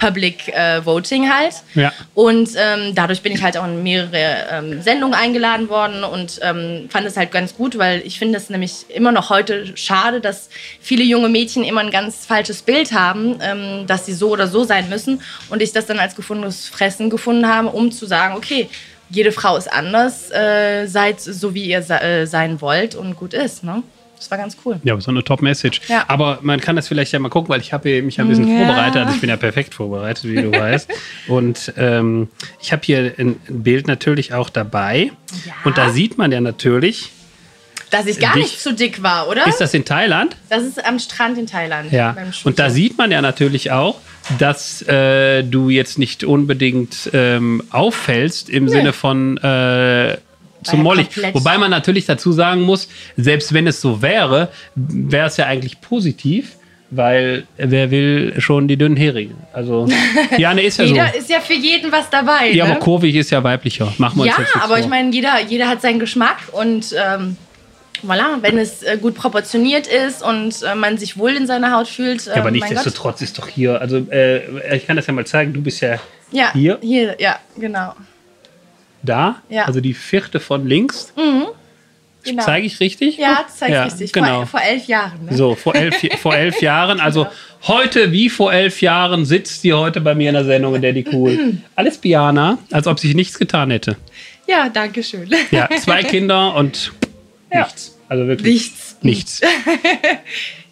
Public 0.00 0.48
äh, 0.48 0.84
Voting 0.84 1.30
halt. 1.30 1.54
Ja. 1.74 1.92
Und 2.14 2.50
ähm, 2.56 2.94
dadurch 2.94 3.22
bin 3.22 3.32
ich 3.32 3.42
halt 3.42 3.56
auch 3.56 3.64
in 3.64 3.82
mehrere 3.82 4.46
ähm, 4.50 4.82
Sendungen 4.82 5.14
eingeladen 5.14 5.68
worden 5.68 6.02
und 6.02 6.40
ähm, 6.42 6.88
fand 6.88 7.06
es 7.06 7.16
halt 7.16 7.30
ganz 7.30 7.54
gut, 7.54 7.78
weil 7.78 8.00
ich 8.04 8.18
finde 8.18 8.38
es 8.38 8.50
nämlich 8.50 8.86
immer 8.88 9.12
noch 9.12 9.30
heute 9.30 9.76
schade, 9.76 10.20
dass 10.20 10.48
viele 10.80 11.04
junge 11.04 11.28
Mädchen 11.28 11.62
immer 11.62 11.82
ein 11.82 11.90
ganz 11.90 12.26
falsches 12.26 12.62
Bild 12.62 12.92
haben, 12.92 13.38
ähm, 13.42 13.86
dass 13.86 14.06
sie 14.06 14.14
so 14.14 14.30
oder 14.30 14.48
so 14.48 14.64
sein 14.64 14.88
müssen. 14.88 15.22
Und 15.50 15.62
ich 15.62 15.72
das 15.72 15.86
dann 15.86 15.98
als 15.98 16.16
gefundenes 16.16 16.68
Fressen 16.68 17.10
gefunden 17.10 17.46
habe, 17.46 17.68
um 17.68 17.92
zu 17.92 18.06
sagen, 18.06 18.34
okay, 18.36 18.68
jede 19.10 19.32
Frau 19.32 19.56
ist 19.56 19.70
anders, 19.70 20.30
äh, 20.30 20.86
seid 20.86 21.20
so, 21.20 21.52
wie 21.52 21.64
ihr 21.64 21.82
se 21.82 22.00
äh, 22.00 22.26
sein 22.26 22.60
wollt 22.60 22.94
und 22.94 23.16
gut 23.16 23.34
ist. 23.34 23.64
Ne? 23.64 23.82
Das 24.20 24.30
war 24.30 24.38
ganz 24.38 24.56
cool. 24.64 24.78
Ja, 24.84 25.00
so 25.00 25.10
eine 25.10 25.24
Top-Message. 25.24 25.80
Ja. 25.88 26.04
Aber 26.06 26.38
man 26.42 26.60
kann 26.60 26.76
das 26.76 26.86
vielleicht 26.88 27.10
ja 27.12 27.18
mal 27.18 27.30
gucken, 27.30 27.48
weil 27.48 27.60
ich 27.60 27.72
habe 27.72 28.02
mich 28.02 28.20
ein 28.20 28.28
bisschen 28.28 28.46
Ja. 28.48 28.58
vorbereitet. 28.66 28.96
Also 28.98 29.14
ich 29.14 29.20
bin 29.20 29.30
ja 29.30 29.36
perfekt 29.36 29.74
vorbereitet, 29.74 30.24
wie 30.24 30.36
du 30.36 30.52
weißt. 30.56 30.88
Und 31.26 31.72
ähm, 31.76 32.28
ich 32.60 32.70
habe 32.70 32.82
hier 32.84 33.14
ein 33.18 33.36
Bild 33.48 33.88
natürlich 33.88 34.32
auch 34.34 34.48
dabei. 34.50 35.10
Ja. 35.46 35.54
Und 35.64 35.78
da 35.78 35.90
sieht 35.90 36.18
man 36.18 36.30
ja 36.30 36.40
natürlich, 36.40 37.10
Dass 37.90 38.06
ich 38.06 38.20
gar 38.20 38.34
Dich- 38.34 38.42
nicht 38.44 38.60
zu 38.60 38.72
dick 38.74 39.02
war, 39.02 39.26
oder? 39.28 39.46
ist 39.48 39.60
das 39.60 39.74
in 39.74 39.84
Thailand? 39.84 40.36
das 40.50 40.62
ist 40.64 40.84
am 40.84 40.98
Strand 40.98 41.38
in 41.38 41.46
Thailand. 41.46 41.90
Ja. 41.90 42.14
Und 42.44 42.58
da 42.58 42.68
sieht 42.70 42.98
man 42.98 43.10
ja 43.10 43.22
natürlich 43.22 43.70
auch, 43.72 43.96
dass 44.38 44.82
äh, 44.82 45.42
du 45.42 45.70
jetzt 45.70 45.98
nicht 45.98 46.22
unbedingt 46.24 47.10
ähm, 47.14 47.62
auffällst 47.70 48.50
im 48.50 48.68
Sinne 48.68 48.92
von 48.92 49.38
äh, 49.38 50.18
zum 50.62 50.78
ja 50.80 50.82
Mollig. 50.82 51.08
Wobei 51.32 51.58
man 51.58 51.70
natürlich 51.70 52.06
dazu 52.06 52.32
sagen 52.32 52.62
muss, 52.62 52.88
selbst 53.16 53.52
wenn 53.52 53.66
es 53.66 53.80
so 53.80 54.02
wäre, 54.02 54.48
wäre 54.74 55.26
es 55.26 55.36
ja 55.36 55.46
eigentlich 55.46 55.80
positiv, 55.80 56.56
weil 56.90 57.44
wer 57.56 57.90
will 57.90 58.34
schon 58.38 58.66
die 58.66 58.76
dünnen 58.76 58.96
Heringe? 58.96 59.34
Also, 59.52 59.86
ja, 60.38 60.52
ne, 60.54 60.62
ist 60.62 60.78
ja 60.78 60.86
so. 60.86 60.92
Jeder 60.92 61.14
ist 61.14 61.30
ja 61.30 61.40
für 61.40 61.54
jeden 61.54 61.92
was 61.92 62.10
dabei. 62.10 62.50
Ja, 62.52 62.64
ne? 62.66 62.72
aber 62.72 62.80
kurvig 62.80 63.14
ist 63.14 63.30
ja 63.30 63.42
weiblicher. 63.44 63.92
Machen 63.98 64.16
wir 64.18 64.22
uns 64.22 64.32
Ja, 64.32 64.38
jetzt 64.38 64.54
nichts 64.54 64.60
aber 64.64 64.74
ich 64.76 64.80
vor. 64.82 64.90
meine, 64.90 65.10
jeder, 65.12 65.40
jeder 65.48 65.68
hat 65.68 65.80
seinen 65.82 66.00
Geschmack 66.00 66.38
und 66.52 66.92
ähm, 66.98 67.36
voilà, 68.06 68.38
wenn 68.42 68.58
es 68.58 68.82
äh, 68.82 68.96
gut 69.00 69.14
proportioniert 69.14 69.86
ist 69.86 70.22
und 70.22 70.62
äh, 70.62 70.74
man 70.74 70.96
sich 70.98 71.16
wohl 71.18 71.30
in 71.32 71.46
seiner 71.46 71.70
Haut 71.72 71.86
fühlt. 71.86 72.26
Äh, 72.26 72.30
Ja, 72.30 72.36
aber 72.36 72.44
Gott. 72.44 72.52
nichtsdestotrotz 72.54 73.20
ist 73.22 73.38
doch 73.38 73.46
hier, 73.46 73.80
also 73.80 73.98
äh, 74.10 74.76
ich 74.76 74.86
kann 74.86 74.96
das 74.96 75.06
ja 75.06 75.12
mal 75.12 75.26
zeigen, 75.26 75.52
du 75.52 75.60
bist 75.62 75.80
ja 75.82 75.98
Ja, 76.32 76.52
hier. 76.54 76.78
Hier, 76.82 77.16
ja, 77.20 77.38
genau. 77.58 77.94
Da, 79.02 79.42
Ja. 79.48 79.64
also 79.64 79.80
die 79.80 79.94
vierte 79.94 80.40
von 80.40 80.66
links. 80.66 81.12
genau. 82.24 82.42
Zeige 82.44 82.66
ich 82.66 82.80
richtig? 82.80 83.16
Ja, 83.18 83.42
das 83.46 83.56
zeigst 83.56 83.72
Ja, 83.74 83.84
richtig. 83.84 84.12
Genau. 84.12 84.38
Vor, 84.40 84.46
vor 84.46 84.60
elf 84.62 84.86
Jahren. 84.86 85.24
Ne? 85.26 85.36
So, 85.36 85.54
vor 85.54 85.74
elf, 85.74 85.96
vor 86.20 86.34
elf 86.34 86.60
Jahren, 86.62 87.00
also 87.00 87.26
heute 87.66 88.12
wie 88.12 88.28
vor 88.28 88.52
elf 88.52 88.80
Jahren 88.82 89.24
sitzt 89.24 89.64
die 89.64 89.72
heute 89.72 90.00
bei 90.00 90.14
mir 90.14 90.28
in 90.28 90.34
der 90.34 90.44
Sendung 90.44 90.74
in 90.74 90.82
Daddy 90.82 91.04
Cool. 91.12 91.58
Alles 91.76 91.98
Biana, 91.98 92.58
als 92.70 92.86
ob 92.86 92.98
sich 93.00 93.14
nichts 93.14 93.38
getan 93.38 93.70
hätte. 93.70 93.96
Ja, 94.46 94.68
danke 94.68 95.02
schön. 95.02 95.30
Ja, 95.50 95.68
zwei 95.80 96.02
Kinder 96.04 96.54
und 96.56 96.92
Ja. 97.52 97.64
nichts. 97.64 97.96
Also 98.08 98.26
wirklich 98.26 98.54
Nichts. 98.54 98.96
nichts. 99.02 99.40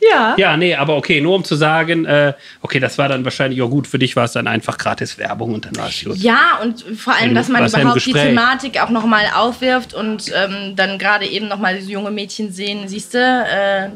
Ja. 0.00 0.34
Ja, 0.36 0.56
nee, 0.56 0.74
aber 0.74 0.96
okay, 0.96 1.20
nur 1.20 1.34
um 1.34 1.44
zu 1.44 1.56
sagen, 1.56 2.04
äh, 2.04 2.32
okay, 2.62 2.78
das 2.78 2.98
war 2.98 3.08
dann 3.08 3.24
wahrscheinlich 3.24 3.60
auch 3.62 3.70
gut 3.70 3.86
für 3.86 3.98
dich, 3.98 4.14
war 4.16 4.24
es 4.24 4.32
dann 4.32 4.46
einfach 4.46 4.78
gratis 4.78 5.18
Werbung 5.18 5.54
und 5.54 5.66
dann 5.66 5.76
war 5.76 5.88
es 5.88 6.04
gut. 6.04 6.16
Ja, 6.16 6.58
und 6.62 6.84
vor 6.96 7.14
allem, 7.14 7.34
dass 7.34 7.48
man 7.48 7.66
überhaupt 7.66 8.06
die. 8.06 8.12
Thematik 8.12 8.80
auch 8.80 8.90
nochmal 8.90 9.24
aufwirft 9.34 9.94
und 9.94 10.32
ähm, 10.34 10.74
dann 10.76 10.98
gerade 10.98 11.26
eben 11.26 11.48
nochmal 11.48 11.76
diese 11.76 11.90
junge 11.90 12.10
Mädchen 12.10 12.52
sehen, 12.52 12.86
siehst 12.88 13.14
du, 13.14 13.18
äh, 13.18 13.90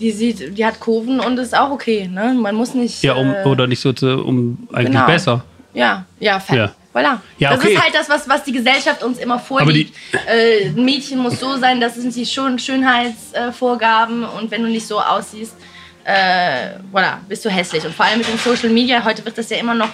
die, 0.00 0.10
sieht, 0.10 0.56
die 0.58 0.64
hat 0.64 0.80
Kurven 0.80 1.20
und 1.20 1.38
ist 1.38 1.56
auch 1.56 1.70
okay. 1.70 2.08
Ne? 2.08 2.34
Man 2.34 2.54
muss 2.54 2.74
nicht. 2.74 3.02
Ja, 3.02 3.14
um, 3.14 3.32
äh, 3.32 3.44
oder 3.44 3.66
nicht 3.66 3.80
so 3.80 3.92
zu, 3.92 4.22
um 4.24 4.68
eigentlich 4.72 4.92
genau. 4.92 5.06
besser. 5.06 5.44
Ja, 5.72 6.04
ja, 6.20 6.40
fair. 6.40 6.56
Ja. 6.56 6.72
Voilà. 6.94 7.20
Ja, 7.38 7.50
Das 7.50 7.60
okay. 7.60 7.74
ist 7.74 7.82
halt 7.82 7.94
das, 7.94 8.08
was, 8.08 8.28
was 8.28 8.44
die 8.44 8.52
Gesellschaft 8.52 9.02
uns 9.02 9.18
immer 9.18 9.40
vorliegt. 9.40 9.96
Äh, 10.28 10.68
ein 10.68 10.84
Mädchen 10.84 11.18
muss 11.18 11.40
so 11.40 11.56
sein, 11.56 11.80
das 11.80 11.96
sind 11.96 12.14
die 12.14 12.24
Schön 12.24 12.58
Schönheitsvorgaben 12.58 14.22
äh, 14.22 14.26
und 14.26 14.50
wenn 14.52 14.62
du 14.62 14.68
nicht 14.68 14.86
so 14.86 15.00
aussiehst, 15.00 15.56
äh, 16.04 16.76
voilà, 16.92 17.16
bist 17.28 17.44
du 17.44 17.50
hässlich. 17.50 17.84
Und 17.84 17.94
vor 17.94 18.06
allem 18.06 18.18
mit 18.18 18.28
den 18.28 18.38
Social 18.38 18.70
Media, 18.70 19.04
heute 19.04 19.24
wird 19.24 19.36
das 19.36 19.50
ja 19.50 19.56
immer 19.56 19.74
noch, 19.74 19.90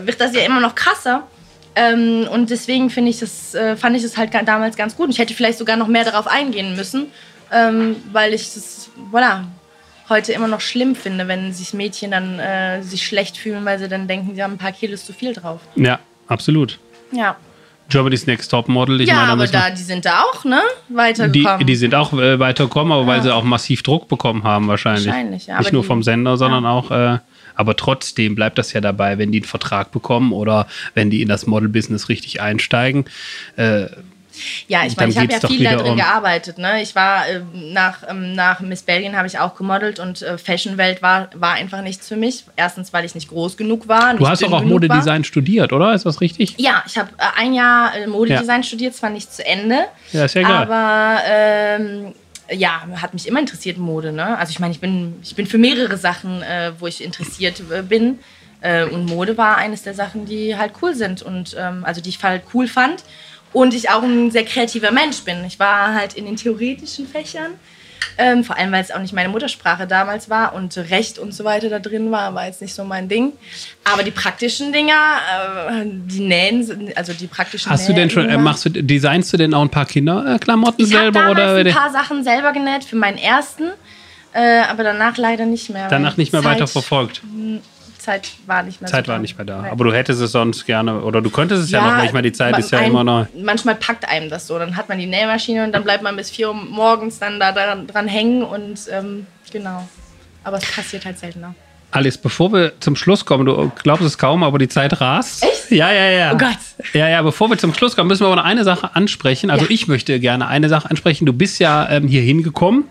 wird 0.00 0.20
das 0.20 0.34
ja 0.34 0.40
immer 0.40 0.60
noch 0.60 0.74
krasser. 0.74 1.26
Ähm, 1.76 2.26
und 2.32 2.50
deswegen 2.50 2.90
finde 2.90 3.10
ich 3.10 3.20
das, 3.20 3.54
äh, 3.54 3.76
fand 3.76 3.96
ich 3.96 4.02
das 4.02 4.16
halt 4.16 4.34
damals 4.34 4.76
ganz 4.76 4.96
gut. 4.96 5.06
Und 5.06 5.12
ich 5.12 5.18
hätte 5.18 5.34
vielleicht 5.34 5.58
sogar 5.58 5.76
noch 5.76 5.86
mehr 5.86 6.04
darauf 6.04 6.26
eingehen 6.26 6.74
müssen, 6.74 7.12
ähm, 7.52 7.94
weil 8.10 8.34
ich 8.34 8.52
das, 8.54 8.90
voilà, 9.12 9.44
heute 10.08 10.32
immer 10.32 10.48
noch 10.48 10.60
schlimm 10.60 10.96
finde, 10.96 11.28
wenn 11.28 11.52
sich 11.52 11.74
Mädchen 11.74 12.10
dann 12.10 12.38
äh, 12.40 12.82
sich 12.82 13.06
schlecht 13.06 13.36
fühlen, 13.36 13.64
weil 13.64 13.78
sie 13.78 13.88
dann 13.88 14.08
denken, 14.08 14.34
sie 14.34 14.42
haben 14.42 14.54
ein 14.54 14.58
paar 14.58 14.72
Kilos 14.72 15.04
zu 15.04 15.12
viel 15.12 15.34
drauf. 15.34 15.60
Ja, 15.76 16.00
absolut. 16.28 16.78
Ja. 17.12 17.36
Germany's 17.90 18.26
Next 18.26 18.50
Top 18.50 18.68
Model. 18.68 19.00
Ich 19.00 19.08
ja, 19.08 19.14
meine, 19.14 19.32
aber 19.32 19.46
da, 19.46 19.70
die 19.70 19.82
sind 19.82 20.04
da 20.04 20.20
auch, 20.22 20.44
ne? 20.44 20.60
Die, 20.90 20.94
Weitergekommen. 20.94 21.66
die 21.66 21.74
sind 21.76 21.94
auch 21.94 22.12
äh, 22.12 22.38
weitergekommen, 22.38 22.92
aber 22.92 23.06
weil 23.06 23.16
Ja. 23.18 23.22
sie 23.22 23.34
auch 23.34 23.44
massiv 23.44 23.82
Druck 23.82 24.08
bekommen 24.08 24.44
haben 24.44 24.68
wahrscheinlich. 24.68 25.06
Wahrscheinlich, 25.06 25.46
ja, 25.46 25.58
Nicht 25.58 25.72
nur 25.72 25.80
die- 25.82 25.88
vom 25.88 26.02
Sender, 26.02 26.36
sondern 26.36 26.66
auch, 26.66 26.90
äh, 26.90 27.18
aber 27.54 27.76
trotzdem 27.76 28.34
bleibt 28.34 28.58
das 28.58 28.74
ja 28.74 28.82
dabei, 28.82 29.16
wenn 29.16 29.32
die 29.32 29.38
einen 29.38 29.46
Vertrag 29.46 29.90
bekommen 29.90 30.32
oder 30.32 30.66
wenn 30.94 31.08
die 31.08 31.22
in 31.22 31.28
das 31.28 31.46
Model-Business 31.46 32.10
richtig 32.10 32.42
einsteigen. 32.42 33.06
Äh, 33.56 33.86
ja, 34.68 34.84
ich 34.86 34.96
meine, 34.96 35.10
ich 35.10 35.18
habe 35.18 35.32
ja 35.32 35.40
viel 35.40 35.64
da 35.64 35.76
drin 35.76 35.92
um- 35.92 35.96
gearbeitet, 35.96 36.58
ne? 36.58 36.82
Ich 36.82 36.94
war 36.94 37.28
äh, 37.28 37.40
nach, 37.52 38.02
ähm, 38.08 38.34
nach 38.34 38.60
Miss 38.60 38.82
Belgien 38.82 39.16
habe 39.16 39.26
ich 39.26 39.38
auch 39.38 39.54
gemodelt 39.54 39.98
und 39.98 40.22
äh, 40.22 40.38
Fashion-Welt 40.38 41.02
war, 41.02 41.30
war 41.34 41.52
einfach 41.54 41.82
nichts 41.82 42.08
für 42.08 42.16
mich. 42.16 42.44
Erstens, 42.56 42.92
weil 42.92 43.04
ich 43.04 43.14
nicht 43.14 43.28
groß 43.28 43.56
genug 43.56 43.88
war. 43.88 44.14
du 44.14 44.28
hast 44.28 44.42
doch 44.42 44.52
auch 44.52 44.60
genug 44.60 44.82
war. 44.82 44.88
Modedesign 44.88 45.24
studiert, 45.24 45.72
oder? 45.72 45.94
Ist 45.94 46.06
das 46.06 46.20
richtig? 46.20 46.54
Ja, 46.58 46.82
ich 46.86 46.98
habe 46.98 47.10
äh, 47.18 47.40
ein 47.40 47.54
Jahr 47.54 47.94
äh, 47.94 48.06
Modedesign 48.06 48.62
studiert, 48.62 48.94
zwar 48.94 49.10
nicht 49.10 49.32
zu 49.32 49.44
Ende, 49.44 49.84
Ja, 50.12 50.24
ist 50.24 50.34
ja 50.34 50.40
egal. 50.42 50.62
aber 50.62 51.22
ähm, 51.26 52.14
ja, 52.50 52.82
hat 53.00 53.12
mich 53.14 53.26
immer 53.28 53.40
interessiert 53.40 53.78
Mode. 53.78 54.12
Ne? 54.12 54.38
Also 54.38 54.50
ich 54.50 54.58
meine, 54.58 54.72
ich 54.72 54.80
bin, 54.80 55.16
ich 55.22 55.34
bin 55.34 55.46
für 55.46 55.58
mehrere 55.58 55.96
Sachen, 55.96 56.42
äh, 56.42 56.72
wo 56.78 56.86
ich 56.86 57.02
interessiert 57.04 57.62
äh, 57.70 57.82
bin. 57.82 58.18
Äh, 58.60 58.84
und 58.84 59.06
Mode 59.06 59.36
war 59.38 59.56
eines 59.56 59.82
der 59.82 59.94
Sachen, 59.94 60.26
die 60.26 60.56
halt 60.56 60.72
cool 60.82 60.94
sind 60.94 61.22
und 61.22 61.54
ähm, 61.58 61.84
also 61.84 62.00
die 62.00 62.08
ich 62.08 62.22
halt 62.22 62.42
cool 62.54 62.66
fand. 62.66 63.04
Und 63.52 63.74
ich 63.74 63.90
auch 63.90 64.02
ein 64.02 64.30
sehr 64.30 64.44
kreativer 64.44 64.90
Mensch 64.90 65.22
bin. 65.22 65.44
Ich 65.44 65.58
war 65.58 65.94
halt 65.94 66.14
in 66.14 66.26
den 66.26 66.36
theoretischen 66.36 67.06
Fächern. 67.06 67.52
Ähm, 68.20 68.42
vor 68.42 68.56
allem, 68.56 68.72
weil 68.72 68.82
es 68.82 68.90
auch 68.90 69.00
nicht 69.00 69.12
meine 69.12 69.28
Muttersprache 69.28 69.86
damals 69.86 70.28
war 70.28 70.54
und 70.54 70.76
Recht 70.76 71.18
und 71.20 71.32
so 71.32 71.44
weiter 71.44 71.68
da 71.68 71.78
drin 71.78 72.10
war, 72.10 72.34
war 72.34 72.46
jetzt 72.46 72.60
nicht 72.60 72.74
so 72.74 72.82
mein 72.84 73.08
Ding. 73.08 73.32
Aber 73.84 74.02
die 74.02 74.10
praktischen 74.10 74.72
Dinger, 74.72 74.94
äh, 75.70 75.84
die 75.84 76.20
Nähen, 76.20 76.92
also 76.96 77.12
die 77.12 77.28
praktischen 77.28 77.70
Hast 77.70 77.88
du 77.88 77.92
denn 77.92 78.10
schon, 78.10 78.28
äh, 78.28 78.36
machst 78.36 78.64
du, 78.64 78.70
designst 78.70 79.32
du 79.32 79.36
denn 79.36 79.54
auch 79.54 79.62
ein 79.62 79.68
paar 79.68 79.86
Kinderklamotten 79.86 80.84
ich 80.84 80.92
habe 80.94 81.12
selber 81.12 81.30
oder 81.30 81.54
ein 81.54 81.68
paar 81.68 81.92
Sachen 81.92 82.24
selber 82.24 82.52
genäht 82.52 82.82
für 82.82 82.96
meinen 82.96 83.18
ersten, 83.18 83.70
äh, 84.32 84.62
aber 84.68 84.82
danach 84.82 85.16
leider 85.16 85.46
nicht 85.46 85.70
mehr. 85.70 85.88
danach 85.88 86.16
nicht 86.16 86.32
mehr 86.32 86.42
Zeit, 86.42 86.54
weiter 86.54 86.66
verfolgt? 86.66 87.22
Zeit 88.12 88.30
war 88.46 88.62
nicht 88.62 88.80
mehr 88.80 88.90
Zeit 88.90 89.06
so 89.06 89.08
war 89.12 89.16
da. 89.16 89.22
nicht 89.22 89.36
mehr 89.38 89.44
da. 89.44 89.62
Nein. 89.62 89.70
Aber 89.70 89.84
du 89.84 89.92
hättest 89.92 90.20
es 90.20 90.32
sonst 90.32 90.66
gerne, 90.66 91.00
oder 91.02 91.20
du 91.22 91.30
könntest 91.30 91.62
es 91.64 91.70
ja, 91.70 91.82
noch, 91.82 91.98
weil 91.98 92.06
ich 92.06 92.12
meine, 92.12 92.28
die 92.30 92.32
Zeit 92.32 92.52
ma- 92.52 92.58
ist 92.58 92.70
ja 92.70 92.78
ein- 92.78 92.90
immer 92.90 93.04
noch. 93.04 93.26
Manchmal 93.36 93.74
packt 93.74 94.08
einem 94.08 94.30
das 94.30 94.46
so. 94.46 94.58
Dann 94.58 94.76
hat 94.76 94.88
man 94.88 94.98
die 94.98 95.06
Nähmaschine 95.06 95.64
und 95.64 95.72
dann 95.72 95.84
bleibt 95.84 96.02
man 96.02 96.16
bis 96.16 96.30
4 96.30 96.48
Uhr 96.48 96.54
morgens 96.54 97.18
dann 97.18 97.38
da 97.38 97.52
dran, 97.52 97.86
dran 97.86 98.08
hängen 98.08 98.42
und 98.42 98.78
ähm, 98.90 99.26
genau. 99.52 99.86
Aber 100.44 100.56
es 100.58 100.64
passiert 100.70 101.04
halt 101.04 101.18
seltener. 101.18 101.54
Alice, 101.90 102.18
bevor 102.18 102.52
wir 102.52 102.72
zum 102.80 102.96
Schluss 102.96 103.24
kommen, 103.24 103.46
du 103.46 103.72
glaubst 103.82 104.04
es 104.04 104.18
kaum, 104.18 104.42
aber 104.42 104.58
die 104.58 104.68
Zeit 104.68 105.00
rast. 105.00 105.42
Echt? 105.42 105.70
Ja, 105.70 105.90
ja, 105.90 106.10
ja. 106.10 106.32
Oh 106.34 106.36
Gott. 106.36 106.58
Ja, 106.92 107.08
ja, 107.08 107.22
bevor 107.22 107.48
wir 107.48 107.56
zum 107.56 107.72
Schluss 107.72 107.96
kommen, 107.96 108.08
müssen 108.08 108.22
wir 108.24 108.26
aber 108.26 108.36
noch 108.36 108.44
eine 108.44 108.62
Sache 108.64 108.94
ansprechen. 108.94 109.48
Also 109.50 109.64
Ja. 109.64 109.70
ich 109.70 109.88
möchte 109.88 110.20
gerne 110.20 110.48
eine 110.48 110.68
Sache 110.68 110.90
ansprechen. 110.90 111.24
Du 111.24 111.32
bist 111.32 111.58
ja 111.60 111.88
ähm, 111.88 112.06
hier 112.06 112.20
hingekommen 112.20 112.84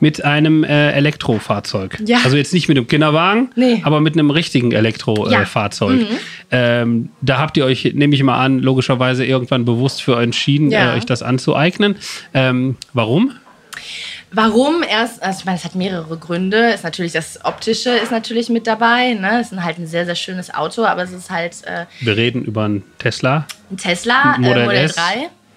mit 0.00 0.24
einem 0.24 0.64
äh, 0.64 0.92
Elektrofahrzeug. 0.92 1.98
Ja. 2.04 2.18
Also 2.24 2.36
jetzt 2.36 2.52
nicht 2.52 2.68
mit 2.68 2.76
einem 2.76 2.86
Kinderwagen, 2.88 3.50
Nee. 3.56 3.80
aber 3.84 4.00
mit 4.00 4.14
einem 4.14 4.30
richtigen 4.30 4.72
Elektrofahrzeug. 4.72 5.32
Ja. 5.32 5.42
Äh, 5.42 5.46
Fahrzeug. 5.46 6.06
Ähm, 6.50 7.10
da 7.20 7.38
habt 7.38 7.56
ihr 7.56 7.64
euch, 7.64 7.84
nehme 7.94 8.14
ich 8.14 8.22
mal 8.22 8.38
an, 8.42 8.60
logischerweise 8.60 9.24
irgendwann 9.24 9.64
bewusst 9.64 10.02
für 10.02 10.20
entschieden, 10.20 10.70
Ja. 10.70 10.92
äh, 10.94 10.96
euch 10.96 11.06
das 11.06 11.22
anzueignen. 11.22 11.96
Ähm, 12.34 12.76
warum? 12.92 13.32
Warum 14.30 14.82
erst, 14.82 15.22
also 15.22 15.38
ich 15.40 15.44
meine, 15.46 15.56
es 15.56 15.64
hat 15.64 15.74
mehrere 15.74 16.18
Gründe. 16.18 16.70
Ist 16.70 16.84
natürlich 16.84 17.12
das 17.12 17.42
Optische 17.46 17.90
ist 17.90 18.10
natürlich 18.12 18.50
mit 18.50 18.66
dabei. 18.66 19.14
Ne? 19.14 19.40
Es 19.40 19.52
ist 19.52 19.62
halt 19.62 19.78
ein 19.78 19.86
sehr, 19.86 20.04
sehr 20.04 20.16
schönes 20.16 20.52
Auto, 20.52 20.84
aber 20.84 21.02
es 21.02 21.12
ist 21.12 21.30
halt 21.30 21.54
äh, 21.64 21.86
Wir 22.00 22.16
reden 22.16 22.44
über 22.44 22.64
einen 22.64 22.82
Tesla. 22.98 23.46
ein 23.70 23.78
Tesla 23.78 24.36
Model 24.38 24.62
äh, 24.62 24.66
Model 24.66 24.78
S. 24.84 24.94
3. 24.96 25.02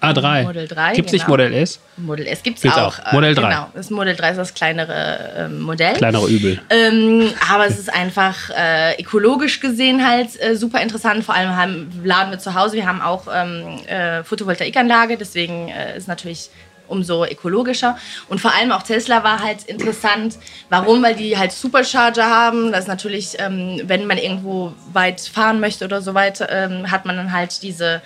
A3. 0.02 0.42
Model 0.42 0.66
3. 0.66 0.94
Gibt 0.94 1.06
es 1.06 1.12
nicht 1.12 1.26
genau. 1.26 1.36
Modell 1.36 1.54
S? 1.54 1.80
Model 1.96 2.26
S 2.26 2.42
gibt 2.42 2.58
es 2.58 2.72
auch. 2.72 2.98
auch. 2.98 3.12
Modell 3.12 3.34
3. 3.34 3.42
Genau, 3.42 3.68
das 3.72 3.90
Model 3.90 4.16
3 4.16 4.30
ist 4.30 4.36
das 4.36 4.54
kleinere 4.54 5.18
ähm, 5.36 5.60
Modell. 5.60 5.94
Kleinere 5.94 6.28
Übel. 6.28 6.60
Ähm, 6.70 7.32
aber 7.50 7.66
es 7.66 7.78
ist 7.78 7.92
einfach 7.92 8.50
äh, 8.50 9.00
ökologisch 9.00 9.60
gesehen 9.60 10.06
halt 10.06 10.30
äh, 10.40 10.56
super 10.56 10.80
interessant. 10.80 11.24
Vor 11.24 11.36
allem 11.36 11.56
haben, 11.56 12.02
laden 12.04 12.32
wir 12.32 12.40
zu 12.40 12.54
Hause. 12.54 12.74
Wir 12.74 12.86
haben 12.86 13.00
auch 13.00 13.28
ähm, 13.32 13.78
äh, 13.86 14.24
Photovoltaikanlage, 14.24 15.16
deswegen 15.16 15.68
äh, 15.68 15.96
ist 15.96 16.08
natürlich 16.08 16.50
umso 16.88 17.24
ökologischer. 17.24 17.96
Und 18.28 18.40
vor 18.40 18.52
allem 18.54 18.70
auch 18.70 18.82
Tesla 18.82 19.24
war 19.24 19.42
halt 19.42 19.64
interessant. 19.64 20.38
Warum? 20.68 21.02
Weil 21.02 21.14
die 21.14 21.36
halt 21.38 21.52
Supercharger 21.52 22.26
haben. 22.26 22.70
Das 22.70 22.82
ist 22.82 22.88
natürlich, 22.88 23.36
ähm, 23.38 23.80
wenn 23.84 24.06
man 24.06 24.18
irgendwo 24.18 24.74
weit 24.92 25.20
fahren 25.20 25.60
möchte 25.60 25.84
oder 25.84 26.02
so 26.02 26.14
weiter, 26.14 26.50
ähm, 26.50 26.90
hat 26.90 27.06
man 27.06 27.16
dann 27.16 27.32
halt 27.32 27.62
diese 27.62 28.02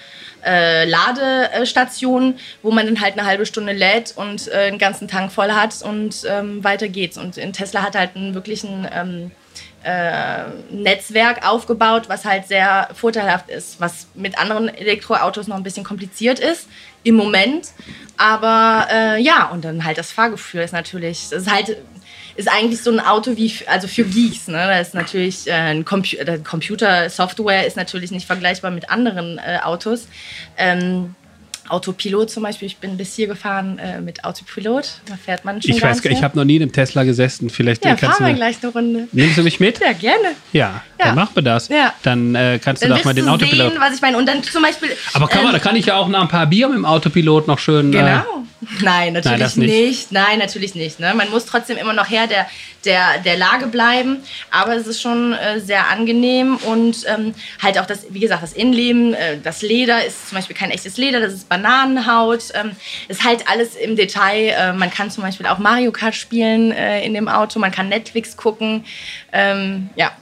äh, 0.47 0.85
Ladestation, 0.85 2.39
wo 2.63 2.71
man 2.71 2.87
dann 2.87 3.01
halt 3.01 3.19
eine 3.19 3.27
halbe 3.27 3.47
Stunde 3.47 3.73
lädt 3.73 4.15
und 4.17 4.49
äh, 4.49 4.69
einen 4.69 4.79
ganzen 4.79 5.09
Tank 5.09 5.33
voll 5.33 5.51
hat 5.51 5.83
und 5.83 6.25
ähm, 6.29 6.63
weiter 6.63 6.89
geht's. 6.89 7.19
Und 7.19 7.37
in 7.37 7.53
Tesla 7.53 7.83
hat 7.83 7.97
halt 7.97 8.15
einen 8.15 8.35
wirklichen 8.35 8.89
ähm, 8.93 9.33
äh, 9.83 10.45
Netzwerk 10.71 11.47
aufgebaut, 11.47 12.09
was 12.09 12.25
halt 12.25 12.47
sehr 12.49 12.89
vorteilhaft 12.95 13.49
ist, 13.49 13.81
was 13.81 14.09
mit 14.15 14.39
anderen 14.39 14.69
Elektroautos 14.69 15.47
noch 15.47 15.57
ein 15.57 15.63
bisschen 15.63 15.85
kompliziert 15.85 16.39
ist 16.39 16.69
im 17.03 17.15
Moment. 17.15 17.69
Aber 18.17 18.89
äh, 18.91 19.23
ja, 19.23 19.47
und 19.47 19.65
dann 19.65 19.85
halt 19.85 19.99
das 19.99 20.11
Fahrgefühl 20.11 20.63
ist 20.63 20.73
natürlich, 20.73 21.29
das 21.31 21.43
ist 21.43 21.53
halt 21.53 21.77
ist 22.37 22.49
eigentlich 22.49 22.83
so 22.83 22.91
ein 22.91 23.01
Auto 23.01 23.37
wie, 23.37 23.53
also 23.67 23.89
für 23.89 24.05
Geeks, 24.05 24.49
ne? 24.49 24.59
Da 24.59 24.79
ist 24.79 24.95
natürlich 24.95 25.47
äh, 25.47 25.53
ein 25.53 25.85
Compu 25.85 26.17
äh, 26.17 26.39
Computer-Software 26.39 27.67
ist 27.67 27.77
natürlich 27.77 28.11
nicht 28.11 28.27
vergleichbar 28.27 28.71
mit 28.71 28.91
anderen 28.91 29.39
äh, 29.39 29.59
Autos. 29.63 30.07
Ähm, 30.57 31.15
Autopilot 31.69 32.31
zum 32.31 32.45
Beispiel, 32.45 32.67
ich 32.67 32.77
bin 32.77 32.97
bis 32.97 33.15
hier 33.17 33.27
gefahren 33.27 33.79
äh, 33.79 34.01
mit 34.01 34.25
Autopilot, 34.25 35.01
da 35.07 35.17
fährt 35.17 35.45
man 35.45 35.61
schon 35.61 35.73
Ich 35.75 35.83
weiß, 35.83 36.05
ich 36.05 36.23
habe 36.23 36.37
noch 36.39 36.45
nie 36.45 36.57
in 36.57 36.63
einem 36.63 36.73
Tesla 36.73 37.03
gesessen. 37.03 37.51
Vielleicht 37.51 37.85
Ja, 37.85 37.97
fahren 37.97 38.25
wir 38.27 38.35
gleich 38.35 38.59
eine 38.63 38.71
Runde. 38.73 39.09
Nimmst 39.13 39.37
du 39.39 39.43
mich 39.43 39.59
mit? 39.59 39.81
Ja, 39.81 39.93
gerne. 39.93 40.29
Ja, 40.53 40.83
Ja. 40.99 41.07
dann 41.07 41.15
machen 41.17 41.31
wir 41.35 41.43
das. 41.43 41.69
Ja. 41.69 41.93
Dann 42.03 42.35
äh, 42.35 42.61
kannst 42.63 42.83
du 42.85 42.89
Dann 42.89 42.99
doch 42.99 43.05
mal 43.05 43.15
den 43.15 43.29
Autopilot. 43.29 43.73
sehen, 43.73 43.81
was 43.81 43.95
ich 43.97 44.01
meine. 44.03 44.17
Und 44.17 44.27
dann 44.27 44.43
zum 44.45 44.63
Beispiel... 44.63 44.91
Aber 45.13 45.27
kann 45.29 45.43
man, 45.43 45.53
da 45.53 45.59
ähm, 45.59 45.65
kann 45.65 45.77
ich 45.77 45.87
ja 45.87 45.97
auch 45.97 46.09
nach 46.09 46.23
ein 46.23 46.29
paar 46.29 46.47
Bier 46.47 46.69
mit 46.69 46.77
dem 46.77 46.85
Autopilot 46.85 47.49
noch 47.49 47.59
schön. 47.59 47.93
Äh, 47.93 47.97
Genau. 47.97 48.36
Nein, 48.81 49.13
natürlich 49.13 49.39
das 49.39 49.57
nicht. 49.57 49.71
nicht. 49.71 50.13
Nein, 50.13 50.39
natürlich 50.39 50.75
nicht. 50.75 51.01
Ne? 51.01 51.15
Man 51.15 51.31
muss 51.31 51.47
trotzdem 51.47 51.77
immer 51.77 51.93
noch 51.93 52.11
Herr 52.11 52.27
der, 52.27 52.47
der, 52.85 53.19
der 53.19 53.37
Lage 53.37 53.67
bleiben. 53.67 54.19
Aber 54.51 54.75
es 54.75 54.87
ist 54.87 55.01
schon 55.01 55.33
äh, 55.33 55.61
sehr 55.61 55.89
angenehm 55.89 56.57
und 56.57 57.05
ähm, 57.07 57.35
halt 57.63 57.79
auch 57.79 57.87
das, 57.87 58.07
wie 58.11 58.21
gesagt, 58.21 58.43
das 58.43 58.53
Innenleben, 58.53 59.15
äh, 59.15 59.39
das 59.43 59.63
Leder 59.63 60.05
ist 60.05 60.29
zum 60.29 60.37
Beispiel 60.37 60.57
kein 60.57 60.71
echtes 60.71 60.97
Leder, 60.97 61.21
das 61.21 61.33
ist 61.33 61.49
Bananenhaut. 61.49 62.45
Ähm, 62.55 62.73
ist 63.09 63.25
halt 63.25 63.49
alles 63.49 63.77
im 63.77 63.97
Detail. 63.97 64.55
Äh, 64.57 64.73
man 64.73 64.91
kann 64.91 65.11
zum 65.11 65.23
Beispiel 65.23 65.47
auch 65.47 65.59
Mario 65.59 65.93
Kart 65.93 66.15
spielen 66.15 66.73
äh, 66.73 67.05
in 67.05 67.15
dem 67.15 67.29
Auto, 67.29 67.59
man 67.59 67.71
kann 67.71 67.89
Netflix 67.89 68.37
gucken. 68.37 68.85
Ähm, 69.33 69.91
ja. 69.97 70.13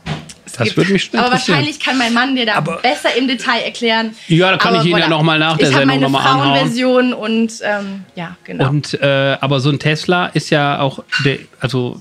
Es 0.54 0.58
Das 0.58 0.64
gibt- 0.68 0.76
würde 0.78 0.92
mich 0.92 1.10
Aber 1.12 1.32
wahrscheinlich 1.32 1.80
kann 1.80 1.98
mein 1.98 2.14
Mann 2.14 2.36
dir 2.36 2.46
da 2.46 2.54
Aber- 2.54 2.76
besser 2.78 3.14
im 3.16 3.26
Detail 3.28 3.60
erklären. 3.62 4.14
Ja, 4.28 4.50
da 4.52 4.56
kann 4.56 4.74
Aber 4.74 4.84
ich 4.84 4.90
ihn 4.90 4.96
ja 4.96 5.06
voilà. 5.06 5.08
noch 5.10 5.22
mal 5.22 5.38
nach 5.38 5.56
der 5.56 5.68
ich 5.68 5.74
Sendung 5.74 5.88
meine 5.88 6.00
noch 6.02 6.10
mal 6.10 6.20
anhauen. 6.20 6.42
Frauenversion 6.56 7.12
und 7.12 7.52
ähm, 7.62 8.04
ja, 8.14 8.36
genau. 8.44 8.68
Und 8.68 8.94
äh, 8.94 9.36
aber 9.40 9.60
so 9.60 9.70
ein 9.70 9.78
Tesla 9.78 10.26
ist 10.26 10.50
ja 10.50 10.78
auch, 10.80 11.02
der, 11.24 11.38
also 11.60 12.00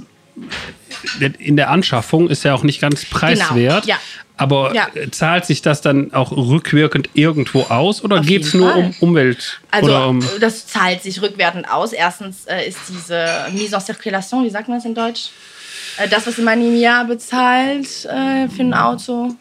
in 1.39 1.58
der 1.58 1.70
Anschaffung 1.70 2.30
ist 2.30 2.43
ja 2.43 2.54
auch 2.54 2.64
nicht 2.64 2.80
ganz 2.82 3.06
preiswert. 3.06 3.86
ja. 3.86 3.97
Aber 4.36 4.74
Ja. 4.74 4.88
äh, 4.95 5.12
zahlt 5.12 5.45
sich 5.45 5.62
das 5.62 5.82
dann 5.82 6.12
auch 6.12 6.32
rückwirkend 6.32 7.12
irgendwo 7.14 7.62
aus 7.64 8.04
oder 8.04 8.20
geht 8.22 8.43
es 8.43 8.54
nur 8.56 8.72
Fall. 8.72 8.80
um 8.80 9.10
Umwelt? 9.10 9.62
Also 9.70 9.95
um, 9.95 10.24
das 10.41 10.66
zahlt 10.66 11.04
sich 11.04 11.22
rückwertend 11.22 11.70
aus. 11.70 11.93
Erstens 11.93 12.45
äh, 12.45 12.68
ist 12.68 12.80
diese 12.89 13.28
Mise 13.54 13.76
en 13.76 13.82
Circulation, 13.82 14.43
wie 14.43 14.49
sagt 14.49 14.68
man 14.68 14.78
das 14.80 14.86
in 14.86 14.95
Deutsch? 14.95 15.30
Äh, 15.98 16.08
das, 16.08 16.26
was 16.28 16.38
man 16.38 16.62
im 16.62 16.76
Jahr 16.76 17.06
bezahlt 17.06 17.88
äh, 18.06 18.48
für 18.50 18.62
ein 18.64 18.74
Auto. 18.74 19.36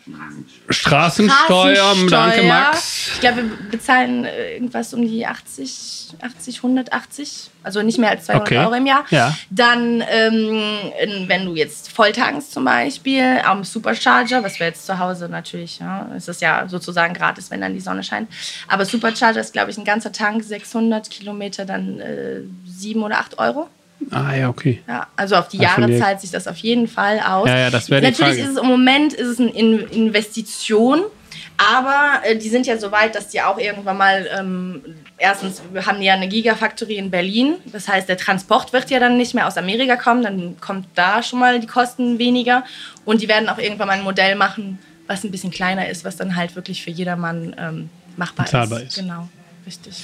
Straßensteuer, 0.69 1.75
Straßensteuer. 1.77 2.09
danke 2.11 2.43
Max. 2.43 3.11
Ich 3.15 3.21
glaube, 3.21 3.37
wir 3.39 3.71
bezahlen 3.71 4.25
äh, 4.25 4.55
irgendwas 4.55 4.93
um 4.95 5.03
die 5.07 5.27
80, 5.27 6.15
80, 6.21 6.57
180. 6.59 7.51
Also 7.63 7.83
nicht 7.83 7.99
mehr 7.99 8.11
als 8.11 8.27
200 8.27 8.47
Okay. 8.49 8.59
Euro 8.59 8.75
im 8.75 8.87
Jahr. 8.87 9.05
Ja. 9.11 9.37
Dann, 9.51 10.03
ähm, 10.09 10.83
wenn 11.29 11.45
du 11.47 11.55
jetzt 11.55 11.91
volltankst 11.93 12.53
zum 12.53 12.65
Beispiel, 12.65 13.41
am 13.45 13.65
Supercharger, 13.65 14.43
was 14.43 14.59
wir 14.59 14.67
jetzt 14.67 14.85
zu 14.85 14.99
Hause 14.99 15.29
natürlich, 15.29 15.79
ja, 15.79 16.11
es 16.17 16.29
ist 16.29 16.41
ja 16.43 16.67
sozusagen 16.69 17.15
gratis, 17.15 17.51
wenn 17.51 17.61
dann 17.61 17.73
die 17.75 17.81
Sonne 17.81 18.03
scheint. 18.03 18.29
Aber 18.69 18.85
Supercharger 18.85 19.41
ist, 19.41 19.53
glaube 19.53 19.71
ich, 19.71 19.79
ein 19.79 19.85
ganzer 19.85 20.13
Tank, 20.13 20.43
600 20.43 21.09
Kilometer, 21.11 21.65
dann 21.65 22.01
äh, 22.01 22.41
7 22.67 23.03
oder 23.03 23.19
8 23.19 23.39
Euro. 23.39 23.69
Ah 24.11 24.35
ja, 24.35 24.49
okay. 24.49 24.83
Ja, 24.89 25.07
also 25.17 25.37
auf 25.37 25.49
die 25.49 25.59
von 25.59 25.65
Jahre 25.65 25.99
zahlt 25.99 26.21
sich 26.21 26.31
das 26.31 26.47
auf 26.47 26.57
jeden 26.59 26.89
Fall 26.89 27.21
aus. 27.21 27.49
Ja, 27.49 27.59
ja, 27.59 27.71
das 27.71 27.91
wäre 27.91 28.03
Natürlich 28.03 28.35
Frage. 28.35 28.43
ist 28.43 28.51
es 28.51 28.57
im 28.57 28.67
Moment 28.67 29.13
ist 29.13 29.29
es 29.29 29.41
eine 29.41 29.51
In 29.51 29.81
Investition, 29.89 31.03
aber 31.57 32.21
äh, 32.25 32.37
die 32.37 32.49
sind 32.49 32.67
ja 32.67 32.77
so 32.77 32.91
weit, 32.93 33.15
dass 33.15 33.29
die 33.29 33.41
auch 33.41 33.59
irgendwann 33.59 33.97
mal 33.97 34.29
ähm, 34.39 34.83
erstens 35.19 35.63
wir 35.73 35.87
haben 35.87 36.01
die 36.01 36.07
ja 36.07 36.15
eine 36.15 36.29
Gigafactory 36.29 36.97
in 36.97 37.11
Berlin, 37.11 37.55
das 37.67 37.89
heißt 37.89 38.09
der 38.09 38.17
Transport 38.17 38.73
wird 38.73 38.91
ja 38.91 38.99
dann 38.99 39.17
nicht 39.17 39.35
mehr 39.35 39.47
aus 39.47 39.57
Amerika 39.57 39.97
kommen, 39.97 40.23
dann 40.23 40.57
kommt 40.61 40.87
da 40.95 41.23
schon 41.23 41.39
mal 41.39 41.61
die 41.61 41.67
Kosten 41.67 42.19
weniger 42.19 42.65
und 43.05 43.23
die 43.23 43.29
werden 43.29 43.49
auch 43.49 43.59
irgendwann 43.59 43.89
mal 43.89 43.99
ein 43.99 44.05
Modell 44.05 44.35
machen, 44.35 44.79
was 45.07 45.25
ein 45.25 45.31
bisschen 45.31 45.51
kleiner 45.51 45.89
ist, 45.89 46.05
was 46.05 46.17
dann 46.17 46.37
halt 46.37 46.57
wirklich 46.57 46.83
für 46.83 46.91
jedermann 46.91 47.55
ähm, 47.59 47.91
machbar 48.17 48.47
Bezahlbar 48.47 48.81
ist. 48.81 48.89
ist. 48.89 48.95
Genau, 48.97 49.29
richtig. 49.67 49.95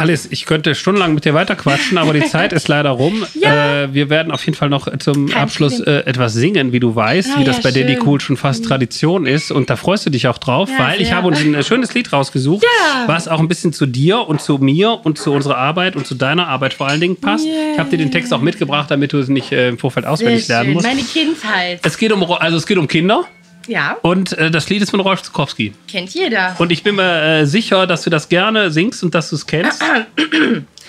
Alice, 0.00 0.28
ich 0.30 0.46
könnte 0.46 0.76
stundenlang 0.76 1.12
mit 1.12 1.24
dir 1.24 1.34
weiterquatschen, 1.34 1.98
aber 1.98 2.12
die 2.12 2.22
Zeit 2.24 2.52
ist 2.52 2.68
leider 2.68 2.90
rum. 2.90 3.24
Ja. 3.34 3.82
Äh, 3.82 3.94
wir 3.94 4.10
werden 4.10 4.30
auf 4.32 4.44
jeden 4.46 4.56
Fall 4.56 4.68
noch 4.68 4.88
zum 4.98 5.26
Kein 5.28 5.42
Abschluss 5.42 5.80
äh, 5.80 6.04
etwas 6.06 6.34
singen, 6.34 6.72
wie 6.72 6.78
du 6.80 6.94
weißt, 6.94 7.30
Ah, 7.34 7.40
wie 7.40 7.44
das 7.44 7.56
ja, 7.56 7.62
bei 7.64 7.70
Daddy 7.72 7.94
schön. 7.94 8.02
Mhm. 8.02 8.08
Cool 8.08 8.20
schon 8.20 8.36
fast 8.36 8.64
Tradition 8.64 9.26
ist. 9.26 9.50
Und 9.50 9.70
da 9.70 9.76
freust 9.76 10.06
du 10.06 10.10
dich 10.10 10.26
auch 10.28 10.38
drauf, 10.38 10.68
Ja, 10.70 10.84
weil 10.86 11.00
ich 11.00 11.08
sehr. 11.08 11.16
habe 11.16 11.26
uns 11.28 11.40
ein 11.40 11.54
äh, 11.54 11.62
schönes 11.64 11.94
Lied 11.94 12.12
rausgesucht, 12.12 12.62
Ja. 12.64 13.04
was 13.08 13.26
auch 13.28 13.40
ein 13.40 13.48
bisschen 13.48 13.72
zu 13.72 13.86
dir 13.86 14.28
und 14.28 14.40
zu 14.40 14.58
mir 14.58 15.00
und 15.04 15.18
zu 15.18 15.32
unserer 15.32 15.56
Arbeit 15.56 15.96
und 15.96 16.06
zu 16.06 16.14
deiner 16.14 16.46
Arbeit 16.46 16.74
vor 16.74 16.86
allen 16.88 17.00
Dingen 17.00 17.16
passt. 17.16 17.44
Yeah. 17.46 17.72
Ich 17.74 17.78
habe 17.80 17.90
dir 17.90 17.98
den 17.98 18.10
Text 18.12 18.32
auch 18.32 18.40
mitgebracht, 18.40 18.90
damit 18.90 19.12
du 19.12 19.18
es 19.18 19.28
nicht 19.28 19.50
äh, 19.52 19.68
im 19.68 19.78
Vorfeld 19.78 20.06
auswendig 20.06 20.46
lernen 20.48 20.74
musst. 20.74 20.86
Meine 20.86 21.02
Kindheit. 21.02 21.80
Es 21.84 21.98
geht 21.98 22.12
um, 22.12 22.22
also 22.24 22.56
es 22.56 22.66
geht 22.66 22.78
um 22.78 22.86
Kinder 22.86 23.24
Ja, 23.68 23.96
und 24.02 24.32
äh, 24.38 24.50
das 24.50 24.68
Lied 24.68 24.82
ist 24.82 24.90
von 24.90 25.00
Rolf 25.00 25.22
Zukowski. 25.22 25.74
kennt 25.86 26.10
jeder. 26.14 26.56
Und 26.58 26.72
ich 26.72 26.82
bin 26.82 26.96
mir 26.96 27.22
äh, 27.40 27.46
sicher, 27.46 27.86
dass 27.86 28.02
du 28.02 28.10
das 28.10 28.28
gerne 28.28 28.70
singst 28.70 29.02
und 29.04 29.14
dass 29.14 29.30
du 29.30 29.36
es 29.36 29.46
kennst. 29.46 29.82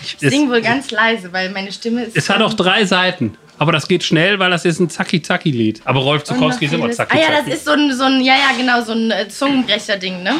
Ich- 0.01 0.15
sing 0.29 0.49
wohl 0.49 0.61
ganz 0.61 0.91
leise, 0.91 1.33
weil 1.33 1.49
meine 1.49 1.73
Stimme 1.73 2.03
ist. 2.03 2.15
Es 2.15 2.29
hat 2.29 2.41
auch 2.41 2.53
drei 2.53 2.85
Seiten. 2.85 3.35
Aber 3.57 3.73
das 3.73 3.85
geht 3.89 4.01
schnell, 4.05 4.39
weil 4.39 4.49
das 4.49 4.63
ist 4.63 4.79
ein 4.79 4.89
Zacki-Zacki-Lied. 4.89 5.81
Aber 5.83 5.99
Rolf 5.99 6.23
Zukowski 6.23 6.65
ist 6.67 6.73
immer 6.73 6.85
Ah 6.85 6.91
Zacki-Zacki. 6.91 7.21
ja, 7.33 7.37
das 7.43 7.53
ist 7.53 7.65
so 7.65 7.71
ein, 7.71 7.93
so 7.93 8.05
ein, 8.05 8.21
ja, 8.21 8.35
ja, 8.35 8.57
genau, 8.57 8.81
so 8.81 8.93
ein 8.93 9.11
äh, 9.11 9.27
Zungenbrecher-Ding, 9.27 10.23
ne? 10.23 10.35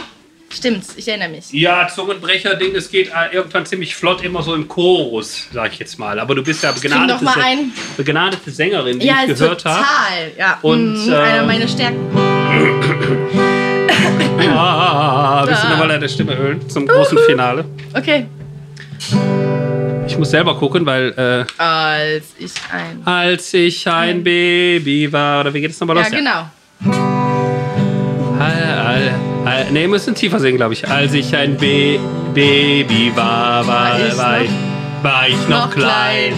Stimmt, 0.52 0.84
ich 0.96 1.08
erinnere 1.08 1.30
mich. 1.30 1.52
Ja, 1.52 1.88
Zungenbrecher-Ding, 1.88 2.76
es 2.76 2.90
geht 2.90 3.10
äh, 3.10 3.34
irgendwann 3.36 3.66
ziemlich 3.68 3.96
flott 3.96 4.24
immer 4.24 4.42
so 4.42 4.56
im 4.56 4.68
Chorus, 4.68 5.48
sag 5.54 5.74
ich 5.74 5.80
jetzt 5.80 6.00
mal. 6.00 6.20
Aber 6.20 6.34
du 6.34 6.42
bist 6.44 6.64
ja 6.64 6.72
begnadete, 6.72 7.20
ein. 7.40 7.72
begnadete 7.96 8.50
Sängerin, 8.50 9.00
die 9.00 9.06
Ja, 9.08 9.18
ich 9.28 9.38
gehört 9.38 9.62
total. 9.62 9.76
habe. 9.82 10.32
Ja, 10.38 10.58
Und, 10.64 11.06
mm, 11.08 11.14
einer 11.14 11.40
ähm, 11.42 11.46
meiner 11.48 11.68
Stärken. 11.68 12.00
Ah, 14.52 15.46
du 15.46 15.52
Da. 15.52 15.70
nochmal 15.70 15.88
deine 15.90 16.10
Stimme 16.10 16.34
ölen 16.36 16.68
zum 16.70 16.88
großen 16.88 17.18
Finale? 17.28 17.66
Okay. 17.94 18.26
Ich 20.08 20.18
muss 20.18 20.32
selber 20.32 20.58
gucken, 20.58 20.86
weil 20.86 21.12
äh, 21.58 21.62
Als 21.62 22.26
ich 22.40 22.52
ein. 22.72 23.02
als 23.06 23.54
ich 23.54 23.88
ein 23.88 24.24
Baby 24.24 25.12
war, 25.12 25.42
oder 25.42 25.54
wie 25.54 25.62
geht 25.62 25.72
es 25.72 25.80
nochmal 25.80 25.98
Ja, 25.98 26.04
los? 26.04 26.12
genau. 26.12 26.50
Al, 28.40 28.64
al, 28.64 28.80
al, 28.88 29.12
nee, 29.72 29.82
wir 29.82 29.88
müssen 29.90 30.16
tiefer 30.16 30.40
singen, 30.40 30.58
glaube 30.58 30.74
ich. 30.74 30.88
Als 30.88 31.14
ich 31.14 31.36
ein 31.36 31.58
Be 31.58 32.00
Baby 32.34 33.12
war, 33.16 33.66
war, 33.66 33.92
War 33.92 34.00
ich 34.00 34.18
war, 34.18 34.40
noch- 34.40 35.28
ich, 35.28 35.48
noch 35.50 35.66
noch 35.68 35.72
klein. 35.72 36.34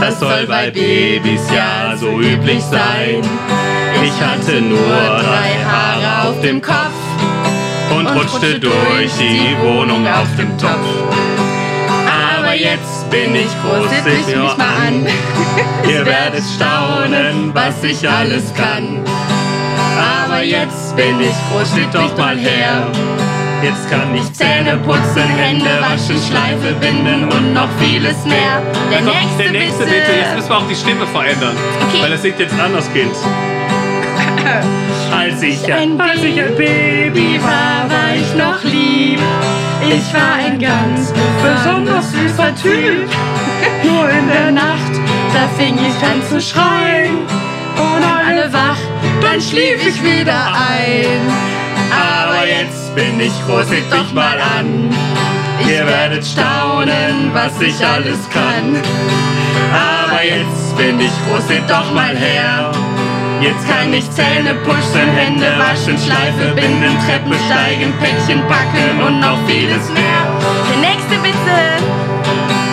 Das 0.00 0.20
soll 0.20 0.46
bei 0.46 0.70
Babys 0.70 1.42
ja 1.54 1.96
so 1.96 2.20
üblich 2.20 2.62
sein. 2.62 3.20
Ich 4.04 4.12
hatte 4.24 4.60
nur 4.60 4.78
drei 4.78 5.56
Haare 5.64 6.28
auf 6.28 6.40
dem 6.40 6.62
Kopf 6.62 6.92
und 7.96 8.06
rutschte 8.06 8.60
durch 8.60 9.10
die 9.18 9.56
Wohnung 9.60 10.06
auf 10.06 10.28
dem 10.38 10.56
Topf. 10.56 10.86
Aber 12.40 12.54
jetzt 12.54 13.10
bin 13.10 13.34
ich 13.34 13.48
groß, 13.62 13.90
Seht 14.04 14.26
mich 14.36 14.56
mal 14.56 14.86
an. 14.86 15.06
Ihr 15.90 16.06
werdet 16.06 16.44
staunen, 16.56 17.50
was 17.52 17.82
ich 17.82 18.08
alles 18.08 18.54
kann. 18.54 19.02
Aber 19.98 20.42
jetzt 20.42 20.94
bin 20.96 21.20
ich 21.20 21.34
groß, 21.50 21.68
steht 21.72 21.94
doch 21.94 22.16
mal 22.16 22.36
her. 22.38 22.86
Jetzt 23.62 23.90
kann 23.90 24.14
ich 24.14 24.32
Zähne 24.32 24.76
putzen, 24.76 25.28
Hände 25.36 25.70
waschen, 25.80 26.16
Schleife 26.16 26.74
binden 26.80 27.24
und 27.24 27.52
noch 27.54 27.68
vieles 27.80 28.24
mehr. 28.24 28.62
Der 28.90 28.98
Komm, 28.98 29.06
nächste 29.20 29.42
der 29.42 29.52
nächste 29.52 29.84
bitte. 29.84 29.96
bitte. 29.96 30.18
Jetzt 30.20 30.36
müssen 30.36 30.48
wir 30.48 30.56
auch 30.58 30.68
die 30.68 30.76
Stimme 30.76 31.06
verändern. 31.06 31.56
Okay. 31.88 32.02
Weil 32.02 32.10
das 32.12 32.22
singt 32.22 32.38
jetzt 32.38 32.54
anders, 32.60 32.88
Kind. 32.92 33.10
Als 35.12 35.42
ich 35.42 35.72
Ein 35.72 36.00
als 36.00 36.22
ich 36.22 36.40
ein 36.40 36.54
Baby 36.54 37.40
war, 37.42 37.90
war 37.90 38.14
ich 38.14 38.34
noch 38.34 38.62
lieb. 38.62 39.18
Ich 39.88 40.14
war 40.14 40.34
ein 40.38 40.58
ganz 40.58 41.12
besonders 41.42 42.12
süßer 42.12 42.54
Typ. 42.54 43.08
Nur 43.84 44.08
in 44.08 44.28
der 44.28 44.52
Nacht, 44.52 44.92
da 45.34 45.48
fing 45.56 45.76
ich 45.76 46.06
an 46.06 46.22
zu 46.28 46.40
schreien. 46.40 47.16
Und 47.76 48.04
alle 48.04 48.52
wach, 48.52 48.78
dann 49.30 49.40
schlief 49.40 49.86
ich 49.86 50.02
wieder 50.02 50.46
ein. 50.46 51.20
Aber 51.92 52.46
jetzt 52.46 52.94
bin 52.94 53.20
ich 53.20 53.32
groß, 53.46 53.68
seht 53.68 53.90
mich 53.90 54.12
mal 54.12 54.38
an. 54.40 54.90
Ihr 55.68 55.86
werdet 55.86 56.24
staunen, 56.24 57.30
was 57.32 57.60
ich 57.60 57.84
alles 57.84 58.18
kann. 58.32 58.76
Aber 59.72 60.24
jetzt 60.24 60.76
bin 60.76 61.00
ich 61.00 61.12
groß, 61.26 61.48
seht 61.48 61.68
doch 61.68 61.92
mal 61.92 62.16
her. 62.16 62.70
Jetzt 63.40 63.68
kann 63.68 63.92
ich 63.92 64.10
Zähne 64.10 64.54
putzen, 64.64 65.08
Hände 65.14 65.46
waschen, 65.58 65.96
Schleife 65.98 66.54
binden, 66.54 66.96
Treppen 67.06 67.34
steigen, 67.46 67.92
Päckchen 68.00 68.42
packen 68.48 69.00
und 69.06 69.20
noch 69.20 69.38
vieles 69.46 69.88
mehr. 69.90 70.24
Der 70.70 70.90
nächste 70.90 71.16
bitte. 71.22 71.58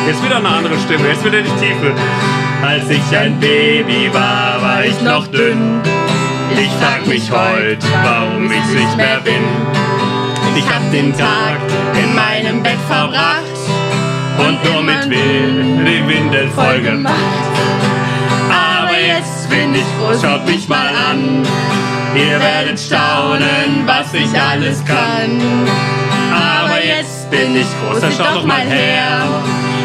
Jetzt 0.07 0.23
wieder 0.23 0.37
eine 0.37 0.49
andere 0.49 0.77
Stimme, 0.79 1.07
jetzt 1.09 1.23
wieder 1.25 1.41
die 1.41 1.65
Tiefe. 1.65 1.93
Als 2.65 2.89
ich 2.89 3.17
ein 3.17 3.39
Baby 3.39 4.09
war, 4.13 4.61
war 4.61 4.85
ich 4.85 4.99
noch 5.01 5.27
dünn. 5.27 5.81
Ich 6.57 6.71
frag 6.71 7.05
mich 7.05 7.29
heute, 7.29 7.85
warum 8.03 8.49
ich 8.51 8.65
nicht 8.67 8.97
mehr 8.97 9.19
bin. 9.19 9.43
Ich 10.55 10.65
hab 10.67 10.89
den 10.91 11.11
Tag 11.13 11.59
in 12.01 12.15
meinem 12.15 12.63
Bett 12.63 12.79
verbracht 12.87 13.43
und 14.37 14.63
nur 14.63 14.81
mit 14.81 15.05
die 15.05 16.07
Windel 16.07 16.49
voll 16.49 16.81
gemacht. 16.81 17.13
Aber 18.49 18.97
jetzt 18.97 19.49
bin 19.49 19.75
ich 19.75 19.85
groß, 19.99 20.21
schaut 20.21 20.45
mich 20.45 20.67
mal 20.69 20.87
an. 20.87 21.45
Ihr 22.15 22.39
werdet 22.39 22.79
staunen, 22.79 23.85
was 23.85 24.13
ich 24.13 24.39
alles 24.39 24.83
kann. 24.85 25.67
Aber 26.31 26.83
jetzt 26.83 27.29
bin 27.29 27.55
ich 27.55 27.67
groß, 27.81 27.99
dann 27.99 28.11
schaut 28.13 28.35
doch 28.35 28.45
mal 28.45 28.61
her. 28.61 29.23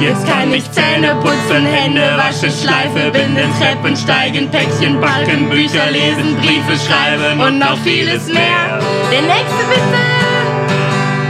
Jetzt 0.00 0.26
kann 0.26 0.52
ich 0.54 0.64
Zähne 0.72 1.14
putzen, 1.16 1.66
Hände 1.66 2.16
waschen, 2.16 2.50
Schleife 2.50 3.10
binden, 3.10 3.50
Treppen 3.60 3.94
steigen, 3.94 4.50
Päckchen 4.50 4.98
backen, 4.98 5.50
Bücher 5.50 5.90
lesen, 5.90 6.36
Briefe 6.36 6.78
schreiben 6.78 7.38
und 7.38 7.58
noch 7.58 7.76
vieles 7.84 8.26
mehr. 8.28 8.80
Der 9.12 9.20
nächste 9.20 9.62
bitte. 9.68 10.10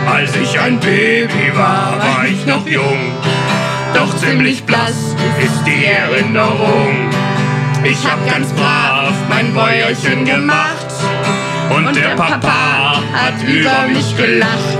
Als 0.08 0.36
ich 0.36 0.60
ein 0.60 0.78
Baby 0.78 1.52
war, 1.54 1.98
war 1.98 2.24
ich 2.24 2.46
noch 2.46 2.64
jung. 2.64 3.12
Doch 3.92 4.16
ziemlich 4.16 4.62
blass 4.62 5.16
ist 5.42 5.64
die 5.66 5.86
Erinnerung. 5.86 7.10
Ich 7.82 8.06
hab 8.06 8.24
ganz 8.32 8.52
brav 8.52 9.12
mein 9.28 9.52
Bäuerchen 9.52 10.24
gemacht. 10.24 10.86
Und 11.70 11.96
der 11.96 12.14
Papa 12.14 13.02
hat 13.12 13.42
über 13.42 13.88
mich 13.92 14.16
gelacht. 14.16 14.78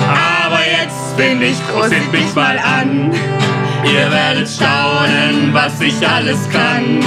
Aber 0.00 0.60
jetzt 0.60 1.03
bin 1.16 1.42
ich 1.42 1.56
groß, 1.68 1.88
seht 1.88 2.12
mich 2.12 2.34
mal 2.34 2.58
an. 2.58 3.12
Ihr 3.84 4.10
werdet 4.10 4.48
staunen, 4.48 5.52
was 5.52 5.80
ich 5.80 6.06
alles 6.06 6.48
kann. 6.50 7.00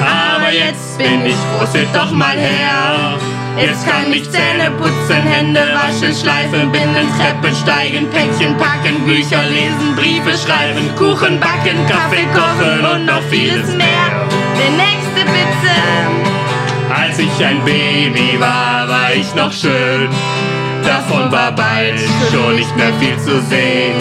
Aber 0.00 0.52
jetzt 0.52 0.98
bin 0.98 1.24
ich 1.24 1.36
groß, 1.58 1.72
seht 1.72 1.94
doch 1.94 2.10
mal 2.10 2.36
her. 2.36 3.18
Jetzt 3.58 3.88
kann 3.88 4.12
ich 4.12 4.30
Zähne 4.30 4.70
putzen, 4.72 5.22
Hände 5.22 5.60
waschen, 5.72 6.14
Schleifen 6.14 6.70
binden, 6.70 7.08
Treppen 7.18 7.54
steigen, 7.54 8.10
Päckchen 8.10 8.56
packen, 8.58 9.02
Bücher 9.06 9.42
lesen, 9.44 9.96
Briefe 9.96 10.36
schreiben, 10.36 10.94
Kuchen 10.94 11.40
backen, 11.40 11.86
Kaffee 11.88 12.26
kochen 12.34 12.84
und 12.84 13.06
noch 13.06 13.22
vieles 13.30 13.74
mehr. 13.74 14.26
Der 14.58 14.70
nächste 14.76 15.24
bitte. 15.24 15.76
Als 16.94 17.18
ich 17.18 17.44
ein 17.44 17.64
Baby 17.64 18.38
war, 18.38 18.86
war 18.88 19.14
ich 19.14 19.34
noch 19.34 19.52
schön. 19.52 20.10
Davon 20.86 21.30
war 21.32 21.52
bald 21.52 22.00
schon 22.30 22.56
nicht 22.56 22.76
mehr 22.76 22.92
viel 23.00 23.18
zu 23.18 23.40
sehen. 23.42 24.00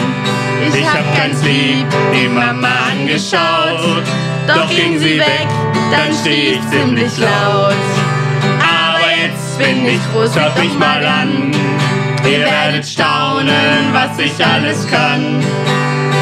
Ich 0.74 0.86
hab 0.86 1.18
ganz 1.18 1.44
lieb 1.44 1.86
die 2.14 2.28
Mama 2.28 2.68
angeschaut, 2.92 4.04
doch 4.48 4.70
ging 4.70 4.98
sie 4.98 5.20
weg, 5.20 5.48
dann 5.92 6.14
steh 6.14 6.54
ich 6.54 6.70
ziemlich 6.70 7.18
laut. 7.18 7.76
Aber 8.60 9.12
jetzt 9.22 9.58
bin 9.58 9.86
ich 9.86 10.00
groß, 10.12 10.34
schaut 10.34 10.58
mich 10.58 10.78
mal 10.78 11.06
an. 11.06 11.52
Ihr 12.30 12.40
werdet 12.40 12.86
staunen, 12.86 13.94
was 13.94 14.18
ich 14.18 14.44
alles 14.44 14.88
kann. 14.88 15.44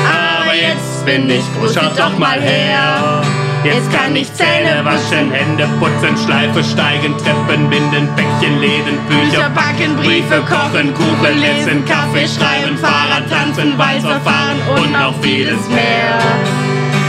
Aber 0.05 0.53
jetzt 0.53 1.05
bin 1.05 1.29
ich 1.29 1.43
groß, 1.57 1.75
schaut 1.75 1.97
doch 1.97 2.17
mal 2.17 2.41
her. 2.41 3.21
Jetzt 3.63 3.91
kann 3.93 4.13
ich 4.15 4.33
Zähne 4.33 4.83
waschen, 4.83 5.31
Hände 5.31 5.67
putzen, 5.79 6.17
Schleife 6.25 6.63
steigen, 6.63 7.17
Treppen 7.17 7.69
binden, 7.69 8.09
Päckchen 8.15 8.59
läden, 8.59 8.97
Bücher 9.07 9.49
backen, 9.51 9.95
Briefe 9.95 10.41
kochen, 10.41 10.93
Kuchen 10.93 11.39
lesen, 11.39 11.85
Kaffee 11.85 12.27
schreiben, 12.27 12.77
Fahrrad 12.77 13.29
tanzen, 13.29 13.77
Walzer 13.77 14.19
fahren 14.19 14.59
und 14.75 14.91
noch 14.91 15.13
vieles 15.21 15.67
mehr. 15.69 16.19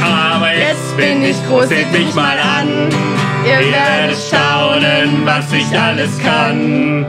Aber 0.05 0.53
jetzt 0.53 0.97
bin 0.97 1.25
ich 1.25 1.37
groß, 1.49 1.69
seht 1.69 1.91
mich 1.91 2.15
mal 2.15 2.39
an. 2.39 2.89
Ihr 3.45 3.73
werdet 3.73 4.17
staunen, 4.17 5.25
was 5.25 5.53
ich 5.53 5.79
alles 5.79 6.19
kann. 6.19 7.05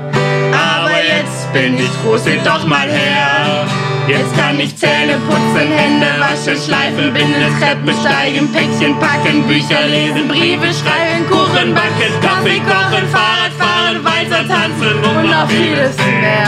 Aber 0.51 0.91
jetzt 0.91 1.53
bin 1.53 1.77
ich 1.77 1.91
groß, 2.03 2.23
seht 2.23 2.45
doch 2.45 2.65
mal 2.65 2.89
her. 2.89 3.67
Jetzt 4.07 4.37
kann 4.37 4.59
ich 4.59 4.75
Zähne 4.77 5.17
putzen, 5.27 5.71
Hände 5.71 6.07
waschen, 6.19 6.61
Schleifen 6.63 7.11
binden, 7.11 7.59
Treppen 7.59 7.95
steigen, 8.01 8.51
Päckchen 8.51 8.99
packen, 8.99 9.47
Bücher 9.47 9.87
lesen, 9.87 10.27
Briefe 10.27 10.71
schreiben, 10.73 11.27
Kuchen 11.27 11.73
backen, 11.73 12.21
Kaffee 12.21 12.59
kochen, 12.59 13.09
Fahrrad 13.09 13.51
fahren, 13.57 14.03
Walzer 14.03 14.47
tanzen 14.47 15.03
und, 15.03 15.29
noch 15.29 15.49
vieles 15.49 15.97
mehr. 15.97 16.45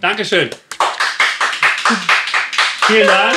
Dankeschön. 0.00 0.50
Vielen 2.86 3.06
Dank. 3.06 3.36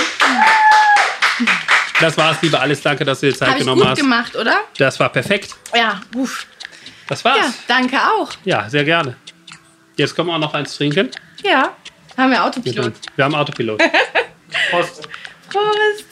Das 2.01 2.17
war's, 2.17 2.37
liebe 2.41 2.59
Alice. 2.59 2.81
Danke, 2.81 3.05
dass 3.05 3.21
du 3.21 3.27
dir 3.27 3.37
Zeit 3.37 3.53
ich 3.53 3.59
genommen 3.59 3.81
gut 3.81 3.91
hast. 3.91 3.97
gemacht, 3.99 4.35
oder? 4.35 4.59
Das 4.77 4.99
war 4.99 5.09
perfekt. 5.09 5.55
Ja, 5.73 6.01
uff. 6.15 6.45
Das 7.07 7.23
Ja, 7.23 7.35
war's. 7.35 7.53
danke 7.67 7.97
auch. 7.97 8.31
Ja, 8.45 8.69
sehr 8.69 8.83
gerne. 8.83 9.15
Jetzt 9.97 10.15
können 10.15 10.27
wir 10.29 10.35
auch 10.35 10.39
noch 10.39 10.53
eins 10.53 10.75
trinken. 10.75 11.09
Ja, 11.43 11.75
haben 12.17 12.31
wir 12.31 12.43
Autopilot. 12.43 12.93
Wir 13.15 13.25
haben 13.25 13.35
Autopilot. 13.35 13.81
Prost. 14.71 15.07
Prost. 15.49 16.05